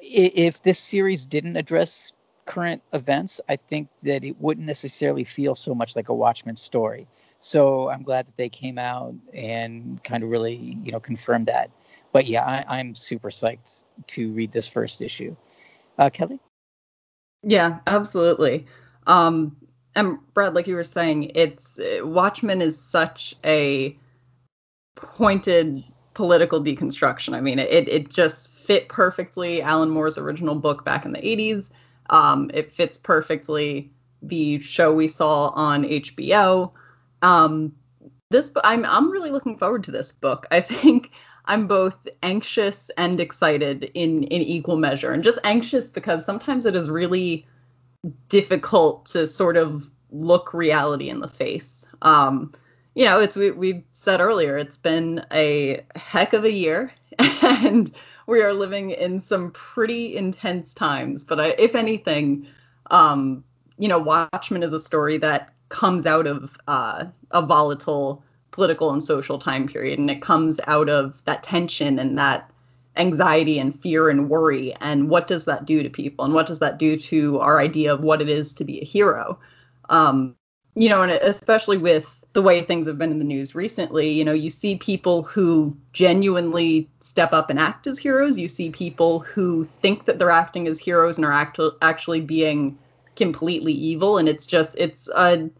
if 0.00 0.62
this 0.62 0.78
series 0.78 1.26
didn't 1.26 1.56
address 1.56 2.12
current 2.44 2.82
events, 2.92 3.40
I 3.48 3.56
think 3.56 3.88
that 4.02 4.24
it 4.24 4.40
wouldn't 4.40 4.66
necessarily 4.66 5.24
feel 5.24 5.54
so 5.54 5.74
much 5.74 5.96
like 5.96 6.08
a 6.08 6.14
Watchmen 6.14 6.56
story. 6.56 7.06
So 7.40 7.90
I'm 7.90 8.02
glad 8.02 8.26
that 8.26 8.36
they 8.36 8.48
came 8.48 8.78
out 8.78 9.14
and 9.32 10.02
kind 10.04 10.22
of 10.22 10.30
really, 10.30 10.54
you 10.54 10.92
know, 10.92 11.00
confirmed 11.00 11.46
that. 11.46 11.70
But 12.12 12.26
yeah, 12.26 12.64
I, 12.68 12.80
am 12.80 12.94
super 12.94 13.30
psyched 13.30 13.82
to 14.08 14.32
read 14.32 14.52
this 14.52 14.68
first 14.68 15.00
issue. 15.00 15.34
Uh, 15.98 16.10
Kelly? 16.10 16.38
Yeah, 17.42 17.80
absolutely. 17.86 18.66
Um, 19.06 19.56
and 19.94 20.18
Brad, 20.34 20.54
like 20.54 20.66
you 20.66 20.74
were 20.74 20.84
saying, 20.84 21.32
it's 21.34 21.78
Watchmen 22.02 22.62
is 22.62 22.80
such 22.80 23.34
a 23.44 23.96
pointed 24.94 25.84
political 26.14 26.62
deconstruction. 26.62 27.34
I 27.34 27.40
mean, 27.40 27.58
it 27.58 27.88
it 27.88 28.08
just 28.10 28.48
fit 28.48 28.88
perfectly 28.88 29.60
Alan 29.62 29.90
Moore's 29.90 30.18
original 30.18 30.54
book 30.54 30.84
back 30.84 31.04
in 31.04 31.12
the 31.12 31.18
80s. 31.18 31.70
Um, 32.10 32.50
it 32.52 32.72
fits 32.72 32.98
perfectly 32.98 33.90
the 34.22 34.60
show 34.60 34.92
we 34.92 35.08
saw 35.08 35.48
on 35.48 35.84
HBO. 35.84 36.72
Um, 37.22 37.74
this 38.30 38.50
I'm 38.64 38.84
I'm 38.84 39.10
really 39.10 39.30
looking 39.30 39.56
forward 39.56 39.84
to 39.84 39.90
this 39.90 40.12
book. 40.12 40.46
I 40.50 40.60
think 40.60 41.12
I'm 41.44 41.66
both 41.66 42.08
anxious 42.22 42.90
and 42.96 43.20
excited 43.20 43.90
in 43.94 44.24
in 44.24 44.42
equal 44.42 44.76
measure, 44.76 45.12
and 45.12 45.22
just 45.22 45.38
anxious 45.44 45.90
because 45.90 46.24
sometimes 46.24 46.66
it 46.66 46.74
is 46.74 46.90
really 46.90 47.46
difficult 48.28 49.06
to 49.06 49.26
sort 49.26 49.56
of 49.56 49.88
look 50.10 50.52
reality 50.52 51.08
in 51.08 51.20
the 51.20 51.28
face. 51.28 51.86
Um, 52.02 52.54
you 52.94 53.04
know, 53.04 53.20
it's 53.20 53.36
we 53.36 53.50
we 53.52 53.84
said 53.92 54.20
earlier, 54.20 54.58
it's 54.58 54.78
been 54.78 55.24
a 55.32 55.84
heck 55.96 56.32
of 56.32 56.44
a 56.44 56.50
year, 56.50 56.92
and 57.42 57.92
we 58.26 58.42
are 58.42 58.52
living 58.52 58.90
in 58.90 59.20
some 59.20 59.50
pretty 59.52 60.16
intense 60.16 60.74
times. 60.74 61.24
But 61.24 61.40
I, 61.40 61.46
if 61.58 61.74
anything, 61.74 62.46
um, 62.90 63.44
you 63.78 63.88
know, 63.88 63.98
Watchmen 63.98 64.62
is 64.62 64.72
a 64.72 64.80
story 64.80 65.18
that 65.18 65.52
comes 65.68 66.06
out 66.06 66.26
of 66.26 66.56
uh, 66.68 67.04
a 67.30 67.44
volatile 67.44 68.22
political 68.50 68.92
and 68.92 69.02
social 69.02 69.38
time 69.38 69.66
period, 69.66 69.98
and 69.98 70.10
it 70.10 70.22
comes 70.22 70.60
out 70.66 70.88
of 70.88 71.24
that 71.24 71.42
tension 71.42 71.98
and 71.98 72.18
that 72.18 72.50
anxiety 72.96 73.58
and 73.58 73.74
fear 73.74 74.10
and 74.10 74.28
worry. 74.28 74.74
And 74.80 75.08
what 75.08 75.26
does 75.26 75.46
that 75.46 75.64
do 75.64 75.82
to 75.82 75.90
people? 75.90 76.24
And 76.24 76.34
what 76.34 76.46
does 76.46 76.58
that 76.58 76.78
do 76.78 76.98
to 76.98 77.40
our 77.40 77.58
idea 77.60 77.92
of 77.92 78.02
what 78.02 78.20
it 78.20 78.28
is 78.28 78.52
to 78.54 78.64
be 78.64 78.80
a 78.80 78.84
hero? 78.84 79.38
Um, 79.88 80.36
you 80.74 80.88
know, 80.88 81.02
and 81.02 81.12
especially 81.12 81.78
with 81.78 82.22
the 82.34 82.42
way 82.42 82.62
things 82.62 82.86
have 82.86 82.98
been 82.98 83.10
in 83.10 83.18
the 83.18 83.24
news 83.24 83.54
recently, 83.54 84.10
you 84.10 84.24
know, 84.24 84.32
you 84.32 84.50
see 84.50 84.76
people 84.76 85.22
who 85.22 85.76
genuinely 85.92 86.88
step 87.12 87.34
up 87.34 87.50
and 87.50 87.58
act 87.58 87.86
as 87.86 87.98
heroes. 87.98 88.38
You 88.38 88.48
see 88.48 88.70
people 88.70 89.18
who 89.20 89.66
think 89.82 90.06
that 90.06 90.18
they're 90.18 90.30
acting 90.30 90.66
as 90.66 90.78
heroes 90.78 91.18
and 91.18 91.26
are 91.26 91.32
act- 91.32 91.60
actually 91.82 92.22
being 92.22 92.78
completely 93.16 93.74
evil. 93.74 94.16
And 94.16 94.30
it's 94.30 94.46
just, 94.46 94.76
it's 94.78 95.10
a 95.14 95.50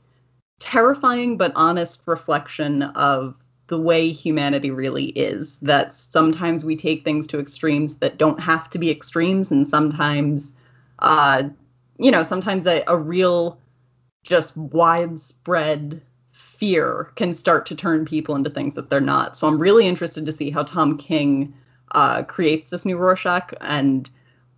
terrifying 0.60 1.36
but 1.36 1.52
honest 1.54 2.04
reflection 2.06 2.82
of 2.82 3.34
the 3.66 3.78
way 3.78 4.12
humanity 4.12 4.70
really 4.70 5.08
is. 5.08 5.58
That 5.58 5.92
sometimes 5.92 6.64
we 6.64 6.74
take 6.74 7.04
things 7.04 7.26
to 7.26 7.38
extremes 7.38 7.96
that 7.96 8.16
don't 8.16 8.40
have 8.40 8.70
to 8.70 8.78
be 8.78 8.90
extremes, 8.90 9.50
and 9.50 9.68
sometimes, 9.68 10.54
uh, 11.00 11.42
you 11.98 12.10
know, 12.10 12.22
sometimes 12.22 12.66
a, 12.66 12.82
a 12.86 12.96
real, 12.96 13.58
just 14.24 14.56
widespread 14.56 16.00
fear 16.62 17.10
can 17.16 17.34
start 17.34 17.66
to 17.66 17.74
turn 17.74 18.04
people 18.04 18.36
into 18.36 18.48
things 18.48 18.74
that 18.74 18.88
they're 18.88 19.00
not. 19.00 19.36
So 19.36 19.48
I'm 19.48 19.58
really 19.58 19.84
interested 19.84 20.24
to 20.26 20.30
see 20.30 20.48
how 20.48 20.62
Tom 20.62 20.96
King 20.96 21.52
uh, 21.90 22.22
creates 22.22 22.68
this 22.68 22.86
new 22.86 22.96
Rorschach 22.96 23.52
and 23.60 24.08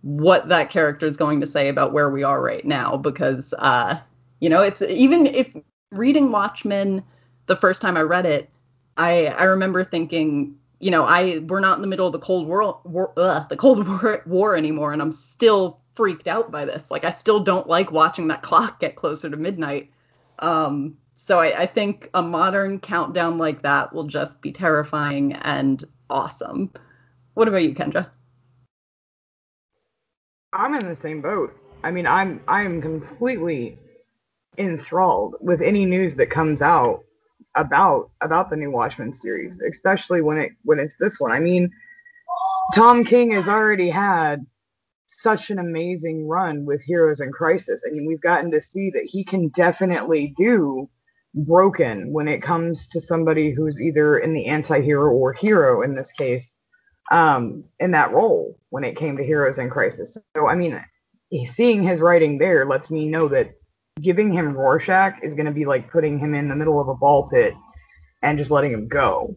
what 0.03 0.47
that 0.49 0.69
character 0.69 1.07
is 1.07 1.17
going 1.17 1.39
to 1.39 1.47
say 1.47 1.67
about 1.67 1.93
where 1.93 2.11
we 2.11 2.21
are 2.21 2.39
right 2.39 2.63
now. 2.63 2.95
Because, 2.95 3.55
uh, 3.57 3.99
you 4.39 4.49
know, 4.49 4.61
it's 4.61 4.83
even 4.83 5.25
if 5.25 5.55
reading 5.91 6.31
Watchmen 6.31 7.01
the 7.47 7.55
first 7.55 7.81
time 7.81 7.97
I 7.97 8.01
read 8.01 8.27
it, 8.27 8.51
I 8.97 9.25
I 9.25 9.45
remember 9.45 9.83
thinking, 9.83 10.59
you 10.79 10.91
know, 10.91 11.05
I 11.05 11.39
we're 11.39 11.59
not 11.59 11.79
in 11.79 11.81
the 11.81 11.87
middle 11.87 12.05
of 12.05 12.13
the 12.13 12.19
Cold 12.19 12.47
War, 12.47 12.79
war 12.83 13.13
ugh, 13.17 13.49
the 13.49 13.57
Cold 13.57 13.87
War, 14.03 14.21
War 14.27 14.55
anymore, 14.55 14.93
and 14.93 15.01
I'm 15.01 15.11
still 15.11 15.79
freaked 15.95 16.27
out 16.27 16.51
by 16.51 16.65
this. 16.65 16.91
Like 16.91 17.03
I 17.03 17.09
still 17.09 17.39
don't 17.39 17.65
like 17.67 17.91
watching 17.91 18.27
that 18.27 18.43
clock 18.43 18.79
get 18.79 18.95
closer 18.95 19.27
to 19.27 19.37
midnight. 19.37 19.89
Um, 20.37 20.97
so 21.25 21.39
I, 21.39 21.61
I 21.63 21.65
think 21.65 22.07
a 22.13 22.21
modern 22.21 22.79
countdown 22.79 23.39
like 23.39 23.63
that 23.63 23.91
will 23.91 24.05
just 24.05 24.43
be 24.43 24.51
terrifying 24.51 25.33
and 25.33 25.83
awesome. 26.07 26.71
What 27.33 27.47
about 27.47 27.63
you, 27.63 27.73
Kendra? 27.73 28.11
I'm 30.53 30.75
in 30.75 30.87
the 30.87 30.95
same 30.95 31.23
boat. 31.23 31.51
I 31.83 31.89
mean, 31.89 32.05
I'm 32.05 32.41
I'm 32.47 32.79
completely 32.79 33.79
enthralled 34.59 35.37
with 35.41 35.61
any 35.61 35.83
news 35.85 36.13
that 36.13 36.29
comes 36.29 36.61
out 36.61 37.03
about 37.55 38.11
about 38.21 38.51
the 38.51 38.55
new 38.55 38.69
Watchmen 38.69 39.11
series, 39.11 39.59
especially 39.67 40.21
when 40.21 40.37
it 40.37 40.51
when 40.61 40.77
it's 40.77 40.95
this 40.99 41.19
one. 41.19 41.31
I 41.31 41.39
mean, 41.39 41.71
Tom 42.75 43.03
King 43.03 43.31
has 43.31 43.47
already 43.47 43.89
had 43.89 44.45
such 45.07 45.49
an 45.49 45.57
amazing 45.57 46.27
run 46.27 46.65
with 46.65 46.83
Heroes 46.83 47.19
in 47.19 47.31
Crisis. 47.31 47.81
I 47.83 47.89
mean, 47.89 48.05
we've 48.05 48.21
gotten 48.21 48.51
to 48.51 48.61
see 48.61 48.91
that 48.91 49.05
he 49.05 49.23
can 49.23 49.47
definitely 49.49 50.35
do 50.37 50.87
broken 51.35 52.13
when 52.13 52.27
it 52.27 52.41
comes 52.41 52.87
to 52.87 53.01
somebody 53.01 53.51
who's 53.51 53.79
either 53.79 54.17
in 54.17 54.33
the 54.33 54.45
anti-hero 54.45 55.11
or 55.11 55.33
hero 55.33 55.81
in 55.81 55.93
this 55.93 56.11
case 56.13 56.55
um, 57.11 57.63
in 57.79 57.91
that 57.91 58.13
role 58.13 58.57
when 58.69 58.83
it 58.83 58.95
came 58.95 59.17
to 59.17 59.23
heroes 59.23 59.59
in 59.59 59.69
crisis. 59.69 60.17
So 60.35 60.47
i 60.47 60.55
mean 60.55 60.81
seeing 61.45 61.83
his 61.83 61.99
writing 61.99 62.37
there 62.37 62.65
lets 62.65 62.89
me 62.89 63.07
know 63.07 63.27
that 63.27 63.51
giving 64.01 64.31
him 64.31 64.53
rorschach 64.53 65.15
is 65.23 65.33
going 65.33 65.45
to 65.45 65.51
be 65.51 65.65
like 65.65 65.91
putting 65.91 66.17
him 66.19 66.33
in 66.33 66.47
the 66.47 66.55
middle 66.55 66.79
of 66.79 66.87
a 66.87 66.95
ball 66.95 67.27
pit 67.27 67.53
and 68.21 68.37
just 68.37 68.51
letting 68.51 68.71
him 68.71 68.87
go. 68.87 69.35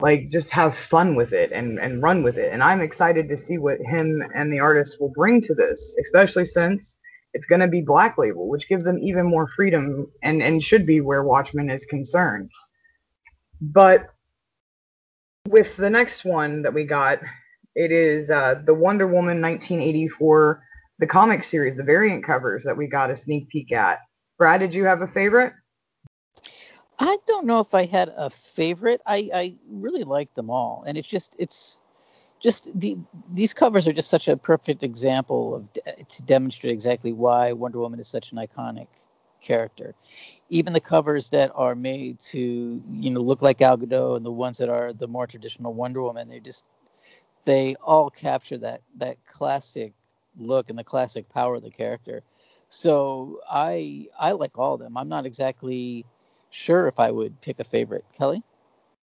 Like 0.00 0.28
just 0.30 0.50
have 0.50 0.76
fun 0.76 1.14
with 1.14 1.32
it 1.32 1.52
and 1.52 1.78
and 1.78 2.02
run 2.02 2.22
with 2.22 2.38
it. 2.38 2.52
And 2.52 2.62
i'm 2.62 2.80
excited 2.80 3.28
to 3.28 3.36
see 3.36 3.58
what 3.58 3.78
him 3.80 4.22
and 4.34 4.52
the 4.52 4.60
artist 4.60 4.98
will 5.00 5.12
bring 5.14 5.40
to 5.42 5.54
this 5.54 5.96
especially 6.00 6.46
since 6.46 6.96
it's 7.32 7.46
going 7.46 7.60
to 7.60 7.68
be 7.68 7.80
Black 7.80 8.18
Label, 8.18 8.48
which 8.48 8.68
gives 8.68 8.84
them 8.84 8.98
even 8.98 9.26
more 9.26 9.48
freedom 9.56 10.10
and, 10.22 10.42
and 10.42 10.62
should 10.62 10.86
be 10.86 11.00
where 11.00 11.22
Watchmen 11.22 11.70
is 11.70 11.84
concerned. 11.84 12.50
But 13.60 14.10
with 15.48 15.76
the 15.76 15.90
next 15.90 16.24
one 16.24 16.62
that 16.62 16.74
we 16.74 16.84
got, 16.84 17.20
it 17.74 17.92
is 17.92 18.30
uh, 18.30 18.62
the 18.64 18.74
Wonder 18.74 19.06
Woman 19.06 19.40
1984, 19.40 20.62
the 20.98 21.06
comic 21.06 21.44
series, 21.44 21.76
the 21.76 21.82
variant 21.82 22.24
covers 22.24 22.64
that 22.64 22.76
we 22.76 22.86
got 22.86 23.10
a 23.10 23.16
sneak 23.16 23.48
peek 23.48 23.72
at. 23.72 23.98
Brad, 24.38 24.60
did 24.60 24.74
you 24.74 24.84
have 24.84 25.02
a 25.02 25.08
favorite? 25.08 25.52
I 26.98 27.16
don't 27.26 27.46
know 27.46 27.60
if 27.60 27.74
I 27.74 27.86
had 27.86 28.12
a 28.14 28.28
favorite. 28.28 29.00
I, 29.06 29.30
I 29.32 29.54
really 29.68 30.04
like 30.04 30.34
them 30.34 30.50
all, 30.50 30.84
and 30.86 30.98
it's 30.98 31.08
just 31.08 31.34
it's 31.38 31.80
just 32.40 32.68
the 32.78 32.98
these 33.32 33.54
covers 33.54 33.86
are 33.86 33.92
just 33.92 34.08
such 34.10 34.28
a 34.28 34.36
perfect 34.36 34.82
example 34.82 35.54
of 35.54 35.70
to 36.08 36.22
demonstrate 36.22 36.72
exactly 36.72 37.12
why 37.12 37.52
Wonder 37.52 37.78
Woman 37.78 38.00
is 38.00 38.08
such 38.08 38.32
an 38.32 38.38
iconic 38.38 38.88
character. 39.40 39.94
Even 40.48 40.72
the 40.72 40.80
covers 40.80 41.30
that 41.30 41.52
are 41.54 41.74
made 41.74 42.18
to 42.20 42.82
you 42.90 43.10
know 43.10 43.20
look 43.20 43.42
like 43.42 43.58
Gal 43.58 43.76
Gadot 43.76 44.16
and 44.16 44.26
the 44.26 44.32
ones 44.32 44.58
that 44.58 44.68
are 44.68 44.92
the 44.92 45.06
more 45.06 45.26
traditional 45.26 45.74
Wonder 45.74 46.02
Woman, 46.02 46.28
they 46.28 46.40
just 46.40 46.64
they 47.44 47.76
all 47.76 48.10
capture 48.10 48.58
that 48.58 48.82
that 48.96 49.24
classic 49.26 49.92
look 50.38 50.70
and 50.70 50.78
the 50.78 50.84
classic 50.84 51.28
power 51.28 51.56
of 51.56 51.62
the 51.62 51.70
character. 51.70 52.22
So 52.68 53.40
I 53.50 54.08
I 54.18 54.32
like 54.32 54.58
all 54.58 54.74
of 54.74 54.80
them. 54.80 54.96
I'm 54.96 55.08
not 55.08 55.26
exactly 55.26 56.06
sure 56.50 56.86
if 56.86 56.98
I 56.98 57.10
would 57.10 57.40
pick 57.40 57.60
a 57.60 57.64
favorite. 57.64 58.04
Kelly? 58.16 58.42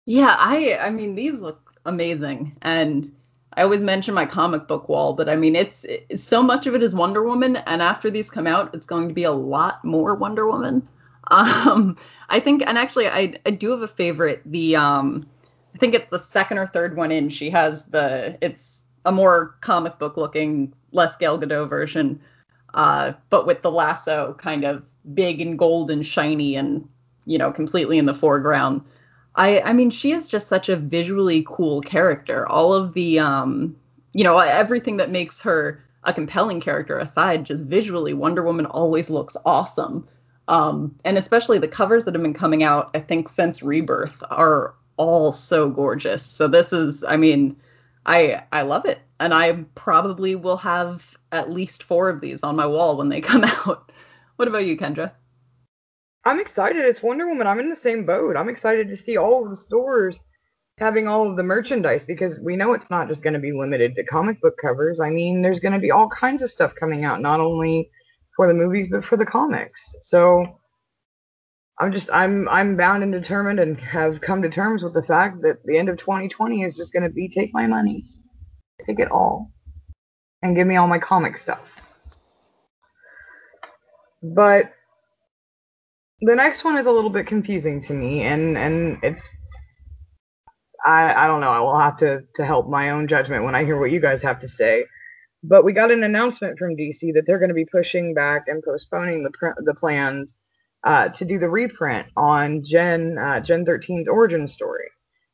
Yeah, 0.05 0.37
I 0.39 0.77
I 0.81 0.91
mean 0.91 1.15
these 1.15 1.41
look 1.41 1.66
amazing 1.87 2.57
and 2.63 3.11
I 3.53 3.63
always 3.63 3.83
mention 3.83 4.13
my 4.13 4.27
comic 4.27 4.69
book 4.69 4.87
wall, 4.87 5.15
but 5.15 5.31
I 5.31 5.37
mean 5.37 5.57
it's, 5.57 5.85
it's 5.85 6.23
so 6.23 6.43
much 6.43 6.67
of 6.67 6.75
it 6.75 6.83
is 6.83 6.95
Wonder 6.95 7.23
Woman 7.23 7.57
and 7.57 7.81
after 7.81 8.11
these 8.11 8.29
come 8.29 8.47
out 8.47 8.75
it's 8.75 8.87
going 8.87 9.09
to 9.09 9.15
be 9.15 9.25
a 9.25 9.33
lot 9.33 9.85
more 9.85 10.15
Wonder 10.15 10.47
Woman. 10.47 10.87
Um 11.29 11.97
I 12.29 12.39
think 12.39 12.63
and 12.65 12.79
actually 12.79 13.09
I 13.09 13.35
I 13.45 13.51
do 13.51 13.73
have 13.73 13.83
a 13.83 13.89
favorite 13.89 14.43
the 14.47 14.77
um 14.77 15.29
I 15.75 15.79
think 15.79 15.95
it's 15.95 16.07
the 16.07 16.21
second 16.21 16.59
or 16.59 16.69
third 16.69 16.97
one 16.97 17.11
in 17.11 17.31
she 17.31 17.51
has 17.51 17.85
the 17.87 18.39
it's 18.41 18.83
a 19.05 19.11
more 19.11 19.57
comic 19.61 19.99
book 19.99 20.17
looking 20.17 20.73
less 20.93 21.17
Gal 21.17 21.37
Gadot 21.37 21.69
version 21.69 22.21
uh 22.75 23.15
but 23.29 23.45
with 23.45 23.63
the 23.63 23.73
lasso 23.73 24.37
kind 24.39 24.63
of 24.63 24.89
big 25.15 25.41
and 25.41 25.59
gold 25.59 25.91
and 25.91 26.07
shiny 26.07 26.55
and 26.55 26.89
you 27.27 27.37
know, 27.37 27.53
completely 27.53 27.99
in 27.99 28.07
the 28.07 28.15
foreground. 28.15 28.83
I 29.37 29.61
I 29.61 29.73
mean, 29.73 29.91
she 29.91 30.13
is 30.13 30.29
just 30.29 30.49
such 30.49 30.69
a 30.69 30.77
visually 30.77 31.45
cool 31.47 31.81
character. 31.83 32.49
All 32.49 32.75
of 32.75 32.95
the 32.95 33.19
um, 33.21 33.77
you 34.13 34.25
know, 34.25 34.39
everything 34.39 34.97
that 34.97 35.11
makes 35.11 35.43
her 35.43 35.85
a 36.03 36.13
compelling 36.13 36.61
character 36.61 36.99
aside, 36.99 37.45
just 37.45 37.65
visually, 37.65 38.15
Wonder 38.15 38.43
Woman 38.43 38.67
always 38.67 39.11
looks 39.11 39.37
awesome. 39.45 40.09
Um, 40.49 40.95
and 41.05 41.19
especially 41.19 41.59
the 41.59 41.69
covers 41.69 42.05
that 42.05 42.15
have 42.15 42.23
been 42.23 42.33
coming 42.33 42.63
out, 42.63 42.91
I 42.95 43.01
think 43.01 43.29
since 43.29 43.63
Rebirth, 43.63 44.23
are 44.31 44.75
all 44.97 45.33
so 45.33 45.69
gorgeous. 45.69 46.23
So 46.23 46.49
this 46.49 46.73
is, 46.73 47.05
I 47.05 47.17
mean, 47.17 47.57
I 48.07 48.45
I 48.53 48.63
love 48.63 48.87
it, 48.87 49.01
and 49.21 49.35
I 49.35 49.53
probably 49.75 50.37
will 50.37 50.59
have 50.59 51.07
at 51.33 51.51
least 51.51 51.83
four 51.83 52.09
of 52.09 52.21
these 52.21 52.43
on 52.43 52.57
my 52.57 52.67
wall 52.67 52.97
when 52.97 53.09
they 53.09 53.21
come 53.33 53.45
out. 53.45 53.91
What 54.37 54.49
about 54.49 54.67
you, 54.67 54.77
Kendra? 54.77 55.13
I'm 56.27 56.41
excited. 56.41 56.85
It's 56.85 57.05
Wonder 57.05 57.29
Woman. 57.29 57.47
I'm 57.47 57.61
in 57.61 57.71
the 57.71 57.77
same 57.77 58.05
boat. 58.05 58.37
I'm 58.37 58.49
excited 58.49 58.89
to 58.89 58.97
see 58.97 59.17
all 59.17 59.45
of 59.45 59.51
the 59.51 59.57
stores 59.57 60.19
having 60.77 61.07
all 61.07 61.31
of 61.31 61.37
the 61.37 61.45
merchandise 61.45 62.05
because 62.05 62.41
we 62.41 62.57
know 62.57 62.75
it's 62.75 62.91
not 62.91 63.07
just 63.07 63.23
going 63.23 63.35
to 63.35 63.39
be 63.39 63.53
limited 63.53 63.95
to 63.95 64.05
comic 64.05 64.41
book 64.41 64.55
covers. 64.61 64.99
I 64.99 65.09
mean, 65.09 65.41
there's 65.41 65.61
going 65.61 65.75
to 65.75 65.79
be 65.79 65.93
all 65.93 66.09
kinds 66.09 66.43
of 66.43 66.51
stuff 66.51 66.75
coming 66.75 67.05
out, 67.05 67.21
not 67.21 67.39
only 67.39 67.89
for 68.35 68.49
the 68.49 68.55
movies 68.55 68.89
but 68.91 69.05
for 69.05 69.17
the 69.17 69.25
comics. 69.25 69.81
So 70.03 70.45
I'm 71.79 71.93
just 71.93 72.11
I'm 72.13 72.49
I'm 72.49 72.77
bound 72.77 73.05
and 73.05 73.13
determined 73.13 73.61
and 73.61 73.79
have 73.79 74.21
come 74.21 74.43
to 74.43 74.51
terms 74.51 74.83
with 74.83 74.95
the 74.95 75.05
fact 75.05 75.43
that 75.43 75.59
the 75.65 75.79
end 75.79 75.89
of 75.89 75.97
2020 75.97 76.65
is 76.65 76.75
just 76.75 76.93
going 76.93 77.05
to 77.05 77.09
be 77.09 77.29
take 77.29 77.55
my 77.55 77.69
money, 77.69 78.03
take 78.85 78.99
it 78.99 79.13
all, 79.13 79.53
and 80.43 80.57
give 80.57 80.67
me 80.67 80.75
all 80.75 80.89
my 80.89 80.99
comic 80.99 81.39
stuff. 81.39 81.83
But 84.25 84.73
the 86.21 86.35
next 86.35 86.65
one 86.65 86.77
is 86.79 86.87
a 86.87 86.91
little 86.91 87.11
bit 87.11 87.27
confusing 87.27 87.81
to 87.83 87.95
me, 87.95 88.23
and 88.23 88.57
and 88.57 88.99
it's 89.03 89.29
I 90.85 91.25
I 91.25 91.27
don't 91.27 91.41
know. 91.41 91.51
I 91.51 91.61
will 91.61 91.79
have 91.79 91.97
to 91.99 92.23
to 92.37 92.45
help 92.45 92.69
my 92.69 92.91
own 92.91 93.09
judgment 93.09 93.45
when 93.45 93.55
I 93.55 93.65
hear 93.65 93.79
what 93.79 93.91
you 93.91 94.01
guys 94.01 94.23
have 94.23 94.39
to 94.41 94.49
say. 94.49 94.85
But 95.43 95.65
we 95.65 95.73
got 95.73 95.93
an 95.93 96.03
announcement 96.03 96.59
from 96.59 96.77
DC 96.77 97.15
that 97.15 97.25
they're 97.27 97.39
going 97.39 97.51
to 97.51 97.55
be 97.55 97.67
pushing 97.67 98.15
back 98.15 98.45
and 98.49 98.63
postponing 98.63 99.23
the 99.23 99.31
pr- 99.31 99.63
the 99.65 99.75
plans 99.75 100.37
uh, 100.85 101.09
to 101.11 101.25
do 101.25 101.39
the 101.39 101.51
reprint 101.51 102.09
on 102.17 102.65
Gen 102.65 103.19
uh, 103.19 103.41
Gen 103.41 103.65
13's 103.65 104.09
origin 104.09 104.49
story. 104.49 104.89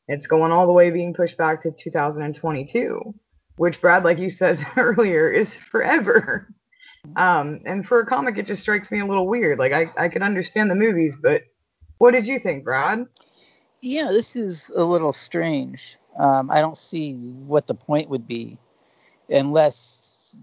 It's 0.07 0.27
going 0.27 0.51
all 0.51 0.67
the 0.67 0.73
way 0.73 0.91
being 0.91 1.13
pushed 1.13 1.37
back 1.37 1.61
to 1.61 1.71
2022, 1.71 3.13
which 3.55 3.79
Brad, 3.79 4.03
like 4.03 4.19
you 4.19 4.29
said 4.29 4.65
earlier, 4.77 5.31
is 5.31 5.55
forever. 5.55 6.53
Um, 7.15 7.61
and 7.65 7.85
for 7.85 7.99
a 7.99 8.05
comic, 8.05 8.37
it 8.37 8.47
just 8.47 8.61
strikes 8.61 8.91
me 8.91 8.99
a 8.99 9.05
little 9.05 9.27
weird. 9.27 9.59
Like 9.59 9.73
I, 9.73 9.89
I 9.97 10.09
can 10.09 10.23
understand 10.23 10.71
the 10.71 10.75
movies, 10.75 11.15
but 11.21 11.43
what 11.97 12.11
did 12.11 12.27
you 12.27 12.39
think, 12.39 12.63
Brad? 12.63 13.05
Yeah, 13.81 14.11
this 14.11 14.35
is 14.35 14.71
a 14.73 14.83
little 14.83 15.13
strange. 15.13 15.97
Um, 16.17 16.49
I 16.49 16.61
don't 16.61 16.77
see 16.77 17.15
what 17.15 17.67
the 17.67 17.73
point 17.73 18.09
would 18.09 18.27
be, 18.27 18.57
unless 19.29 20.35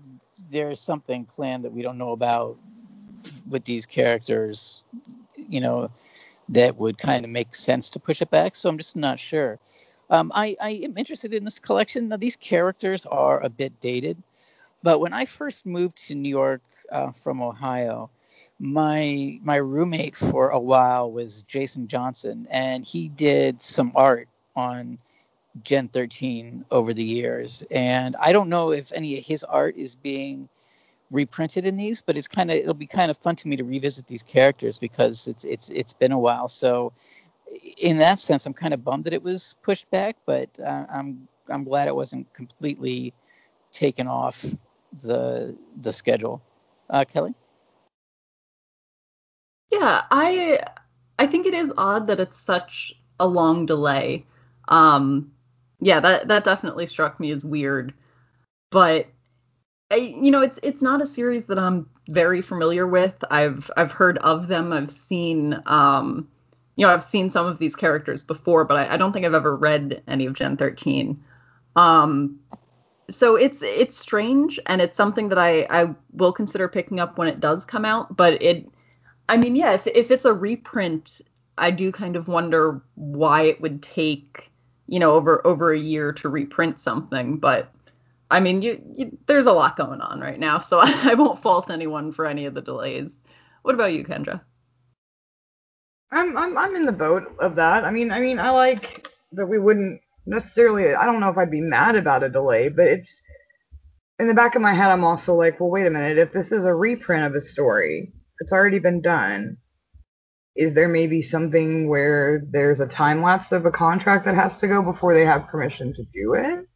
there's 0.51 0.81
something 0.81 1.25
planned 1.25 1.65
that 1.65 1.73
we 1.73 1.83
don't 1.83 1.99
know 1.99 2.11
about 2.11 2.59
with 3.49 3.65
these 3.65 3.87
characters. 3.87 4.85
You 5.49 5.61
know, 5.61 5.91
that 6.51 6.77
would 6.77 6.99
kind 6.99 7.25
of 7.25 7.31
make 7.31 7.55
sense 7.55 7.91
to 7.91 8.01
push 8.01 8.21
it 8.21 8.31
back. 8.31 8.55
So 8.55 8.69
I'm 8.69 8.79
just 8.79 8.97
not 8.97 9.19
sure. 9.19 9.59
Um, 10.11 10.33
I, 10.35 10.57
I 10.61 10.71
am 10.71 10.99
interested 10.99 11.33
in 11.33 11.45
this 11.45 11.61
collection. 11.61 12.09
Now, 12.09 12.17
these 12.17 12.37
characters 12.37 13.07
are 13.07 13.41
a 13.41 13.49
bit 13.49 13.81
dated. 13.81 14.21
But 14.83 15.01
when 15.01 15.13
I 15.13 15.27
first 15.27 15.67
moved 15.67 16.09
to 16.09 16.15
New 16.15 16.29
York 16.29 16.63
uh, 16.91 17.13
from 17.13 17.43
Ohio, 17.43 18.11
my 18.59 19.39
my 19.43 19.57
roommate 19.57 20.17
for 20.17 20.51
a 20.51 20.59
while 20.59 21.11
was 21.11 21.43
Jason 21.45 21.89
Johnson, 21.89 22.47
and 22.51 22.85
he 22.85 23.09
did 23.09 23.61
some 23.61 23.93
art 23.95 24.29
on 24.57 24.99
Gen 25.63 25.89
13 25.89 26.65
over 26.71 26.95
the 26.95 27.05
years. 27.05 27.65
And 27.71 28.17
I 28.17 28.33
don't 28.33 28.49
know 28.49 28.73
if 28.73 28.93
any 28.93 29.19
of 29.19 29.25
his 29.25 29.45
art 29.45 29.77
is 29.77 29.97
being 29.97 30.49
reprinted 31.11 31.67
in 31.67 31.77
these, 31.77 32.01
but 32.01 32.17
it's 32.17 32.29
kind 32.29 32.51
of 32.51 32.57
it'll 32.57 32.75
be 32.75 32.87
kind 32.87 33.11
of 33.11 33.19
fun 33.19 33.37
to 33.37 33.49
me 33.49 33.57
to 33.57 33.65
revisit 33.65 34.07
these 34.07 34.23
characters 34.23 34.79
because 34.79 35.29
it's 35.29 35.45
it's 35.45 35.71
it's 35.71 35.93
been 35.93 36.13
a 36.13 36.19
while. 36.19 36.49
So 36.49 36.93
in 37.77 37.99
that 37.99 38.19
sense, 38.19 38.47
I'm 38.47 38.55
kind 38.55 38.75
of 38.75 38.85
bummed 38.85 39.05
that 39.05 39.13
it 39.13 39.23
was 39.23 39.57
pushed 39.63 39.91
back, 39.91 40.17
but 40.25 40.49
uh, 40.59 40.87
I'm 40.93 41.29
I'm 41.49 41.65
glad 41.65 41.89
it 41.89 41.97
wasn't 41.97 42.33
completely 42.33 43.13
taken 43.73 44.07
off 44.07 44.45
the 44.93 45.57
the 45.81 45.93
schedule. 45.93 46.43
Uh, 46.89 47.05
Kelly. 47.05 47.35
Yeah, 49.71 50.03
I 50.11 50.61
I 51.19 51.27
think 51.27 51.47
it 51.47 51.55
is 51.55 51.73
odd 51.77 52.07
that 52.09 52.21
it's 52.21 52.39
such 52.39 52.95
a 53.19 53.27
long 53.27 53.67
delay. 53.67 54.25
Um, 54.69 55.33
yeah, 55.81 56.01
that 56.01 56.29
that 56.29 56.45
definitely 56.45 56.87
struck 56.87 57.21
me 57.21 57.31
as 57.31 57.45
weird. 57.45 57.95
But 58.71 59.07
I, 59.91 59.97
you 59.97 60.31
know, 60.31 60.43
it's 60.43 60.59
it's 60.63 60.83
not 60.83 61.03
a 61.03 61.07
series 61.07 61.47
that 61.47 61.59
I'm 61.59 61.89
very 62.09 62.43
familiar 62.43 62.87
with. 62.87 63.23
I've 63.31 63.71
I've 63.77 63.93
heard 63.93 64.19
of 64.19 64.49
them. 64.49 64.73
I've 64.73 64.91
seen 64.91 65.61
um, 65.67 66.29
you 66.77 66.87
know, 66.87 66.93
I've 66.93 67.05
seen 67.05 67.31
some 67.31 67.47
of 67.47 67.59
these 67.59 67.77
characters 67.77 68.23
before, 68.23 68.65
but 68.65 68.77
I, 68.77 68.95
I 68.95 68.97
don't 68.97 69.13
think 69.13 69.27
I've 69.27 69.35
ever 69.35 69.55
read 69.55 70.03
any 70.09 70.27
of 70.27 70.35
Gen 70.35 70.57
13. 70.57 71.23
Um, 71.77 72.41
so 73.11 73.37
it's 73.37 73.63
it's 73.63 73.97
strange 73.97 74.59
and 74.67 74.81
it's 74.81 74.97
something 74.97 75.29
that 75.29 75.39
I 75.39 75.67
I 75.71 75.95
will 76.13 76.33
consider 76.33 76.69
picking 76.69 77.01
up 77.01 77.19
when 77.19 77.29
it 77.29 77.41
does 77.41 77.65
come 77.65 77.85
out. 77.85 78.17
But 78.17 78.43
it, 78.43 78.69
I 79.29 79.37
mean, 79.37 79.57
yeah, 79.57 79.73
if 79.73 79.87
if 79.87 80.11
it's 80.11 80.25
a 80.25 80.33
reprint, 80.33 81.21
I 81.59 81.71
do 81.71 81.93
kind 81.93 82.17
of 82.17 82.29
wonder 82.29 82.81
why 82.95 83.43
it 83.43 83.61
would 83.61 83.83
take 83.83 84.51
you 84.87 84.99
know 84.99 85.13
over 85.13 85.47
over 85.47 85.73
a 85.73 85.79
year 85.79 86.13
to 86.15 86.29
reprint 86.29 86.81
something. 86.81 87.39
But 87.39 87.73
I 88.31 88.41
mean, 88.41 88.63
you, 88.63 88.81
you 88.97 89.19
there's 89.27 89.47
a 89.47 89.53
lot 89.53 89.77
going 89.77 90.01
on 90.01 90.21
right 90.21 90.39
now, 90.39 90.59
so 90.59 90.79
I, 90.79 90.93
I 91.11 91.15
won't 91.15 91.41
fault 91.41 91.71
anyone 91.71 92.13
for 92.13 92.27
any 92.27 92.47
of 92.47 92.55
the 92.55 92.63
delays. 92.63 93.21
What 93.63 93.75
about 93.75 93.93
you, 93.93 94.05
Kendra? 94.05 94.41
I'm 96.13 96.37
I'm 96.37 96.59
I'm 96.59 96.75
in 96.75 96.87
the 96.87 96.93
boat 96.93 97.37
of 97.39 97.57
that. 97.57 97.85
I 97.85 97.91
mean 97.91 98.11
I 98.11 98.21
mean 98.21 98.39
I 98.39 98.51
like 98.51 99.09
that 99.33 99.47
we 99.47 99.59
wouldn't 99.59 100.01
necessarily 100.27 100.95
I 100.95 101.05
don't 101.07 101.21
know 101.21 101.31
if 101.31 101.39
I'd 101.39 101.51
be 101.51 101.61
mad 101.61 101.97
about 101.97 102.23
a 102.23 102.29
delay, 102.29 102.69
but 102.69 102.87
it's 102.87 103.23
in 104.19 104.29
the 104.29 104.35
back 104.35 104.55
of 104.55 104.63
my 104.63 104.75
head 104.75 104.91
I'm 104.91 105.05
also 105.05 105.35
like, 105.35 105.61
well 105.61 105.71
wait 105.71 105.87
a 105.87 105.91
minute, 105.91 106.19
if 106.19 106.33
this 106.33 106.53
is 106.53 106.65
a 106.65 106.75
reprint 106.75 107.25
of 107.25 107.35
a 107.35 107.41
story, 107.41 108.13
it's 108.41 108.53
already 108.53 108.79
been 108.79 109.01
done. 109.01 109.57
Is 110.57 110.75
there 110.75 110.89
maybe 110.89 111.23
something 111.23 111.89
where 111.89 112.43
there's 112.51 112.81
a 112.81 112.87
time 112.87 113.23
lapse 113.23 113.53
of 113.53 113.67
a 113.67 113.71
contract 113.71 114.25
that 114.25 114.35
has 114.35 114.57
to 114.59 114.69
go 114.69 114.83
before 114.83 115.15
they 115.15 115.25
have 115.25 115.47
permission 115.47 115.95
to 115.95 116.03
do 116.13 116.35
it? 116.35 116.67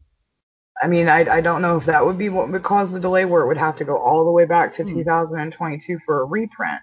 I 0.83 0.87
mean, 0.87 1.09
I, 1.09 1.21
I 1.37 1.41
don't 1.41 1.63
know 1.63 1.77
if 1.77 1.87
that 1.87 2.05
would 2.05 2.19
be 2.19 2.29
what 2.29 2.51
would 2.51 2.63
cause 2.63 2.93
the 2.93 3.01
delay 3.01 3.25
where 3.25 3.43
it 3.43 3.47
would 3.47 3.59
have 3.59 3.77
to 3.77 3.85
go 3.85 3.97
all 3.97 4.25
the 4.25 4.31
way 4.31 4.45
back 4.45 4.73
to 4.75 4.83
hmm. 4.83 4.95
2022 4.95 5.99
for 6.05 6.23
a 6.23 6.25
reprint. 6.25 6.81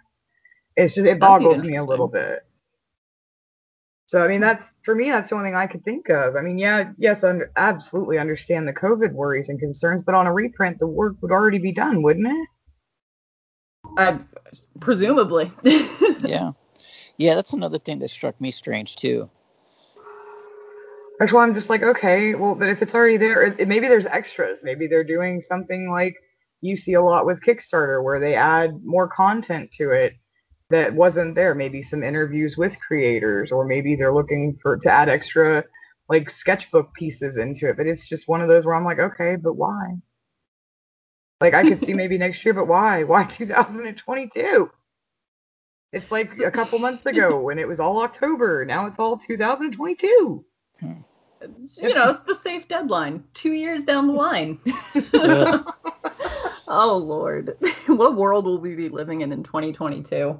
It's 0.75 0.93
just 0.93 1.07
it 1.07 1.19
boggles 1.19 1.61
me 1.63 1.75
a 1.75 1.83
little 1.83 2.07
bit. 2.07 2.39
So 4.11 4.21
I 4.21 4.27
mean, 4.27 4.41
that's 4.41 4.67
for 4.83 4.93
me. 4.93 5.09
That's 5.09 5.29
the 5.29 5.35
only 5.35 5.47
thing 5.47 5.55
I 5.55 5.67
could 5.67 5.85
think 5.85 6.09
of. 6.09 6.35
I 6.35 6.41
mean, 6.41 6.57
yeah, 6.57 6.91
yes, 6.97 7.23
I 7.23 7.29
under, 7.29 7.49
absolutely 7.55 8.17
understand 8.19 8.67
the 8.67 8.73
COVID 8.73 9.13
worries 9.13 9.47
and 9.47 9.57
concerns, 9.57 10.03
but 10.03 10.15
on 10.15 10.27
a 10.27 10.33
reprint, 10.33 10.79
the 10.79 10.87
work 10.87 11.15
would 11.21 11.31
already 11.31 11.59
be 11.59 11.71
done, 11.71 12.03
wouldn't 12.03 12.27
it? 12.27 12.47
Uh, 13.97 14.17
presumably. 14.81 15.49
yeah, 16.25 16.51
Yeah, 17.15 17.35
that's 17.35 17.53
another 17.53 17.79
thing 17.79 17.99
that 17.99 18.09
struck 18.09 18.41
me 18.41 18.51
strange 18.51 18.97
too. 18.97 19.29
That's 21.17 21.31
why 21.31 21.43
I'm 21.43 21.53
just 21.53 21.69
like, 21.69 21.81
okay, 21.81 22.35
well, 22.35 22.55
but 22.55 22.67
if 22.67 22.81
it's 22.81 22.93
already 22.93 23.15
there, 23.15 23.43
it, 23.43 23.65
maybe 23.65 23.87
there's 23.87 24.07
extras. 24.07 24.59
Maybe 24.61 24.87
they're 24.87 25.05
doing 25.05 25.39
something 25.39 25.89
like 25.89 26.17
you 26.59 26.75
see 26.75 26.95
a 26.95 27.01
lot 27.01 27.25
with 27.25 27.41
Kickstarter, 27.41 28.03
where 28.03 28.19
they 28.19 28.35
add 28.35 28.71
more 28.83 29.07
content 29.07 29.71
to 29.77 29.91
it 29.91 30.15
that 30.71 30.93
wasn't 30.93 31.35
there. 31.35 31.55
Maybe 31.55 31.83
some 31.83 32.03
interviews 32.03 32.57
with 32.57 32.75
creators, 32.79 33.51
or 33.51 33.65
maybe 33.65 33.95
they're 33.95 34.13
looking 34.13 34.57
for 34.61 34.77
to 34.77 34.91
add 34.91 35.09
extra 35.09 35.63
like 36.09 36.29
sketchbook 36.29 36.93
pieces 36.93 37.37
into 37.37 37.69
it. 37.69 37.77
But 37.77 37.87
it's 37.87 38.07
just 38.07 38.27
one 38.27 38.41
of 38.41 38.49
those 38.49 38.65
where 38.65 38.75
I'm 38.75 38.85
like, 38.85 38.99
okay, 38.99 39.35
but 39.35 39.53
why? 39.53 39.97
Like 41.39 41.53
I 41.53 41.63
could 41.63 41.83
see 41.83 41.93
maybe 41.93 42.17
next 42.17 42.43
year, 42.45 42.53
but 42.53 42.67
why? 42.67 43.03
Why 43.05 43.25
2022? 43.25 44.69
It's 45.93 46.11
like 46.11 46.31
a 46.39 46.51
couple 46.51 46.79
months 46.79 47.05
ago 47.05 47.41
when 47.41 47.59
it 47.59 47.67
was 47.67 47.79
all 47.81 48.01
October. 48.01 48.63
Now 48.65 48.85
it's 48.87 48.99
all 48.99 49.17
2022. 49.17 50.45
You 51.81 51.93
know, 51.93 52.11
it's 52.11 52.21
the 52.21 52.35
safe 52.35 52.67
deadline. 52.67 53.23
Two 53.33 53.51
years 53.53 53.83
down 53.83 54.07
the 54.07 54.13
line. 54.13 54.59
oh 56.67 56.97
Lord, 56.97 57.57
what 57.87 58.15
world 58.15 58.45
will 58.45 58.59
we 58.59 58.75
be 58.75 58.89
living 58.89 59.21
in 59.21 59.31
in 59.31 59.43
2022? 59.43 60.39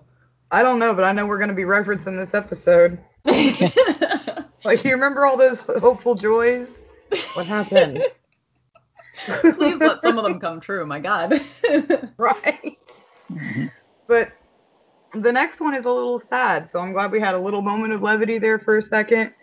I 0.52 0.64
don't 0.64 0.80
know, 0.80 0.94
but 0.94 1.06
I 1.06 1.14
know 1.14 1.26
we're 1.26 1.38
going 1.38 1.50
to 1.50 1.56
be 1.56 1.64
referencing 1.64 2.20
this 2.20 2.34
episode. 2.34 3.00
like, 4.66 4.84
you 4.84 4.92
remember 4.92 5.26
all 5.26 5.38
those 5.38 5.62
hopeful 5.62 6.16
joys? 6.16 6.68
What 7.34 7.46
happened? 7.46 8.04
Please 9.26 9.78
let 9.78 10.02
some 10.02 10.18
of 10.18 10.24
them 10.24 10.40
come 10.40 10.60
true. 10.60 10.86
My 10.86 11.00
God. 11.00 11.40
right. 12.18 12.78
But 14.08 14.32
the 15.14 15.32
next 15.32 15.62
one 15.62 15.74
is 15.74 15.86
a 15.86 15.90
little 15.90 16.20
sad, 16.20 16.70
so 16.70 16.80
I'm 16.80 16.92
glad 16.92 17.12
we 17.12 17.22
had 17.22 17.36
a 17.36 17.40
little 17.40 17.62
moment 17.62 17.94
of 17.94 18.02
levity 18.02 18.38
there 18.38 18.60
for 18.60 18.78
a 18.78 18.82
second 18.82 19.34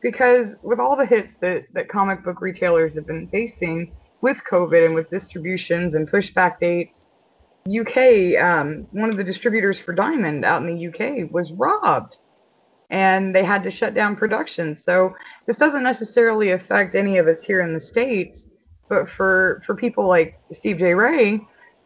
because 0.00 0.56
with 0.62 0.78
all 0.78 0.96
the 0.96 1.06
hits 1.06 1.34
that, 1.40 1.64
that 1.72 1.88
comic 1.88 2.24
book 2.24 2.40
retailers 2.40 2.94
have 2.94 3.06
been 3.06 3.28
facing 3.28 3.92
with 4.20 4.40
COVID 4.48 4.84
and 4.84 4.94
with 4.94 5.10
distributions 5.10 5.94
and 5.94 6.08
pushback 6.08 6.60
dates, 6.60 7.06
UK, 7.66 8.42
um, 8.42 8.86
one 8.90 9.10
of 9.10 9.16
the 9.16 9.24
distributors 9.24 9.78
for 9.78 9.92
Diamond 9.92 10.44
out 10.44 10.62
in 10.62 10.74
the 10.74 10.88
UK 10.88 11.30
was 11.30 11.52
robbed 11.52 12.18
and 12.90 13.34
they 13.34 13.44
had 13.44 13.62
to 13.62 13.70
shut 13.70 13.94
down 13.94 14.16
production. 14.16 14.76
So 14.76 15.14
this 15.46 15.56
doesn't 15.56 15.82
necessarily 15.82 16.50
affect 16.50 16.94
any 16.94 17.18
of 17.18 17.26
us 17.26 17.42
here 17.42 17.62
in 17.62 17.72
the 17.72 17.80
States, 17.80 18.48
but 18.88 19.08
for, 19.08 19.62
for 19.64 19.74
people 19.74 20.08
like 20.08 20.38
Steve 20.52 20.78
J. 20.78 20.94
Ray, 20.94 21.40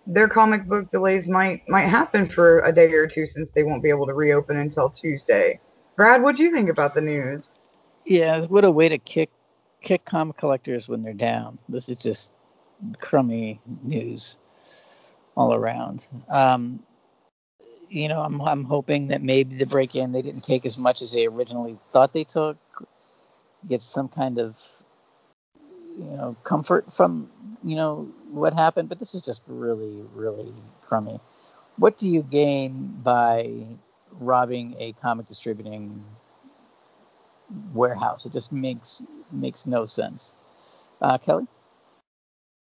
their 0.07 0.29
comic 0.29 0.67
book 0.67 0.91
delays 0.91 1.27
might 1.27 1.63
might 1.69 1.89
happen 1.89 2.29
for 2.29 2.61
a 2.61 2.73
day 2.73 2.93
or 2.93 3.09
two 3.09 3.27
since 3.27 3.51
they 3.51 3.65
won't 3.65 3.83
be 3.83 3.89
able 3.89 4.07
to 4.07 4.15
reopen 4.15 4.57
until 4.57 4.89
Tuesday. 4.89 5.59
Brad, 5.97 6.23
what 6.23 6.37
do 6.37 6.45
you 6.45 6.53
think 6.53 6.69
about 6.69 6.95
the 6.95 7.01
news? 7.01 7.53
Yeah, 8.05 8.43
what 8.43 8.65
a 8.65 8.71
way 8.71 8.89
to 8.89 8.99
kick 8.99 9.31
kick 9.81 10.05
comic 10.05 10.37
collectors 10.37 10.89
when 10.89 11.03
they're 11.03 11.13
down. 11.13 11.59
This 11.69 11.89
is 11.89 11.99
just 11.99 12.33
crummy 12.99 13.61
news 13.83 14.39
all 15.37 15.55
around. 15.55 16.07
Um, 16.29 16.81
you 17.89 18.09
know, 18.09 18.23
I'm 18.23 18.41
I'm 18.43 18.65
hoping 18.65 19.09
that 19.09 19.23
maybe 19.23 19.57
the 19.57 19.67
break 19.67 19.95
in 19.95 20.13
they 20.13 20.23
didn't 20.23 20.43
take 20.43 20.67
as 20.67 20.77
much 20.79 21.03
as 21.03 21.13
they 21.13 21.27
originally 21.27 21.79
thought 21.93 22.13
they 22.13 22.25
took. 22.25 22.57
Get 23.69 23.83
some 23.83 24.09
kind 24.09 24.39
of 24.39 24.63
you 25.99 26.05
know 26.05 26.37
comfort 26.45 26.93
from 26.93 27.31
you 27.65 27.77
know 27.77 28.09
what 28.31 28.55
happened, 28.55 28.89
but 28.89 28.99
this 28.99 29.15
is 29.15 29.23
just 29.23 29.43
really 29.47 30.03
really 30.15 30.53
crummy. 30.83 31.21
What 31.77 31.99
do 31.99 32.09
you 32.09 32.23
gain 32.23 32.99
by 33.03 33.67
robbing 34.19 34.75
a 34.79 34.93
comic 34.95 35.29
distributing 35.29 36.05
warehouse. 37.73 38.27
It 38.27 38.33
just 38.33 38.53
makes 38.53 39.03
makes 39.33 39.67
no 39.67 39.87
sense. 39.87 40.35
Uh, 41.01 41.19
Kelly. 41.19 41.47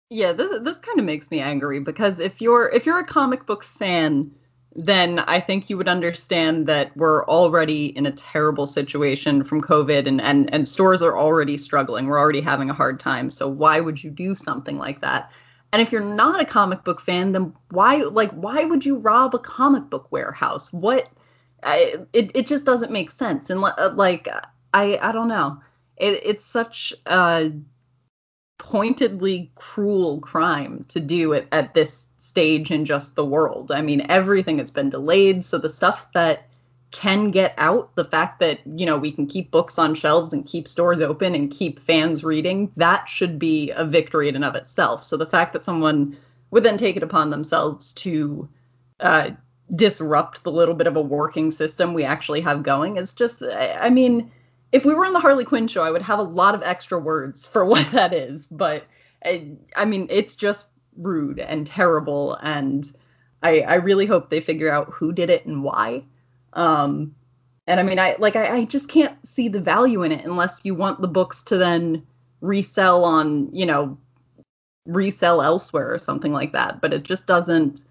Yeah, 0.09 0.31
this 0.31 0.51
this 0.61 0.77
kind 0.77 0.99
of 0.99 1.05
makes 1.05 1.29
me 1.31 1.41
angry 1.41 1.79
because 1.79 2.19
if 2.19 2.41
you're 2.41 2.69
if 2.69 2.85
you're 2.85 2.99
a 2.99 3.05
comic 3.05 3.45
book 3.45 3.63
fan, 3.63 4.31
then 4.75 5.19
I 5.19 5.39
think 5.41 5.69
you 5.69 5.77
would 5.77 5.89
understand 5.89 6.65
that 6.67 6.95
we're 6.95 7.25
already 7.25 7.87
in 7.97 8.05
a 8.05 8.11
terrible 8.11 8.65
situation 8.65 9.43
from 9.43 9.61
COVID 9.61 10.07
and 10.07 10.21
and 10.21 10.53
and 10.53 10.67
stores 10.67 11.01
are 11.01 11.17
already 11.17 11.57
struggling. 11.57 12.07
We're 12.07 12.19
already 12.19 12.39
having 12.41 12.69
a 12.69 12.73
hard 12.73 12.99
time. 13.01 13.29
So 13.29 13.49
why 13.49 13.81
would 13.81 14.01
you 14.01 14.09
do 14.09 14.33
something 14.33 14.77
like 14.77 15.01
that? 15.01 15.29
And 15.73 15.81
if 15.81 15.91
you're 15.91 16.01
not 16.01 16.41
a 16.41 16.45
comic 16.45 16.85
book 16.85 17.01
fan, 17.01 17.33
then 17.33 17.53
why 17.71 17.97
like 17.97 18.31
why 18.31 18.63
would 18.63 18.85
you 18.85 18.95
rob 18.97 19.35
a 19.35 19.39
comic 19.39 19.89
book 19.89 20.09
warehouse? 20.11 20.71
What 20.71 21.09
I, 21.63 21.95
it 22.13 22.31
it 22.33 22.47
just 22.47 22.63
doesn't 22.63 22.91
make 22.93 23.11
sense. 23.11 23.49
And 23.49 23.61
uh, 23.63 23.91
like 23.93 24.29
I 24.73 24.97
I 25.01 25.11
don't 25.11 25.27
know. 25.27 25.61
It, 25.97 26.21
it's 26.23 26.45
such 26.45 26.93
a 27.07 27.51
pointedly 28.57 29.51
cruel 29.55 30.19
crime 30.19 30.85
to 30.89 30.99
do 30.99 31.33
at, 31.33 31.47
at 31.51 31.73
this 31.73 32.07
stage 32.19 32.71
in 32.71 32.85
just 32.85 33.15
the 33.15 33.25
world. 33.25 33.71
I 33.71 33.81
mean, 33.81 34.05
everything 34.09 34.59
has 34.59 34.71
been 34.71 34.89
delayed, 34.89 35.43
so 35.43 35.57
the 35.57 35.69
stuff 35.69 36.07
that 36.13 36.47
can 36.91 37.31
get 37.31 37.53
out, 37.57 37.93
the 37.95 38.03
fact 38.03 38.39
that, 38.39 38.59
you 38.65 38.85
know, 38.85 38.97
we 38.97 39.11
can 39.11 39.27
keep 39.27 39.51
books 39.51 39.77
on 39.77 39.93
shelves 39.93 40.33
and 40.33 40.45
keep 40.45 40.67
stores 40.67 41.01
open 41.01 41.35
and 41.35 41.51
keep 41.51 41.79
fans 41.79 42.23
reading, 42.23 42.71
that 42.77 43.09
should 43.09 43.37
be 43.37 43.71
a 43.71 43.85
victory 43.85 44.29
in 44.29 44.35
and 44.35 44.45
of 44.45 44.55
itself. 44.55 45.03
So 45.03 45.17
the 45.17 45.25
fact 45.25 45.53
that 45.53 45.65
someone 45.65 46.17
would 46.51 46.63
then 46.63 46.77
take 46.77 46.95
it 46.95 47.03
upon 47.03 47.29
themselves 47.29 47.91
to 47.93 48.47
uh, 49.01 49.31
disrupt 49.75 50.43
the 50.43 50.51
little 50.51 50.75
bit 50.75 50.87
of 50.87 50.95
a 50.95 51.01
working 51.01 51.51
system 51.51 51.93
we 51.93 52.05
actually 52.05 52.41
have 52.41 52.63
going 52.63 52.97
is 52.97 53.13
just, 53.13 53.43
I, 53.43 53.73
I 53.73 53.89
mean, 53.89 54.31
if 54.71 54.85
we 54.85 54.93
were 54.93 55.05
on 55.05 55.13
the 55.13 55.19
Harley 55.19 55.45
Quinn 55.45 55.67
show, 55.67 55.83
I 55.83 55.91
would 55.91 56.01
have 56.01 56.19
a 56.19 56.23
lot 56.23 56.55
of 56.55 56.63
extra 56.63 56.99
words 56.99 57.45
for 57.45 57.65
what 57.73 57.89
that 57.91 58.13
is. 58.13 58.47
But 58.47 58.85
I, 59.23 59.51
I 59.75 59.85
mean, 59.85 60.07
it's 60.09 60.35
just 60.35 60.67
rude 60.97 61.39
and 61.39 61.65
terrible, 61.65 62.35
and 62.35 62.91
I, 63.43 63.61
I 63.61 63.75
really 63.75 64.05
hope 64.05 64.29
they 64.29 64.41
figure 64.41 64.71
out 64.71 64.91
who 64.91 65.13
did 65.13 65.29
it 65.29 65.45
and 65.45 65.63
why. 65.63 66.03
Um, 66.53 67.15
and 67.67 67.79
I 67.79 67.83
mean, 67.83 67.99
I 67.99 68.15
like, 68.19 68.35
I, 68.35 68.57
I 68.57 68.65
just 68.65 68.87
can't 68.87 69.15
see 69.27 69.47
the 69.47 69.59
value 69.59 70.03
in 70.03 70.11
it 70.11 70.25
unless 70.25 70.61
you 70.63 70.73
want 70.73 71.01
the 71.01 71.07
books 71.07 71.43
to 71.43 71.57
then 71.57 72.05
resell 72.41 73.03
on, 73.03 73.53
you 73.53 73.65
know, 73.65 73.97
resell 74.85 75.41
elsewhere 75.41 75.93
or 75.93 75.97
something 75.97 76.31
like 76.31 76.53
that. 76.53 76.81
But 76.81 76.93
it 76.93 77.03
just 77.03 77.27
doesn't. 77.27 77.81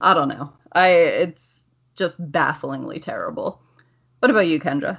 I 0.00 0.14
don't 0.14 0.28
know. 0.28 0.52
I 0.72 0.88
it's 0.88 1.66
just 1.96 2.18
bafflingly 2.32 3.00
terrible. 3.00 3.60
What 4.20 4.30
about 4.30 4.46
you, 4.46 4.58
Kendra? 4.58 4.98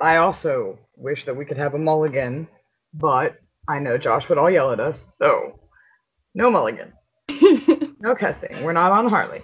I 0.00 0.16
also 0.16 0.78
wish 0.96 1.24
that 1.26 1.36
we 1.36 1.44
could 1.44 1.58
have 1.58 1.74
a 1.74 1.78
mulligan, 1.78 2.48
but 2.94 3.36
I 3.68 3.78
know 3.78 3.98
Josh 3.98 4.28
would 4.28 4.38
all 4.38 4.50
yell 4.50 4.72
at 4.72 4.80
us, 4.80 5.06
so 5.18 5.58
no 6.34 6.50
mulligan. 6.50 6.92
no 8.00 8.14
cussing. 8.14 8.62
We're 8.62 8.72
not 8.72 8.92
on 8.92 9.08
Harley. 9.08 9.42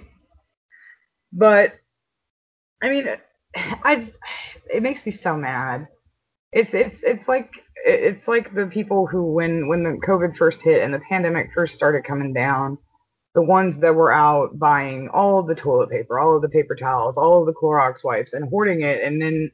But 1.33 1.75
I 2.83 2.89
mean, 2.89 3.07
I 3.83 3.97
just 3.97 4.13
it 4.73 4.83
makes 4.83 5.05
me 5.05 5.13
so 5.13 5.37
mad. 5.37 5.89
It's 6.53 6.73
it's 6.75 7.03
it's 7.03 7.29
like 7.29 7.53
it's 7.85 8.27
like 8.27 8.55
the 8.55 8.67
people 8.67 9.07
who 9.07 9.33
when 9.33 9.69
when 9.69 9.83
the 9.83 10.01
COVID 10.07 10.37
first 10.37 10.63
hit 10.63 10.83
and 10.83 10.93
the 10.93 11.01
pandemic 11.01 11.51
first 11.55 11.75
started 11.75 12.05
coming 12.05 12.33
down, 12.33 12.79
the 13.35 13.43
ones 13.43 13.79
that 13.79 13.95
were 13.95 14.13
out 14.13 14.59
buying 14.59 15.09
all 15.11 15.39
of 15.39 15.47
the 15.47 15.55
toilet 15.55 15.91
paper, 15.91 16.19
all 16.19 16.37
of 16.37 16.43
the 16.43 16.49
paper 16.49 16.75
towels, 16.75 17.17
all 17.17 17.41
of 17.41 17.47
the 17.47 17.53
Clorox 17.53 18.03
wipes 18.03 18.33
and 18.33 18.49
hoarding 18.49 18.81
it 18.81 19.03
and 19.03 19.21
then 19.21 19.51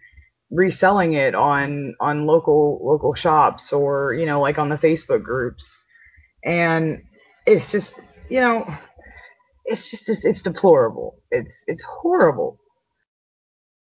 reselling 0.52 1.14
it 1.14 1.34
on 1.34 1.94
on 1.98 2.26
local 2.26 2.78
local 2.84 3.14
shops 3.14 3.72
or 3.72 4.12
you 4.12 4.26
know 4.26 4.40
like 4.40 4.58
on 4.58 4.68
the 4.68 4.76
Facebook 4.76 5.22
groups. 5.22 5.80
And 6.44 7.02
it's 7.46 7.72
just 7.72 7.94
you 8.28 8.40
know 8.40 8.66
it's 9.64 9.90
just 9.90 10.24
it's 10.24 10.42
deplorable. 10.42 11.16
It's 11.30 11.56
it's 11.66 11.82
horrible. 11.82 12.58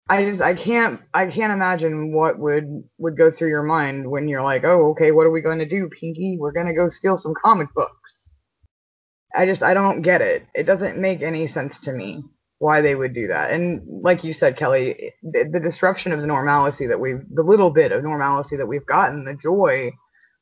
I 0.08 0.24
just 0.24 0.40
I 0.40 0.54
can't 0.54 1.00
I 1.14 1.26
can't 1.26 1.52
imagine 1.52 2.12
what 2.12 2.38
would 2.38 2.64
would 2.98 3.16
go 3.16 3.30
through 3.30 3.50
your 3.50 3.62
mind 3.62 4.10
when 4.10 4.26
you're 4.28 4.42
like 4.42 4.64
oh 4.64 4.90
okay 4.90 5.12
what 5.12 5.26
are 5.26 5.30
we 5.30 5.42
going 5.42 5.60
to 5.60 5.68
do 5.68 5.88
Pinky? 5.88 6.36
We're 6.40 6.52
going 6.52 6.66
to 6.66 6.74
go 6.74 6.88
steal 6.88 7.16
some 7.18 7.34
comic 7.44 7.68
books. 7.74 8.30
I 9.34 9.46
just 9.46 9.62
I 9.62 9.74
don't 9.74 10.02
get 10.02 10.22
it. 10.22 10.46
It 10.54 10.64
doesn't 10.64 10.98
make 10.98 11.22
any 11.22 11.46
sense 11.46 11.80
to 11.80 11.92
me 11.92 12.24
why 12.62 12.80
they 12.80 12.94
would 12.94 13.12
do 13.12 13.26
that. 13.26 13.50
And 13.50 13.82
like 14.04 14.22
you 14.22 14.32
said, 14.32 14.56
Kelly, 14.56 15.14
the, 15.24 15.50
the 15.52 15.58
disruption 15.58 16.12
of 16.12 16.20
the 16.20 16.28
normalcy 16.28 16.86
that 16.86 17.00
we've, 17.00 17.20
the 17.28 17.42
little 17.42 17.70
bit 17.70 17.90
of 17.90 18.04
normalcy 18.04 18.56
that 18.56 18.68
we've 18.68 18.86
gotten, 18.86 19.24
the 19.24 19.34
joy 19.34 19.90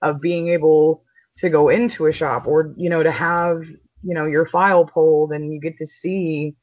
of 0.02 0.20
being 0.20 0.48
able 0.48 1.02
to 1.38 1.48
go 1.48 1.70
into 1.70 2.04
a 2.04 2.12
shop 2.12 2.46
or, 2.46 2.74
you 2.76 2.90
know, 2.90 3.02
to 3.02 3.10
have, 3.10 3.62
you 4.02 4.14
know, 4.14 4.26
your 4.26 4.44
file 4.44 4.84
pulled 4.84 5.32
and 5.32 5.50
you 5.50 5.62
get 5.62 5.78
to 5.78 5.86
see, 5.86 6.56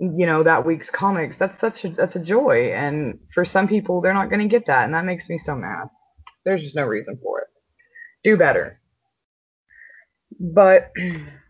you 0.00 0.26
know, 0.26 0.42
that 0.42 0.66
week's 0.66 0.90
comics. 0.90 1.36
That's 1.36 1.58
such 1.58 1.86
a, 1.86 1.88
that's 1.88 2.16
a 2.16 2.22
joy. 2.22 2.70
And 2.74 3.20
for 3.32 3.46
some 3.46 3.68
people, 3.68 4.02
they're 4.02 4.12
not 4.12 4.28
going 4.28 4.42
to 4.42 4.54
get 4.54 4.66
that. 4.66 4.84
And 4.84 4.92
that 4.92 5.06
makes 5.06 5.30
me 5.30 5.38
so 5.38 5.54
mad. 5.54 5.88
There's 6.44 6.60
just 6.60 6.76
no 6.76 6.84
reason 6.84 7.18
for 7.22 7.40
it. 7.40 7.48
Do 8.22 8.36
better. 8.36 8.82
But 10.38 10.90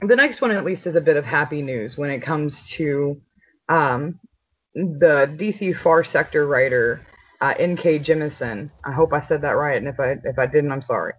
the 0.00 0.16
next 0.16 0.40
one 0.40 0.50
at 0.50 0.64
least 0.64 0.86
is 0.86 0.96
a 0.96 1.00
bit 1.00 1.16
of 1.16 1.24
happy 1.24 1.62
news 1.62 1.96
when 1.96 2.10
it 2.10 2.20
comes 2.20 2.68
to 2.70 3.20
um, 3.68 4.18
the 4.74 5.34
DC 5.36 5.76
Far 5.76 6.04
Sector 6.04 6.46
writer 6.46 7.02
uh, 7.40 7.54
N.K. 7.58 8.00
Jemisin. 8.00 8.70
I 8.84 8.92
hope 8.92 9.12
I 9.12 9.20
said 9.20 9.42
that 9.42 9.56
right, 9.56 9.76
and 9.76 9.88
if 9.88 9.98
I 9.98 10.16
if 10.24 10.38
I 10.38 10.46
didn't, 10.46 10.72
I'm 10.72 10.82
sorry. 10.82 11.14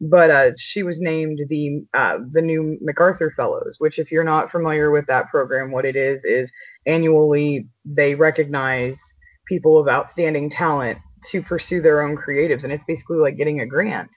But 0.00 0.30
uh, 0.30 0.50
she 0.56 0.84
was 0.84 1.00
named 1.00 1.40
the 1.48 1.84
uh, 1.92 2.18
the 2.32 2.42
new 2.42 2.78
MacArthur 2.80 3.32
Fellows, 3.36 3.76
which, 3.78 3.98
if 3.98 4.12
you're 4.12 4.24
not 4.24 4.50
familiar 4.50 4.92
with 4.92 5.06
that 5.06 5.28
program, 5.28 5.72
what 5.72 5.84
it 5.84 5.96
is 5.96 6.24
is 6.24 6.52
annually 6.86 7.68
they 7.84 8.14
recognize 8.14 9.00
people 9.48 9.78
of 9.78 9.88
outstanding 9.88 10.50
talent 10.50 10.98
to 11.30 11.42
pursue 11.42 11.80
their 11.80 12.02
own 12.02 12.16
creatives, 12.16 12.62
and 12.62 12.72
it's 12.72 12.84
basically 12.84 13.18
like 13.18 13.36
getting 13.36 13.60
a 13.60 13.66
grant 13.66 14.10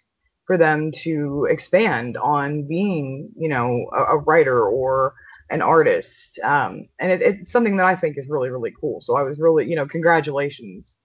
for 0.46 0.58
them 0.58 0.92
to 1.04 1.48
expand 1.50 2.18
on 2.18 2.68
being, 2.68 3.30
you 3.38 3.50
know, 3.50 3.90
a, 3.94 4.16
a 4.16 4.18
writer 4.18 4.66
or 4.66 5.14
an 5.50 5.62
artist. 5.62 6.40
Um, 6.44 6.88
and 7.00 7.12
it, 7.12 7.22
it's 7.22 7.52
something 7.52 7.78
that 7.78 7.86
I 7.86 7.96
think 7.96 8.18
is 8.18 8.28
really, 8.30 8.50
really 8.50 8.74
cool. 8.80 9.02
So 9.02 9.16
I 9.16 9.24
was 9.24 9.40
really, 9.40 9.70
you 9.70 9.76
know, 9.76 9.86
congratulations 9.86 10.98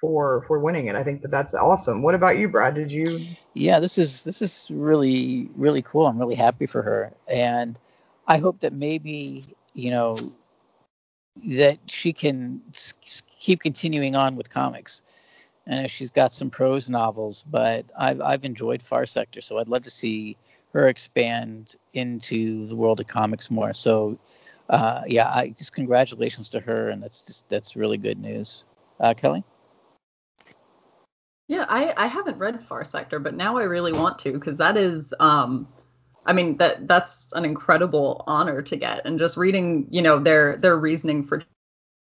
for 0.00 0.44
for 0.48 0.58
winning 0.58 0.86
it. 0.86 0.96
I 0.96 1.04
think 1.04 1.22
that 1.22 1.30
that's 1.30 1.54
awesome. 1.54 2.02
What 2.02 2.14
about 2.14 2.38
you, 2.38 2.48
Brad? 2.48 2.74
Did 2.74 2.90
you? 2.90 3.20
Yeah, 3.54 3.80
this 3.80 3.98
is 3.98 4.24
this 4.24 4.42
is 4.42 4.68
really 4.70 5.50
really 5.54 5.82
cool. 5.82 6.06
I'm 6.06 6.18
really 6.18 6.34
happy 6.34 6.66
for 6.66 6.82
her, 6.82 7.12
and 7.28 7.78
I 8.26 8.38
hope 8.38 8.60
that 8.60 8.72
maybe 8.72 9.44
you 9.74 9.90
know 9.90 10.16
that 11.44 11.78
she 11.86 12.12
can 12.12 12.62
keep 13.38 13.60
continuing 13.60 14.16
on 14.16 14.36
with 14.36 14.50
comics. 14.50 15.02
And 15.66 15.90
she's 15.90 16.10
got 16.10 16.32
some 16.32 16.50
prose 16.50 16.90
novels, 16.90 17.42
but 17.42 17.86
I've 17.96 18.20
I've 18.20 18.44
enjoyed 18.44 18.82
Far 18.82 19.06
Sector, 19.06 19.40
so 19.40 19.58
I'd 19.58 19.68
love 19.68 19.82
to 19.82 19.90
see 19.90 20.36
her 20.72 20.88
expand 20.88 21.76
into 21.92 22.66
the 22.66 22.76
world 22.76 23.00
of 23.00 23.06
comics 23.06 23.50
more. 23.50 23.72
So, 23.72 24.18
uh, 24.68 25.02
yeah, 25.06 25.28
I 25.28 25.48
just 25.50 25.72
congratulations 25.72 26.48
to 26.50 26.60
her, 26.60 26.88
and 26.88 27.02
that's 27.02 27.22
just 27.22 27.48
that's 27.48 27.76
really 27.76 27.98
good 27.98 28.18
news. 28.18 28.64
Uh, 28.98 29.14
Kelly. 29.14 29.44
Yeah, 31.50 31.66
I, 31.68 31.92
I 31.96 32.06
haven't 32.06 32.38
read 32.38 32.62
Far 32.62 32.84
Sector, 32.84 33.18
but 33.18 33.34
now 33.34 33.56
I 33.56 33.64
really 33.64 33.92
want 33.92 34.20
to 34.20 34.32
because 34.32 34.58
that 34.58 34.76
is, 34.76 35.12
um, 35.18 35.66
I 36.24 36.32
mean 36.32 36.58
that 36.58 36.86
that's 36.86 37.32
an 37.32 37.44
incredible 37.44 38.22
honor 38.28 38.62
to 38.62 38.76
get, 38.76 39.04
and 39.04 39.18
just 39.18 39.36
reading, 39.36 39.88
you 39.90 40.00
know, 40.00 40.20
their 40.20 40.56
their 40.58 40.76
reasoning 40.76 41.26
for 41.26 41.42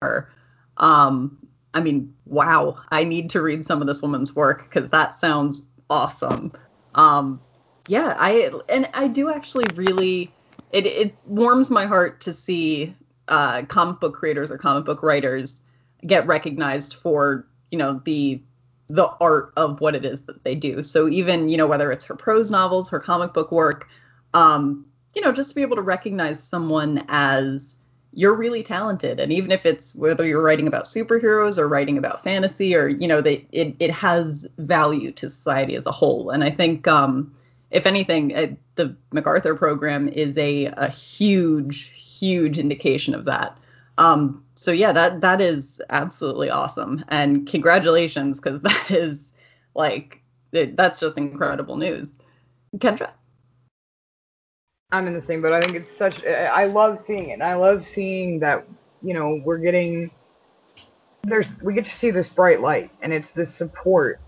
her, 0.01 0.31
um, 0.77 1.37
I 1.75 1.81
mean, 1.81 2.15
wow, 2.25 2.77
I 2.89 3.03
need 3.03 3.31
to 3.31 3.41
read 3.41 3.65
some 3.65 3.81
of 3.81 3.87
this 3.87 4.01
woman's 4.01 4.33
work 4.33 4.63
because 4.63 4.89
that 4.91 5.13
sounds 5.13 5.67
awesome. 5.89 6.53
Um, 6.95 7.41
yeah, 7.87 8.15
I 8.17 8.49
and 8.69 8.89
I 8.93 9.09
do 9.09 9.29
actually 9.29 9.65
really, 9.75 10.31
it 10.71 10.85
it 10.85 11.15
warms 11.25 11.69
my 11.69 11.85
heart 11.85 12.21
to 12.21 12.33
see 12.33 12.95
uh, 13.27 13.63
comic 13.63 13.99
book 13.99 14.15
creators 14.15 14.51
or 14.51 14.57
comic 14.57 14.85
book 14.85 15.03
writers 15.03 15.61
get 16.07 16.25
recognized 16.27 16.93
for, 16.95 17.45
you 17.71 17.77
know, 17.77 18.01
the 18.05 18.41
the 18.87 19.07
art 19.19 19.51
of 19.57 19.81
what 19.81 19.95
it 19.95 20.05
is 20.05 20.21
that 20.23 20.43
they 20.45 20.55
do. 20.55 20.81
So 20.81 21.09
even, 21.09 21.49
you 21.49 21.57
know, 21.57 21.67
whether 21.67 21.91
it's 21.91 22.05
her 22.05 22.15
prose 22.15 22.51
novels, 22.51 22.89
her 22.89 22.99
comic 22.99 23.33
book 23.33 23.51
work, 23.51 23.89
um, 24.33 24.85
you 25.13 25.21
know, 25.21 25.31
just 25.33 25.49
to 25.49 25.55
be 25.55 25.61
able 25.61 25.75
to 25.75 25.81
recognize 25.81 26.41
someone 26.41 27.03
as 27.09 27.74
you're 28.15 28.33
really 28.33 28.63
talented. 28.63 29.19
And 29.19 29.31
even 29.31 29.51
if 29.51 29.65
it's 29.65 29.93
whether 29.93 30.25
you're 30.25 30.41
writing 30.41 30.67
about 30.67 30.85
superheroes 30.85 31.57
or 31.57 31.67
writing 31.67 31.97
about 31.97 32.23
fantasy 32.23 32.75
or, 32.75 32.87
you 32.87 33.07
know, 33.07 33.21
they, 33.21 33.45
it, 33.51 33.75
it 33.79 33.91
has 33.91 34.47
value 34.57 35.11
to 35.11 35.29
society 35.29 35.75
as 35.75 35.85
a 35.85 35.91
whole. 35.91 36.31
And 36.31 36.43
I 36.43 36.49
think, 36.49 36.87
um, 36.87 37.35
if 37.71 37.85
anything, 37.85 38.35
uh, 38.35 38.47
the 38.75 38.95
MacArthur 39.11 39.53
program 39.55 40.07
is 40.07 40.37
a, 40.37 40.65
a 40.65 40.89
huge, 40.89 41.89
huge 41.89 42.57
indication 42.57 43.13
of 43.13 43.25
that. 43.25 43.57
Um, 43.97 44.43
so 44.55 44.71
yeah, 44.71 44.91
that 44.93 45.21
that 45.21 45.41
is 45.41 45.81
absolutely 45.89 46.49
awesome, 46.49 47.03
and 47.07 47.47
congratulations 47.47 48.39
because 48.39 48.61
that 48.61 48.91
is 48.91 49.31
like 49.73 50.21
it, 50.51 50.75
that's 50.75 50.99
just 50.99 51.17
incredible 51.17 51.77
news. 51.77 52.17
Kendra. 52.77 53.11
I'm 54.91 55.07
in 55.07 55.13
the 55.13 55.21
same 55.21 55.41
boat. 55.41 55.53
I 55.53 55.61
think 55.61 55.75
it's 55.75 55.95
such. 55.95 56.23
I 56.25 56.65
love 56.65 56.99
seeing 56.99 57.29
it. 57.29 57.41
I 57.41 57.55
love 57.55 57.85
seeing 57.85 58.39
that 58.39 58.65
you 59.01 59.13
know 59.13 59.41
we're 59.43 59.57
getting 59.57 60.11
there's 61.23 61.51
we 61.61 61.73
get 61.73 61.85
to 61.85 61.93
see 61.93 62.11
this 62.11 62.29
bright 62.29 62.61
light, 62.61 62.91
and 63.01 63.11
it's 63.11 63.31
this 63.31 63.53
support 63.53 64.19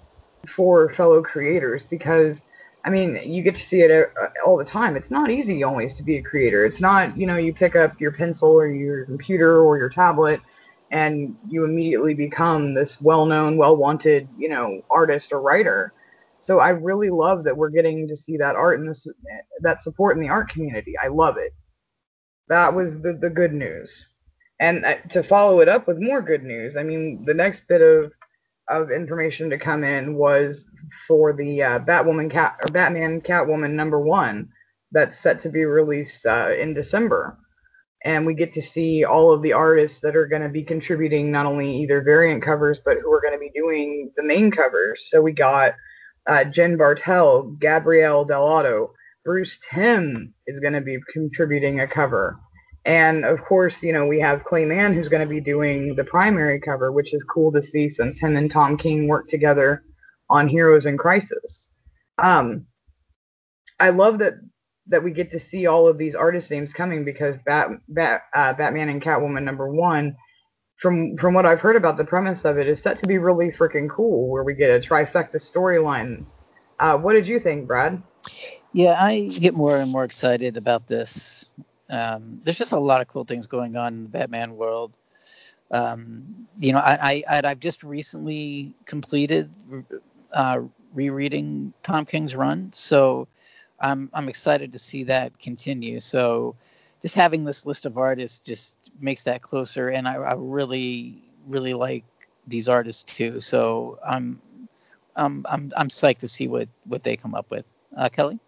for 0.47 0.93
fellow 0.93 1.21
creators 1.21 1.83
because 1.83 2.41
I 2.87 2.89
mean, 2.89 3.19
you 3.25 3.43
get 3.43 3.55
to 3.55 3.61
see 3.61 3.81
it 3.81 3.91
uh, 3.91 4.27
all 4.45 4.55
the 4.55 4.63
time. 4.63 4.95
It's 4.95 5.11
not 5.11 5.29
easy 5.29 5.63
always 5.63 5.95
to 5.95 6.03
be 6.03 6.17
a 6.17 6.23
creator. 6.23 6.65
It's 6.65 6.79
not, 6.79 7.17
you 7.17 7.27
know, 7.27 7.35
you 7.35 7.53
pick 7.53 7.75
up 7.75 7.99
your 7.99 8.13
pencil 8.13 8.49
or 8.49 8.67
your 8.67 9.05
computer 9.05 9.61
or 9.61 9.77
your 9.77 9.89
tablet 9.89 10.39
and 10.89 11.35
you 11.49 11.65
immediately 11.65 12.13
become 12.13 12.73
this 12.73 13.01
well-known, 13.01 13.57
well-wanted, 13.57 14.29
you 14.37 14.47
know, 14.47 14.81
artist 14.89 15.33
or 15.33 15.41
writer. 15.41 15.91
So 16.47 16.59
I 16.59 16.69
really 16.69 17.09
love 17.09 17.43
that 17.43 17.57
we're 17.57 17.69
getting 17.69 18.07
to 18.07 18.15
see 18.15 18.37
that 18.37 18.55
art 18.55 18.79
and 18.79 18.89
this 18.89 19.05
that 19.63 19.83
support 19.83 20.15
in 20.15 20.23
the 20.23 20.29
art 20.29 20.47
community. 20.47 20.93
I 20.97 21.09
love 21.09 21.35
it. 21.35 21.51
That 22.47 22.73
was 22.73 23.01
the 23.01 23.19
the 23.21 23.29
good 23.29 23.51
news. 23.51 24.05
And 24.57 24.85
uh, 24.85 24.95
to 25.09 25.23
follow 25.23 25.59
it 25.59 25.67
up 25.67 25.87
with 25.87 25.97
more 25.99 26.21
good 26.21 26.43
news, 26.43 26.77
I 26.77 26.83
mean, 26.83 27.25
the 27.25 27.33
next 27.33 27.67
bit 27.67 27.81
of 27.81 28.13
of 28.69 28.91
information 28.91 29.49
to 29.49 29.57
come 29.57 29.83
in 29.83 30.15
was 30.15 30.65
for 31.05 31.33
the 31.33 31.63
uh, 31.63 31.79
Batwoman 31.79 32.31
cat 32.31 32.55
or 32.63 32.71
Batman 32.71 33.19
Catwoman 33.19 33.71
number 33.71 33.99
one 33.99 34.47
that's 34.93 35.19
set 35.19 35.41
to 35.41 35.49
be 35.49 35.65
released 35.65 36.25
uh, 36.25 36.51
in 36.57 36.73
December. 36.73 37.37
And 38.05 38.25
we 38.25 38.33
get 38.33 38.53
to 38.53 38.61
see 38.61 39.03
all 39.03 39.33
of 39.33 39.41
the 39.41 39.51
artists 39.51 39.99
that 39.99 40.15
are 40.15 40.27
going 40.27 40.43
to 40.43 40.49
be 40.49 40.63
contributing 40.63 41.29
not 41.29 41.45
only 41.45 41.75
either 41.81 42.01
variant 42.01 42.41
covers, 42.41 42.79
but 42.85 42.99
who 43.03 43.11
are 43.11 43.19
going 43.19 43.33
to 43.33 43.39
be 43.39 43.51
doing 43.53 44.13
the 44.15 44.23
main 44.23 44.49
covers. 44.49 45.09
So 45.09 45.21
we 45.21 45.33
got 45.33 45.73
uh, 46.27 46.43
Jen 46.43 46.77
Bartel, 46.77 47.43
Gabriele 47.59 48.25
Dell'Otto, 48.25 48.89
Bruce 49.23 49.59
Timm 49.69 50.33
is 50.45 50.59
going 50.59 50.73
to 50.73 50.81
be 50.81 50.97
contributing 51.11 51.79
a 51.79 51.87
cover. 51.87 52.39
And 52.85 53.25
of 53.25 53.43
course, 53.43 53.83
you 53.83 53.91
know, 53.91 54.05
we 54.05 54.19
have 54.21 54.45
Clay 54.45 54.63
Mann 54.63 54.93
who's 54.93 55.09
going 55.09 55.27
to 55.27 55.33
be 55.33 55.41
doing 55.41 55.95
the 55.95 56.05
primary 56.05 56.61
cover, 56.61 56.91
which 56.91 57.13
is 57.13 57.23
cool 57.23 57.51
to 57.51 57.61
see 57.61 57.89
since 57.89 58.19
him 58.19 58.37
and 58.37 58.49
Tom 58.49 58.77
King 58.77 59.07
worked 59.07 59.29
together 59.29 59.83
on 60.29 60.47
Heroes 60.47 60.85
in 60.85 60.97
Crisis. 60.97 61.69
Um, 62.17 62.65
I 63.79 63.89
love 63.89 64.19
that 64.19 64.35
that 64.89 65.03
we 65.03 65.11
get 65.11 65.31
to 65.31 65.39
see 65.39 65.67
all 65.67 65.87
of 65.87 65.97
these 65.97 66.15
artist 66.15 66.49
names 66.49 66.71
coming 66.71 67.03
because 67.03 67.35
Bat, 67.45 67.71
Bat, 67.89 68.21
uh, 68.33 68.53
Batman 68.53 68.87
and 68.87 69.01
Catwoman 69.01 69.43
number 69.43 69.69
one, 69.69 70.15
from 70.77 71.17
from 71.17 71.33
what 71.33 71.45
I've 71.45 71.59
heard 71.59 71.75
about 71.75 71.97
the 71.97 72.05
premise 72.05 72.45
of 72.45 72.57
it, 72.57 72.67
is 72.67 72.81
set 72.81 72.99
to 72.99 73.07
be 73.07 73.17
really 73.17 73.51
freaking 73.51 73.89
cool, 73.89 74.29
where 74.29 74.43
we 74.43 74.53
get 74.53 74.69
a 74.69 74.79
trifecta 74.79 75.35
storyline. 75.35 76.25
Uh, 76.79 76.97
what 76.97 77.13
did 77.13 77.27
you 77.27 77.39
think, 77.39 77.67
Brad? 77.67 78.01
Yeah, 78.71 78.95
I 78.99 79.27
get 79.27 79.53
more 79.53 79.77
and 79.77 79.91
more 79.91 80.03
excited 80.03 80.57
about 80.57 80.87
this. 80.87 81.45
Um, 81.89 82.41
there's 82.43 82.57
just 82.57 82.73
a 82.73 82.79
lot 82.79 83.01
of 83.01 83.07
cool 83.07 83.23
things 83.23 83.47
going 83.47 83.75
on 83.75 83.93
in 83.93 84.03
the 84.03 84.09
Batman 84.09 84.55
world. 84.55 84.93
Um, 85.71 86.47
you 86.59 86.73
know, 86.73 86.79
I, 86.79 87.23
I 87.27 87.41
I've 87.43 87.59
just 87.59 87.83
recently 87.83 88.73
completed 88.85 89.51
uh, 90.31 90.59
rereading 90.93 91.73
Tom 91.83 92.05
King's 92.05 92.35
run, 92.35 92.71
so 92.73 93.27
I'm 93.79 94.09
I'm 94.13 94.29
excited 94.29 94.73
to 94.73 94.79
see 94.79 95.05
that 95.05 95.39
continue. 95.39 95.99
So 95.99 96.55
just 97.01 97.15
having 97.15 97.45
this 97.45 97.65
list 97.65 97.85
of 97.85 97.97
artists 97.97 98.39
just 98.39 98.75
makes 98.99 99.23
that 99.23 99.41
closer, 99.41 99.89
and 99.89 100.07
I, 100.07 100.15
I 100.15 100.33
really 100.37 101.21
really 101.47 101.73
like 101.73 102.03
these 102.47 102.69
artists 102.69 103.03
too. 103.03 103.39
So 103.39 103.99
I'm 104.05 104.41
I'm 105.15 105.45
I'm 105.49 105.71
I'm 105.75 105.89
psyched 105.89 106.19
to 106.19 106.27
see 106.27 106.47
what 106.47 106.69
what 106.85 107.03
they 107.03 107.17
come 107.17 107.35
up 107.35 107.49
with. 107.49 107.65
Uh, 107.95 108.09
Kelly. 108.09 108.39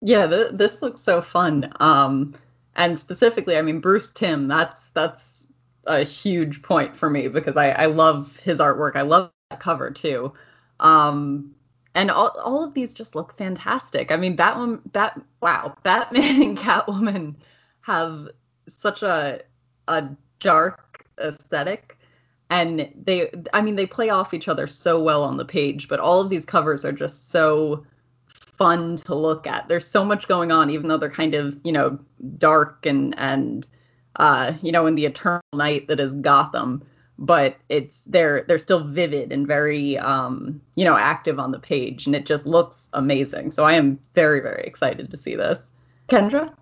Yeah, 0.00 0.26
th- 0.26 0.52
this 0.52 0.82
looks 0.82 1.00
so 1.00 1.22
fun. 1.22 1.72
Um, 1.80 2.34
and 2.76 2.98
specifically, 2.98 3.56
I 3.56 3.62
mean 3.62 3.80
Bruce 3.80 4.10
Timm. 4.10 4.48
That's 4.48 4.88
that's 4.88 5.48
a 5.86 6.02
huge 6.02 6.62
point 6.62 6.96
for 6.96 7.08
me 7.08 7.28
because 7.28 7.56
I 7.56 7.70
I 7.70 7.86
love 7.86 8.36
his 8.38 8.60
artwork. 8.60 8.96
I 8.96 9.02
love 9.02 9.30
that 9.50 9.60
cover 9.60 9.90
too. 9.90 10.32
Um, 10.80 11.54
and 11.94 12.10
all, 12.10 12.36
all 12.42 12.64
of 12.64 12.74
these 12.74 12.92
just 12.92 13.14
look 13.14 13.36
fantastic. 13.36 14.10
I 14.10 14.16
mean, 14.16 14.36
Batwoman, 14.36 14.80
Bat, 14.92 15.20
wow, 15.40 15.76
Batman 15.82 16.42
and 16.42 16.58
Catwoman 16.58 17.36
have 17.82 18.28
such 18.68 19.02
a 19.02 19.42
a 19.86 20.08
dark 20.40 21.04
aesthetic, 21.20 21.98
and 22.50 22.90
they, 23.04 23.30
I 23.52 23.60
mean, 23.60 23.76
they 23.76 23.86
play 23.86 24.10
off 24.10 24.34
each 24.34 24.48
other 24.48 24.66
so 24.66 25.02
well 25.02 25.22
on 25.22 25.36
the 25.36 25.44
page. 25.44 25.88
But 25.88 26.00
all 26.00 26.20
of 26.20 26.30
these 26.30 26.44
covers 26.44 26.84
are 26.84 26.92
just 26.92 27.30
so 27.30 27.84
fun 28.56 28.96
to 28.96 29.14
look 29.14 29.46
at. 29.46 29.68
There's 29.68 29.86
so 29.86 30.04
much 30.04 30.28
going 30.28 30.52
on, 30.52 30.70
even 30.70 30.88
though 30.88 30.98
they're 30.98 31.10
kind 31.10 31.34
of, 31.34 31.56
you 31.64 31.72
know, 31.72 31.98
dark 32.38 32.86
and 32.86 33.14
and 33.18 33.66
uh, 34.16 34.54
you 34.62 34.72
know, 34.72 34.86
in 34.86 34.94
the 34.94 35.06
eternal 35.06 35.42
night 35.52 35.88
that 35.88 36.00
is 36.00 36.14
Gotham 36.14 36.82
but 37.18 37.56
it's 37.68 38.02
they're 38.04 38.44
they're 38.48 38.58
still 38.58 38.84
vivid 38.84 39.32
and 39.32 39.46
very 39.46 39.98
um, 39.98 40.60
you 40.74 40.84
know 40.84 40.96
active 40.96 41.38
on 41.38 41.52
the 41.52 41.58
page 41.58 42.06
and 42.06 42.14
it 42.14 42.26
just 42.26 42.46
looks 42.46 42.88
amazing. 42.92 43.50
So 43.50 43.64
i 43.64 43.72
am 43.72 43.98
very 44.14 44.40
very 44.40 44.64
excited 44.64 45.10
to 45.10 45.16
see 45.16 45.36
this. 45.36 45.66
Kendra? 46.08 46.54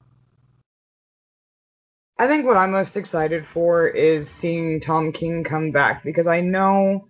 I 2.19 2.29
think 2.29 2.47
what 2.47 2.57
I'm 2.57 2.71
most 2.71 2.97
excited 2.97 3.47
for 3.47 3.89
is 3.89 4.31
seeing 4.31 4.81
Tom 4.81 5.11
King 5.11 5.43
come 5.43 5.73
back 5.73 6.05
because 6.05 6.27
I 6.27 6.41
know 6.41 7.09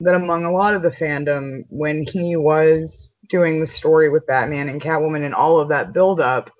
that 0.00 0.14
among 0.14 0.44
a 0.44 0.52
lot 0.52 0.74
of 0.74 0.82
the 0.82 0.90
fandom, 0.90 1.64
when 1.68 2.04
he 2.04 2.36
was 2.36 3.08
doing 3.28 3.60
the 3.60 3.66
story 3.66 4.08
with 4.10 4.26
Batman 4.26 4.68
and 4.68 4.80
Catwoman 4.80 5.24
and 5.24 5.34
all 5.34 5.60
of 5.60 5.68
that 5.68 5.92
build 5.92 6.20
up, 6.20 6.50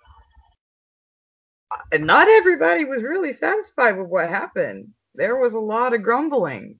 and 1.92 2.06
not 2.06 2.28
everybody 2.28 2.84
was 2.84 3.02
really 3.02 3.32
satisfied 3.32 3.96
with 3.96 4.08
what 4.08 4.28
happened. 4.28 4.88
There 5.14 5.36
was 5.36 5.54
a 5.54 5.60
lot 5.60 5.94
of 5.94 6.02
grumbling. 6.02 6.78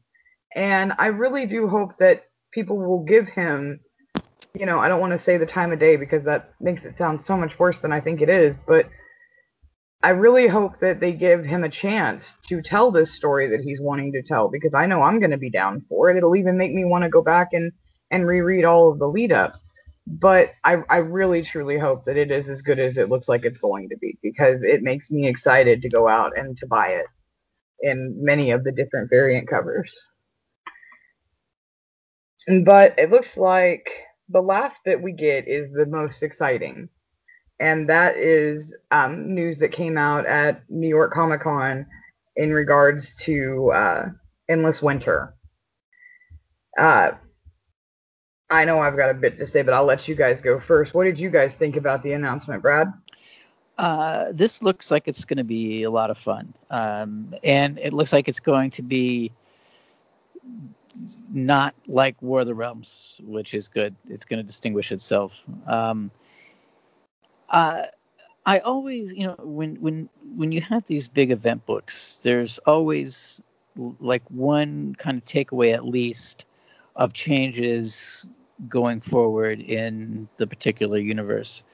And 0.55 0.93
I 0.99 1.07
really 1.07 1.47
do 1.47 1.69
hope 1.69 1.99
that 1.99 2.25
people 2.53 2.77
will 2.77 3.05
give 3.05 3.29
him, 3.29 3.81
you 4.55 4.67
know, 4.67 4.79
I 4.79 4.89
don't 4.89 5.01
want 5.01 5.13
to 5.13 5.19
say 5.19 5.37
the 5.37 5.47
time 5.47 5.73
of 5.73 5.81
day 5.81 5.97
because 5.97 6.25
that 6.25 6.55
makes 6.61 6.85
it 6.85 6.97
sound 6.97 7.21
so 7.25 7.37
much 7.37 7.59
worse 7.59 7.81
than 7.81 7.93
I 7.93 8.01
think 8.01 8.23
it 8.23 8.29
is, 8.29 8.59
but 8.59 8.87
I 10.03 10.11
really 10.11 10.47
hope 10.47 10.81
that 10.81 11.01
they 11.01 11.13
give 11.13 11.45
him 11.45 11.65
a 11.65 11.69
chance 11.69 12.35
to 12.49 12.61
tell 12.61 12.91
this 12.91 13.15
story 13.15 13.49
that 13.49 13.63
he's 13.63 13.81
wanting 13.81 14.13
to 14.13 14.23
tell 14.23 14.49
because 14.49 14.75
I 14.75 14.87
know 14.87 15.01
I'm 15.01 15.19
going 15.19 15.31
to 15.31 15.39
be 15.39 15.51
down 15.51 15.83
for 15.89 16.11
it. 16.11 16.17
It'll 16.17 16.37
even 16.37 16.59
make 16.59 16.73
me 16.73 16.85
want 16.85 17.05
to 17.05 17.11
go 17.11 17.23
back 17.23 17.49
and 17.53 17.73
and 18.11 18.27
reread 18.27 18.67
all 18.67 18.93
of 18.93 18.99
the 18.99 19.09
lead 19.09 19.33
up. 19.33 19.55
But 20.07 20.51
I 20.63 20.83
I 20.91 20.99
really 20.99 21.43
truly 21.43 21.79
hope 21.79 22.05
that 22.05 22.19
it 22.19 22.31
is 22.31 22.51
as 22.51 22.61
good 22.61 22.79
as 22.79 22.99
it 22.99 23.09
looks 23.09 23.29
like 23.29 23.45
it's 23.45 23.57
going 23.57 23.89
to 23.89 23.97
be 23.97 24.19
because 24.23 24.63
it 24.63 24.83
makes 24.83 25.11
me 25.11 25.27
excited 25.27 25.81
to 25.83 25.89
go 25.89 26.07
out 26.07 26.37
and 26.37 26.55
to 26.59 26.67
buy 26.67 26.89
it 26.89 27.07
in 27.85 28.17
many 28.21 28.51
of 28.51 28.65
the 28.65 28.73
different 28.73 29.11
variant 29.11 29.49
covers. 29.49 29.97
But 32.65 32.99
it 32.99 33.11
looks 33.11 33.37
like 33.37 33.89
the 34.29 34.43
last 34.43 34.81
bit 34.85 35.03
we 35.03 35.13
get 35.13 35.47
is 35.47 35.73
the 35.73 35.87
most 35.87 36.23
exciting 36.23 36.89
and 37.61 37.89
that 37.89 38.17
is 38.17 38.75
um, 38.91 39.35
news 39.35 39.59
that 39.59 39.73
came 39.73 39.97
out 39.97 40.27
at 40.27 40.63
New 40.69 40.89
York 40.89 41.13
Comic 41.13 41.43
Con 41.43 41.87
in 42.37 42.53
regards 42.53 43.15
to 43.23 43.71
uh, 43.73 44.09
Endless 44.49 44.83
Winter. 44.83 45.35
Uh, 46.79 47.13
I 48.51 48.65
know 48.65 48.81
I've 48.81 48.97
got 48.97 49.11
a 49.11 49.15
bit 49.15 49.39
to 49.39 49.47
say, 49.47 49.63
but 49.63 49.73
I'll 49.73 49.85
let 49.85 50.09
you 50.09 50.15
guys 50.15 50.43
go 50.43 50.61
first. 50.61 50.95
What 50.95 51.05
did 51.05 51.19
you 51.19 51.31
guys 51.31 51.55
think 51.55 51.77
about 51.77 52.03
the 52.03 52.13
announcement, 52.13 52.63
Brad? 52.63 52.93
Uh, 53.77 54.27
this 54.33 54.63
looks 54.63 54.91
like 54.91 55.09
it's 55.09 55.25
going 55.25 55.39
to 55.39 55.45
be 55.45 55.83
a 55.83 55.91
lot 55.91 56.11
of 56.11 56.17
fun, 56.17 56.55
um, 56.71 57.35
and 57.43 57.79
it 57.79 57.93
looks 57.93 58.13
like 58.13 58.29
it's 58.29 58.41
going 58.41 58.71
to 58.71 58.83
be 58.83 59.33
not 61.33 61.75
like 61.89 62.21
War 62.23 62.41
of 62.41 62.47
the 62.47 62.55
Realms, 62.55 63.21
which 63.25 63.53
is 63.55 63.69
good. 63.69 63.97
It's 64.09 64.25
going 64.25 64.39
to 64.39 64.45
distinguish 64.45 64.93
itself. 64.93 65.35
Um, 65.67 66.11
uh, 67.49 67.85
I 68.47 68.59
always, 68.59 69.13
you 69.13 69.27
know, 69.27 69.37
when 69.39 69.77
when 69.77 70.09
when 70.37 70.53
you 70.53 70.61
have 70.61 70.87
these 70.87 71.09
big 71.09 71.31
event 71.31 71.67
books, 71.67 72.21
there's 72.23 72.59
always 72.59 73.43
like 74.01 74.23
one 74.31 74.95
kind 74.99 75.19
of 75.19 75.25
takeaway 75.25 75.73
at 75.73 75.85
least 75.85 76.45
of 76.95 77.13
changes 77.13 78.25
going 78.69 79.01
forward 79.01 79.61
in 79.61 80.29
the 80.37 80.47
particular 80.47 80.99
universe. 80.99 81.65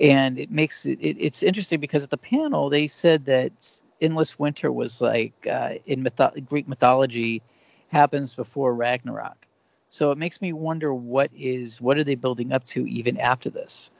And 0.00 0.38
it 0.38 0.50
makes 0.50 0.86
it, 0.86 0.98
it 1.00 1.16
it's 1.20 1.42
interesting 1.42 1.80
because 1.80 2.02
at 2.02 2.10
the 2.10 2.18
panel 2.18 2.68
they 2.70 2.86
said 2.86 3.26
that 3.26 3.80
Endless 4.00 4.38
Winter 4.38 4.72
was 4.72 5.00
like 5.00 5.46
uh, 5.46 5.74
in 5.86 6.04
mytho- 6.04 6.44
Greek 6.46 6.68
mythology 6.68 7.42
happens 7.88 8.34
before 8.34 8.74
Ragnarok. 8.74 9.46
So 9.88 10.10
it 10.10 10.18
makes 10.18 10.40
me 10.42 10.52
wonder 10.52 10.92
what 10.92 11.30
is 11.36 11.80
what 11.80 11.98
are 11.98 12.04
they 12.04 12.16
building 12.16 12.52
up 12.52 12.64
to 12.66 12.86
even 12.86 13.18
after 13.18 13.50
this? 13.50 13.90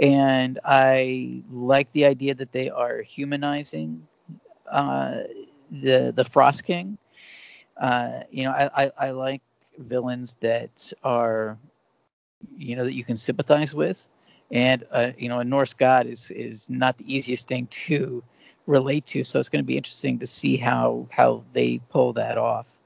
and 0.00 0.58
I 0.64 1.42
like 1.50 1.92
the 1.92 2.06
idea 2.06 2.34
that 2.34 2.52
they 2.52 2.70
are 2.70 3.02
humanizing 3.02 4.06
uh, 4.70 5.22
the 5.70 6.12
the 6.14 6.24
Frost 6.24 6.64
King. 6.64 6.98
Uh, 7.76 8.20
you 8.30 8.44
know, 8.44 8.50
I, 8.50 8.84
I, 8.84 8.92
I, 8.98 9.10
like 9.10 9.42
villains 9.78 10.36
that 10.40 10.92
are, 11.02 11.58
you 12.56 12.76
know, 12.76 12.84
that 12.84 12.94
you 12.94 13.04
can 13.04 13.16
sympathize 13.16 13.74
with, 13.74 14.08
and 14.50 14.84
uh, 14.90 15.10
you 15.18 15.28
know, 15.28 15.40
a 15.40 15.44
Norse 15.44 15.74
god 15.74 16.06
is 16.06 16.30
is 16.30 16.70
not 16.70 16.96
the 16.98 17.14
easiest 17.14 17.48
thing 17.48 17.66
to 17.66 18.22
relate 18.66 19.06
to. 19.06 19.24
So 19.24 19.40
it's 19.40 19.48
going 19.48 19.62
to 19.62 19.66
be 19.66 19.76
interesting 19.76 20.20
to 20.20 20.26
see 20.26 20.56
how 20.56 21.06
how 21.12 21.44
they 21.52 21.80
pull 21.90 22.14
that 22.14 22.38
off. 22.38 22.78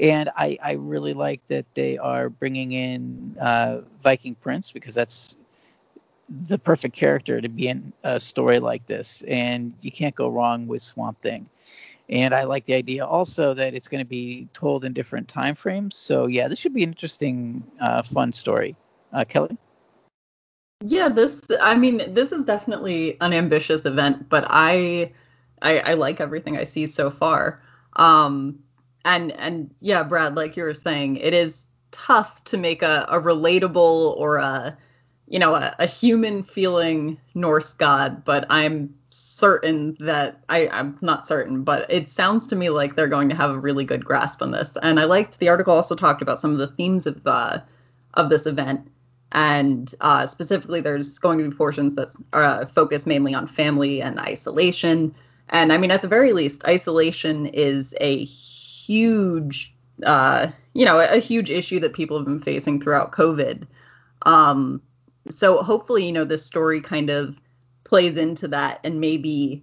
And 0.00 0.30
I, 0.36 0.58
I 0.62 0.72
really 0.72 1.12
like 1.12 1.40
that 1.48 1.66
they 1.74 1.98
are 1.98 2.28
bringing 2.28 2.72
in 2.72 3.36
uh, 3.40 3.80
Viking 4.02 4.34
Prince 4.36 4.70
because 4.70 4.94
that's 4.94 5.36
the 6.28 6.58
perfect 6.58 6.94
character 6.94 7.40
to 7.40 7.48
be 7.48 7.68
in 7.68 7.92
a 8.04 8.20
story 8.20 8.58
like 8.60 8.86
this, 8.86 9.22
and 9.26 9.72
you 9.80 9.90
can't 9.90 10.14
go 10.14 10.28
wrong 10.28 10.66
with 10.66 10.82
Swamp 10.82 11.20
Thing. 11.20 11.48
And 12.08 12.34
I 12.34 12.44
like 12.44 12.64
the 12.64 12.74
idea 12.74 13.04
also 13.04 13.54
that 13.54 13.74
it's 13.74 13.88
going 13.88 14.02
to 14.02 14.08
be 14.08 14.48
told 14.52 14.84
in 14.84 14.94
different 14.94 15.28
time 15.28 15.54
frames. 15.54 15.94
So 15.94 16.26
yeah, 16.26 16.48
this 16.48 16.58
should 16.58 16.74
be 16.74 16.82
an 16.82 16.90
interesting, 16.90 17.64
uh, 17.80 18.02
fun 18.02 18.32
story. 18.32 18.76
Uh, 19.12 19.24
Kelly. 19.24 19.56
Yeah, 20.80 21.08
this. 21.08 21.42
I 21.60 21.74
mean, 21.76 22.14
this 22.14 22.30
is 22.32 22.44
definitely 22.44 23.16
an 23.20 23.32
ambitious 23.32 23.84
event, 23.84 24.28
but 24.28 24.44
I, 24.48 25.12
I, 25.60 25.78
I 25.80 25.94
like 25.94 26.20
everything 26.20 26.56
I 26.56 26.64
see 26.64 26.86
so 26.86 27.10
far. 27.10 27.60
Um, 27.96 28.60
and 29.04 29.32
and 29.32 29.74
yeah, 29.80 30.02
Brad, 30.04 30.36
like 30.36 30.56
you 30.56 30.62
were 30.62 30.74
saying, 30.74 31.16
it 31.16 31.34
is 31.34 31.64
tough 31.90 32.44
to 32.44 32.56
make 32.56 32.82
a, 32.82 33.06
a 33.08 33.20
relatable 33.20 34.16
or 34.16 34.36
a 34.36 34.76
you 35.26 35.38
know, 35.38 35.54
a, 35.54 35.74
a 35.78 35.86
human 35.86 36.42
feeling 36.42 37.20
Norse 37.34 37.74
god, 37.74 38.24
but 38.24 38.46
I'm 38.48 38.94
certain 39.10 39.96
that 40.00 40.40
I, 40.48 40.68
I'm 40.68 40.96
not 41.02 41.26
certain, 41.26 41.64
but 41.64 41.90
it 41.90 42.08
sounds 42.08 42.46
to 42.48 42.56
me 42.56 42.70
like 42.70 42.96
they're 42.96 43.08
going 43.08 43.28
to 43.28 43.34
have 43.36 43.50
a 43.50 43.58
really 43.58 43.84
good 43.84 44.04
grasp 44.04 44.40
on 44.40 44.52
this. 44.52 44.76
And 44.82 44.98
I 44.98 45.04
liked 45.04 45.38
the 45.38 45.50
article 45.50 45.74
also 45.74 45.94
talked 45.94 46.22
about 46.22 46.40
some 46.40 46.52
of 46.52 46.58
the 46.58 46.68
themes 46.68 47.06
of 47.06 47.26
uh, 47.26 47.60
of 48.14 48.30
this 48.30 48.46
event, 48.46 48.88
and 49.32 49.94
uh, 50.00 50.26
specifically 50.26 50.80
there's 50.80 51.18
going 51.18 51.38
to 51.38 51.48
be 51.48 51.54
portions 51.54 51.94
that 51.94 52.08
uh, 52.32 52.64
focus 52.66 53.06
mainly 53.06 53.34
on 53.34 53.46
family 53.46 54.00
and 54.00 54.18
isolation. 54.18 55.14
And 55.50 55.72
I 55.72 55.78
mean, 55.78 55.90
at 55.90 56.02
the 56.02 56.08
very 56.08 56.32
least, 56.32 56.64
isolation 56.64 57.46
is 57.46 57.94
a 58.00 58.24
huge, 58.24 59.74
uh, 60.04 60.50
you 60.74 60.84
know, 60.84 60.98
a, 61.00 61.18
huge 61.18 61.50
issue 61.50 61.80
that 61.80 61.92
people 61.94 62.16
have 62.16 62.26
been 62.26 62.40
facing 62.40 62.80
throughout 62.80 63.12
COVID. 63.12 63.66
Um, 64.22 64.82
so 65.30 65.62
hopefully, 65.62 66.06
you 66.06 66.12
know, 66.12 66.24
this 66.24 66.44
story 66.44 66.80
kind 66.80 67.10
of 67.10 67.36
plays 67.84 68.16
into 68.16 68.48
that 68.48 68.80
and 68.84 69.00
maybe 69.00 69.62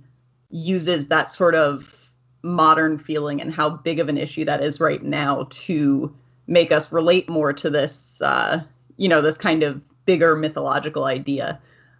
uses 0.49 1.07
that 1.07 1.31
sort 1.31 1.55
of 1.55 2.11
modern 2.43 2.97
feeling 2.97 3.41
and 3.41 3.53
how 3.53 3.69
big 3.69 3.99
of 3.99 4.09
an 4.09 4.17
issue 4.17 4.45
that 4.45 4.63
is 4.63 4.79
right 4.79 5.03
now 5.03 5.47
to 5.49 6.15
make 6.47 6.71
us 6.71 6.91
relate 6.91 7.27
more 7.27 7.53
to 7.53 7.69
this, 7.69 8.21
uh, 8.21 8.61
you 8.97 9.09
know, 9.09 9.21
this 9.21 9.37
kind 9.37 9.63
of 9.63 9.81
bigger 10.05 10.35
mythological 10.35 11.05
idea. 11.05 11.59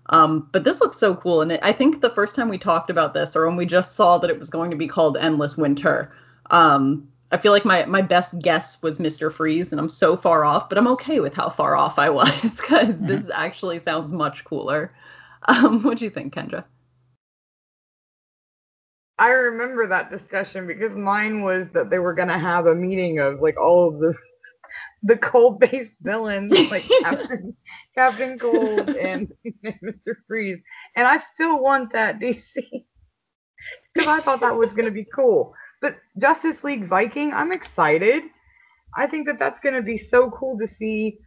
Um, 0.09 0.47
but 0.51 0.63
this 0.63 0.81
looks 0.81 0.97
so 0.97 1.15
cool, 1.15 1.41
and 1.41 1.53
I 1.63 1.73
think 1.73 2.01
the 2.01 2.11
first 2.11 2.35
time 2.35 2.49
we 2.49 2.59
talked 2.59 2.89
about 2.89 3.13
this, 3.13 3.35
or 3.35 3.47
when 3.47 3.55
we 3.55 3.65
just 3.65 3.95
saw 3.95 4.19
that 4.19 4.29
it 4.29 4.37
was 4.37 4.49
going 4.49 4.69
to 4.71 4.77
be 4.77 4.87
called 4.87 5.17
Endless 5.17 5.57
Winter, 5.57 6.13
um, 6.51 7.07
I 7.31 7.37
feel 7.37 7.51
like 7.51 7.65
my 7.65 7.85
my 7.85 8.01
best 8.01 8.39
guess 8.39 8.81
was 8.81 8.99
Mr. 8.99 9.31
Freeze, 9.31 9.71
and 9.71 9.81
I'm 9.81 9.89
so 9.89 10.15
far 10.15 10.45
off, 10.45 10.69
but 10.69 10.77
I'm 10.77 10.87
okay 10.89 11.19
with 11.19 11.35
how 11.35 11.49
far 11.49 11.75
off 11.75 11.97
I 11.97 12.09
was 12.09 12.41
because 12.61 12.97
mm-hmm. 12.97 13.07
this 13.07 13.29
actually 13.33 13.79
sounds 13.79 14.11
much 14.11 14.43
cooler. 14.45 14.93
Um, 15.47 15.83
what 15.83 15.97
do 15.97 16.05
you 16.05 16.11
think, 16.11 16.33
Kendra? 16.33 16.65
I 19.17 19.29
remember 19.29 19.87
that 19.87 20.09
discussion 20.09 20.67
because 20.67 20.95
mine 20.95 21.41
was 21.41 21.67
that 21.73 21.89
they 21.89 21.99
were 21.99 22.13
gonna 22.13 22.37
have 22.37 22.67
a 22.67 22.75
meeting 22.75 23.19
of 23.19 23.41
like 23.41 23.59
all 23.59 23.87
of 23.87 23.99
the 23.99 24.13
the 25.05 25.17
cold 25.17 25.59
based 25.59 25.91
villains 26.01 26.51
like 26.71 26.83
Captain 27.01 27.55
Captain 27.95 28.37
Cold 28.37 28.89
and, 28.89 29.31
and 29.63 29.79
Mr. 29.83 30.15
Freeze, 30.27 30.59
and 30.95 31.07
I 31.07 31.19
still 31.33 31.61
want 31.61 31.93
that 31.93 32.19
DC 32.21 32.43
because 33.93 34.07
I 34.07 34.19
thought 34.19 34.41
that 34.41 34.57
was 34.57 34.73
gonna 34.73 34.91
be 34.91 35.05
cool. 35.15 35.53
But 35.81 35.97
Justice 36.19 36.63
League 36.63 36.87
Viking, 36.87 37.33
I'm 37.33 37.51
excited. 37.51 38.23
I 38.97 39.07
think 39.07 39.27
that 39.27 39.39
that's 39.39 39.59
going 39.59 39.75
to 39.75 39.81
be 39.81 39.97
so 39.97 40.29
cool 40.31 40.57
to 40.59 40.67
see 40.67 41.19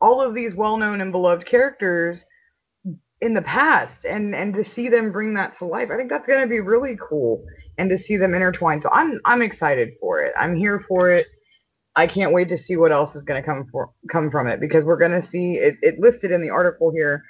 all 0.00 0.22
of 0.22 0.34
these 0.34 0.54
well-known 0.54 1.00
and 1.00 1.12
beloved 1.12 1.46
characters 1.46 2.24
in 3.20 3.34
the 3.34 3.42
past 3.42 4.06
and 4.06 4.34
and 4.34 4.54
to 4.54 4.64
see 4.64 4.88
them 4.88 5.12
bring 5.12 5.34
that 5.34 5.56
to 5.58 5.66
life. 5.66 5.90
I 5.92 5.96
think 5.96 6.10
that's 6.10 6.26
going 6.26 6.40
to 6.40 6.46
be 6.46 6.60
really 6.60 6.96
cool 7.00 7.44
and 7.78 7.90
to 7.90 7.98
see 7.98 8.16
them 8.16 8.34
intertwined. 8.34 8.82
So 8.82 8.90
I'm 8.90 9.20
I'm 9.24 9.42
excited 9.42 9.90
for 10.00 10.22
it. 10.22 10.32
I'm 10.38 10.56
here 10.56 10.84
for 10.88 11.10
it. 11.10 11.26
I 11.96 12.06
can't 12.06 12.32
wait 12.32 12.48
to 12.48 12.56
see 12.56 12.76
what 12.76 12.92
else 12.92 13.16
is 13.16 13.24
going 13.24 13.42
to 13.42 13.46
come 13.46 13.66
for 13.70 13.90
come 14.10 14.30
from 14.30 14.46
it 14.46 14.60
because 14.60 14.84
we're 14.84 14.98
going 14.98 15.20
to 15.20 15.22
see 15.22 15.54
it, 15.54 15.76
it 15.82 15.98
listed 15.98 16.30
in 16.30 16.42
the 16.42 16.50
article 16.50 16.90
here 16.92 17.22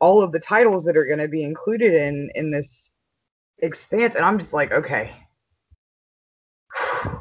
all 0.00 0.22
of 0.22 0.32
the 0.32 0.40
titles 0.40 0.84
that 0.84 0.96
are 0.96 1.06
going 1.06 1.18
to 1.18 1.28
be 1.28 1.44
included 1.44 1.94
in 1.94 2.30
in 2.34 2.50
this 2.50 2.90
expanse 3.60 4.16
and 4.16 4.24
I'm 4.24 4.38
just 4.38 4.52
like 4.52 4.72
okay 4.72 5.12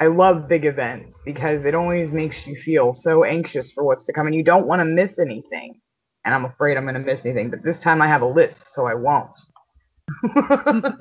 I 0.00 0.06
love 0.06 0.48
big 0.48 0.64
events 0.64 1.20
because 1.26 1.66
it 1.66 1.74
always 1.74 2.12
makes 2.12 2.46
you 2.46 2.56
feel 2.56 2.94
so 2.94 3.22
anxious 3.24 3.70
for 3.70 3.84
what's 3.84 4.04
to 4.04 4.14
come 4.14 4.26
and 4.26 4.34
you 4.34 4.42
don't 4.42 4.66
want 4.66 4.80
to 4.80 4.86
miss 4.86 5.18
anything. 5.18 5.78
And 6.24 6.34
I'm 6.34 6.46
afraid 6.46 6.78
I'm 6.78 6.84
going 6.84 6.94
to 6.94 7.00
miss 7.00 7.22
anything, 7.24 7.50
but 7.50 7.62
this 7.62 7.78
time 7.78 8.00
I 8.00 8.06
have 8.06 8.22
a 8.22 8.26
list, 8.26 8.74
so 8.74 8.86
I 8.86 8.94
won't. 8.94 9.38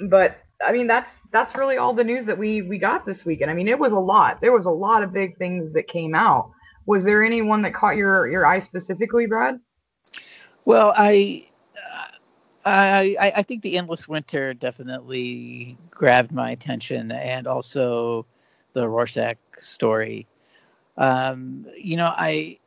Mm-hmm. 0.00 0.08
but 0.10 0.43
I 0.64 0.72
mean 0.72 0.86
that's 0.86 1.10
that's 1.30 1.54
really 1.54 1.76
all 1.76 1.92
the 1.92 2.04
news 2.04 2.24
that 2.26 2.38
we 2.38 2.62
we 2.62 2.78
got 2.78 3.06
this 3.06 3.24
weekend. 3.24 3.50
I 3.50 3.54
mean 3.54 3.68
it 3.68 3.78
was 3.78 3.92
a 3.92 3.98
lot. 3.98 4.40
There 4.40 4.52
was 4.52 4.66
a 4.66 4.70
lot 4.70 5.02
of 5.02 5.12
big 5.12 5.36
things 5.38 5.72
that 5.74 5.88
came 5.88 6.14
out. 6.14 6.50
Was 6.86 7.04
there 7.04 7.22
anyone 7.22 7.62
that 7.62 7.74
caught 7.74 7.96
your 7.96 8.26
your 8.28 8.46
eye 8.46 8.60
specifically, 8.60 9.26
Brad? 9.26 9.60
Well, 10.64 10.92
I. 10.96 11.48
I, 12.66 13.30
I 13.36 13.42
think 13.42 13.60
the 13.60 13.76
endless 13.76 14.08
winter 14.08 14.54
definitely 14.54 15.76
grabbed 15.90 16.32
my 16.32 16.50
attention, 16.50 17.12
and 17.12 17.46
also 17.46 18.24
the 18.72 18.88
Rorschach 18.88 19.36
story. 19.60 20.26
Um, 20.96 21.66
you 21.76 21.98
know, 21.98 22.10
I 22.16 22.58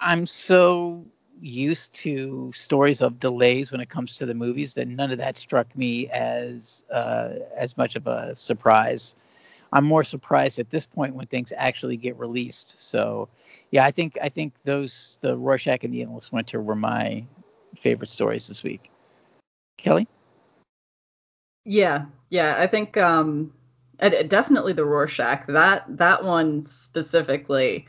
I'm 0.00 0.26
so 0.26 1.04
used 1.40 1.92
to 1.94 2.50
stories 2.54 3.02
of 3.02 3.20
delays 3.20 3.72
when 3.72 3.80
it 3.80 3.88
comes 3.88 4.16
to 4.16 4.26
the 4.26 4.34
movies 4.34 4.74
that 4.74 4.88
none 4.88 5.10
of 5.10 5.18
that 5.18 5.36
struck 5.36 5.74
me 5.76 6.08
as 6.08 6.84
uh, 6.90 7.30
as 7.56 7.76
much 7.76 7.96
of 7.96 8.06
a 8.06 8.34
surprise. 8.36 9.14
I'm 9.72 9.84
more 9.84 10.04
surprised 10.04 10.58
at 10.58 10.70
this 10.70 10.86
point 10.86 11.14
when 11.14 11.26
things 11.26 11.52
actually 11.56 11.96
get 11.96 12.18
released. 12.18 12.80
So, 12.80 13.28
yeah, 13.70 13.84
I 13.84 13.90
think 13.90 14.16
I 14.22 14.28
think 14.28 14.54
those 14.64 15.18
the 15.20 15.36
Rorschach 15.36 15.84
and 15.84 15.92
the 15.92 16.02
Endless 16.02 16.32
Winter 16.32 16.60
were 16.62 16.76
my 16.76 17.24
favorite 17.76 18.08
stories 18.08 18.48
this 18.48 18.62
week. 18.62 18.90
Kelly? 19.76 20.06
Yeah, 21.64 22.06
yeah, 22.30 22.56
I 22.58 22.68
think 22.68 22.96
um, 22.96 23.52
definitely 23.98 24.72
the 24.72 24.84
Rorschach. 24.84 25.46
That 25.46 25.84
that 25.88 26.24
one 26.24 26.64
specifically 26.66 27.88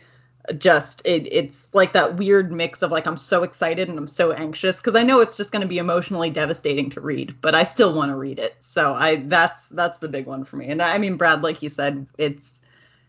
just 0.58 1.02
it 1.06 1.28
it's 1.32 1.74
like 1.74 1.94
that 1.94 2.16
weird 2.16 2.52
mix 2.52 2.82
of 2.82 2.92
like 2.92 3.06
I'm 3.06 3.18
so 3.18 3.44
excited 3.44 3.90
and 3.90 3.98
I'm 3.98 4.08
so 4.08 4.32
anxious 4.32 4.78
because 4.78 4.96
I 4.96 5.04
know 5.04 5.20
it's 5.20 5.36
just 5.38 5.52
going 5.52 5.62
to 5.62 5.68
be 5.68 5.78
emotionally 5.78 6.30
devastating 6.30 6.90
to 6.92 7.02
read, 7.02 7.36
but 7.42 7.54
I 7.56 7.64
still 7.64 7.94
want 7.94 8.12
to 8.12 8.16
read 8.16 8.40
it. 8.40 8.56
So 8.60 8.94
I 8.94 9.18
that's 9.18 9.70
that's 9.70 9.98
the 9.98 10.08
big 10.08 10.26
one 10.26 10.44
for 10.44 10.56
me. 10.58 10.68
And 10.68 10.82
I 10.82 10.98
mean 10.98 11.18
Brad 11.18 11.42
like 11.42 11.62
you 11.62 11.70
said 11.70 12.08
it's 12.18 12.60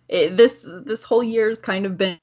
it, 0.08 0.36
this 0.36 0.66
this 0.84 1.02
whole 1.02 1.22
year's 1.22 1.58
kind 1.58 1.86
of 1.86 1.96
been 1.96 2.18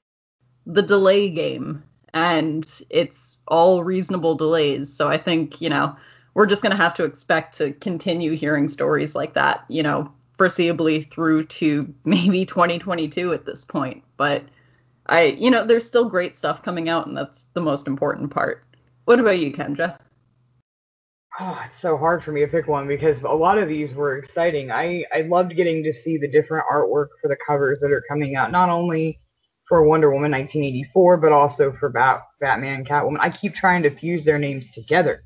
the 0.66 0.82
delay 0.82 1.30
game 1.30 1.82
and 2.12 2.82
it's 2.90 3.38
all 3.48 3.84
reasonable 3.84 4.34
delays. 4.34 4.92
So 4.92 5.08
I 5.08 5.18
think, 5.18 5.60
you 5.60 5.68
know, 5.68 5.94
we're 6.34 6.46
just 6.46 6.62
going 6.62 6.72
to 6.72 6.82
have 6.82 6.94
to 6.94 7.04
expect 7.04 7.56
to 7.58 7.72
continue 7.74 8.32
hearing 8.32 8.68
stories 8.68 9.14
like 9.14 9.34
that, 9.34 9.64
you 9.68 9.82
know, 9.82 10.10
foreseeably 10.38 11.10
through 11.10 11.44
to 11.44 11.92
maybe 12.04 12.44
2022 12.44 13.32
at 13.32 13.44
this 13.46 13.64
point. 13.64 14.02
But 14.16 14.44
I, 15.08 15.36
you 15.38 15.50
know, 15.50 15.64
there's 15.64 15.86
still 15.86 16.08
great 16.08 16.36
stuff 16.36 16.62
coming 16.62 16.88
out, 16.88 17.06
and 17.06 17.16
that's 17.16 17.44
the 17.54 17.60
most 17.60 17.86
important 17.86 18.30
part. 18.30 18.64
What 19.04 19.20
about 19.20 19.38
you, 19.38 19.52
Kendra? 19.52 19.98
Oh, 21.38 21.62
it's 21.70 21.80
so 21.80 21.96
hard 21.96 22.24
for 22.24 22.32
me 22.32 22.40
to 22.40 22.48
pick 22.48 22.66
one 22.66 22.88
because 22.88 23.22
a 23.22 23.28
lot 23.28 23.58
of 23.58 23.68
these 23.68 23.92
were 23.92 24.16
exciting. 24.16 24.70
I 24.70 25.04
I 25.14 25.20
loved 25.22 25.54
getting 25.54 25.84
to 25.84 25.92
see 25.92 26.16
the 26.16 26.28
different 26.28 26.64
artwork 26.72 27.08
for 27.20 27.28
the 27.28 27.36
covers 27.46 27.78
that 27.80 27.92
are 27.92 28.02
coming 28.08 28.36
out, 28.36 28.50
not 28.50 28.70
only 28.70 29.20
for 29.68 29.82
Wonder 29.82 30.10
Woman 30.10 30.30
1984, 30.30 31.18
but 31.18 31.32
also 31.32 31.72
for 31.72 31.90
Bat, 31.90 32.22
Batman, 32.40 32.84
Catwoman. 32.84 33.18
I 33.20 33.30
keep 33.30 33.54
trying 33.54 33.82
to 33.82 33.90
fuse 33.90 34.24
their 34.24 34.38
names 34.38 34.70
together, 34.70 35.24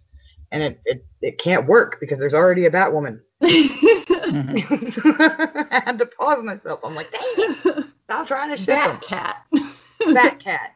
and 0.51 0.65
it 0.65 0.81
it, 0.85 1.07
it 1.23 1.39
can't 1.39 1.69
work 1.69 1.99
because 2.01 2.19
there's 2.19 2.35
already 2.35 2.67
a 2.67 2.71
Batwoman. 2.71 3.21
I 3.43 3.47
had 5.85 5.99
to 5.99 6.07
pause 6.07 6.43
myself. 6.43 6.81
I'm 6.83 6.97
like, 6.97 7.13
dang 7.13 7.85
stop 8.11 8.27
trying 8.27 8.51
to 8.51 8.57
ship 8.57 8.67
them. 8.67 8.99
cat. 9.01 9.47
Bat 10.13 10.41
cat. 10.41 10.75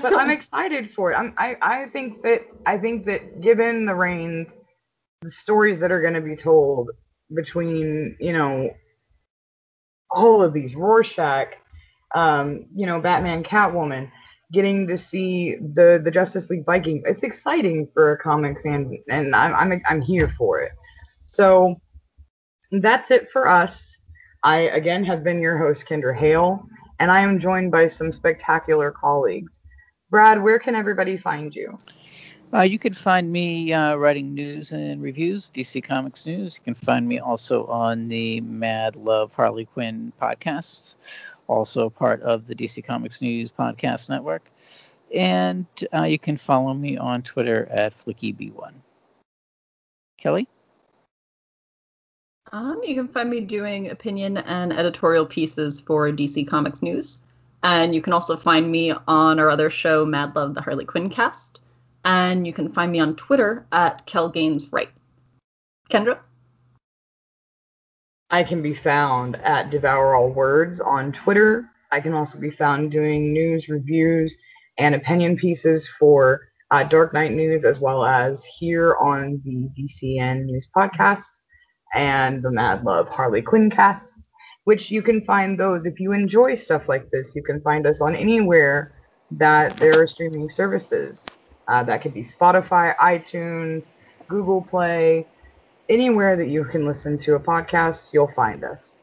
but 0.00 0.14
I'm 0.14 0.30
excited 0.30 0.92
for 0.92 1.10
it. 1.10 1.16
I'm, 1.16 1.34
I 1.36 1.56
I 1.60 1.86
think 1.86 2.22
that 2.22 2.42
I 2.64 2.78
think 2.78 3.06
that 3.06 3.40
given 3.40 3.86
the 3.86 3.94
reins, 3.94 4.52
the 5.22 5.30
stories 5.30 5.80
that 5.80 5.90
are 5.90 6.00
going 6.00 6.14
to 6.14 6.20
be 6.20 6.36
told 6.36 6.90
between 7.34 8.16
you 8.20 8.32
know 8.32 8.70
all 10.12 10.42
of 10.42 10.52
these 10.52 10.76
Rorschach, 10.76 11.56
um, 12.14 12.66
you 12.76 12.86
know 12.86 13.00
Batman, 13.00 13.42
Catwoman, 13.42 14.12
getting 14.52 14.86
to 14.86 14.96
see 14.96 15.56
the 15.56 16.00
the 16.02 16.12
Justice 16.12 16.48
League 16.48 16.64
Vikings, 16.64 17.02
it's 17.04 17.24
exciting 17.24 17.88
for 17.92 18.12
a 18.12 18.18
comic 18.18 18.62
fan, 18.62 18.96
and 19.08 19.34
I'm 19.34 19.54
I'm 19.54 19.82
I'm 19.88 20.00
here 20.00 20.32
for 20.38 20.60
it. 20.60 20.70
So 21.24 21.80
that's 22.70 23.10
it 23.10 23.28
for 23.32 23.48
us. 23.48 23.95
I 24.46 24.70
again 24.78 25.02
have 25.06 25.24
been 25.24 25.40
your 25.40 25.58
host, 25.58 25.88
Kendra 25.88 26.16
Hale, 26.16 26.64
and 27.00 27.10
I 27.10 27.20
am 27.20 27.40
joined 27.40 27.72
by 27.72 27.88
some 27.88 28.12
spectacular 28.12 28.92
colleagues. 28.92 29.58
Brad, 30.08 30.40
where 30.40 30.60
can 30.60 30.76
everybody 30.76 31.16
find 31.16 31.52
you? 31.52 31.76
Uh, 32.54 32.60
you 32.60 32.78
can 32.78 32.92
find 32.92 33.32
me 33.32 33.72
uh, 33.72 33.96
writing 33.96 34.34
news 34.34 34.70
and 34.70 35.02
reviews, 35.02 35.50
DC 35.50 35.82
Comics 35.82 36.26
News. 36.26 36.56
You 36.56 36.62
can 36.62 36.76
find 36.76 37.08
me 37.08 37.18
also 37.18 37.66
on 37.66 38.06
the 38.06 38.40
Mad 38.42 38.94
Love 38.94 39.34
Harley 39.34 39.64
Quinn 39.64 40.12
podcast, 40.22 40.94
also 41.48 41.90
part 41.90 42.22
of 42.22 42.46
the 42.46 42.54
DC 42.54 42.84
Comics 42.84 43.20
News 43.20 43.50
podcast 43.50 44.08
network. 44.08 44.48
And 45.12 45.66
uh, 45.92 46.04
you 46.04 46.20
can 46.20 46.36
follow 46.36 46.72
me 46.72 46.96
on 46.96 47.22
Twitter 47.22 47.66
at 47.68 47.96
FlickyB1. 47.96 48.74
Kelly? 50.18 50.46
Um, 52.56 52.80
you 52.82 52.94
can 52.94 53.08
find 53.08 53.28
me 53.28 53.42
doing 53.42 53.90
opinion 53.90 54.38
and 54.38 54.72
editorial 54.72 55.26
pieces 55.26 55.78
for 55.78 56.10
DC 56.10 56.48
Comics 56.48 56.80
News. 56.80 57.22
And 57.62 57.94
you 57.94 58.00
can 58.00 58.14
also 58.14 58.34
find 58.34 58.72
me 58.72 58.94
on 59.06 59.38
our 59.38 59.50
other 59.50 59.68
show, 59.68 60.06
Mad 60.06 60.34
Love, 60.34 60.54
the 60.54 60.62
Harley 60.62 60.86
Quinn 60.86 61.10
cast. 61.10 61.60
And 62.06 62.46
you 62.46 62.54
can 62.54 62.70
find 62.70 62.90
me 62.90 62.98
on 62.98 63.14
Twitter 63.14 63.66
at 63.72 64.06
Kel 64.06 64.30
Gaines 64.30 64.72
Wright. 64.72 64.88
Kendra? 65.90 66.18
I 68.30 68.42
can 68.42 68.62
be 68.62 68.74
found 68.74 69.36
at 69.36 69.68
Devour 69.68 70.14
All 70.14 70.30
Words 70.30 70.80
on 70.80 71.12
Twitter. 71.12 71.68
I 71.92 72.00
can 72.00 72.14
also 72.14 72.38
be 72.38 72.50
found 72.50 72.90
doing 72.90 73.34
news, 73.34 73.68
reviews, 73.68 74.34
and 74.78 74.94
opinion 74.94 75.36
pieces 75.36 75.86
for 75.98 76.48
uh, 76.70 76.84
Dark 76.84 77.12
Knight 77.12 77.32
News, 77.32 77.66
as 77.66 77.80
well 77.80 78.02
as 78.02 78.46
here 78.46 78.96
on 78.96 79.42
the 79.44 79.68
DCN 79.78 80.46
News 80.46 80.66
Podcast 80.74 81.26
and 81.96 82.42
the 82.42 82.50
Mad 82.50 82.84
Love 82.84 83.08
Harley 83.08 83.42
Quinn 83.42 83.70
cast, 83.70 84.12
which 84.64 84.90
you 84.90 85.02
can 85.02 85.24
find 85.24 85.58
those 85.58 85.86
if 85.86 85.98
you 85.98 86.12
enjoy 86.12 86.54
stuff 86.54 86.88
like 86.88 87.10
this. 87.10 87.32
You 87.34 87.42
can 87.42 87.60
find 87.62 87.86
us 87.86 88.00
on 88.02 88.14
anywhere 88.14 88.92
that 89.32 89.78
there 89.78 90.00
are 90.00 90.06
streaming 90.06 90.48
services. 90.50 91.24
Uh, 91.66 91.82
that 91.82 92.02
could 92.02 92.14
be 92.14 92.22
Spotify, 92.22 92.94
iTunes, 92.96 93.90
Google 94.28 94.62
Play, 94.62 95.26
anywhere 95.88 96.36
that 96.36 96.48
you 96.48 96.64
can 96.64 96.86
listen 96.86 97.18
to 97.18 97.34
a 97.34 97.40
podcast, 97.40 98.12
you'll 98.12 98.32
find 98.32 98.62
us. 98.62 98.98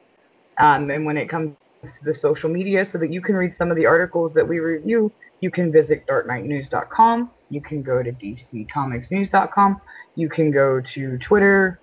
Um, 0.59 0.91
and 0.91 1.05
when 1.05 1.17
it 1.17 1.27
comes 1.27 1.57
to 1.81 2.05
the 2.05 2.13
social 2.13 2.49
media, 2.49 2.85
so 2.85 2.99
that 2.99 3.11
you 3.11 3.21
can 3.21 3.35
read 3.35 3.55
some 3.55 3.71
of 3.71 3.75
the 3.75 3.87
articles 3.87 4.33
that 4.33 4.47
we 4.47 4.59
review, 4.59 5.11
you 5.41 5.49
can 5.49 5.71
visit 5.71 6.05
darkknightnews.com. 6.07 7.31
You 7.49 7.61
can 7.61 7.81
go 7.81 8.03
to 8.03 8.11
dccomicsnews.com. 8.11 9.81
You 10.15 10.29
can 10.29 10.51
go 10.51 10.79
to 10.79 11.17
Twitter, 11.17 11.79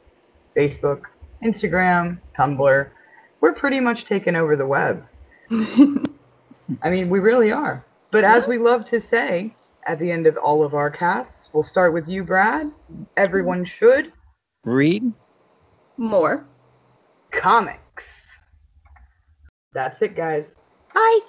Facebook, 0.56 1.02
Instagram, 1.44 2.18
Tumblr. 2.38 2.90
We're 3.40 3.54
pretty 3.54 3.80
much 3.80 4.04
taking 4.04 4.36
over 4.36 4.56
the 4.56 4.66
web. 4.66 5.06
I 5.50 6.90
mean, 6.90 7.08
we 7.08 7.18
really 7.20 7.50
are. 7.50 7.84
But 8.10 8.24
as 8.24 8.46
we 8.46 8.58
love 8.58 8.84
to 8.86 9.00
say 9.00 9.54
at 9.86 9.98
the 9.98 10.10
end 10.10 10.26
of 10.26 10.36
all 10.36 10.62
of 10.62 10.74
our 10.74 10.90
casts, 10.90 11.48
we'll 11.52 11.62
start 11.62 11.94
with 11.94 12.08
you, 12.08 12.24
Brad. 12.24 12.70
Everyone 13.16 13.64
should 13.64 14.12
Read? 14.64 15.12
More. 15.96 16.46
comics. 17.30 18.26
That's 19.72 20.02
it, 20.02 20.14
guys. 20.16 20.52
Bye. 20.92 21.20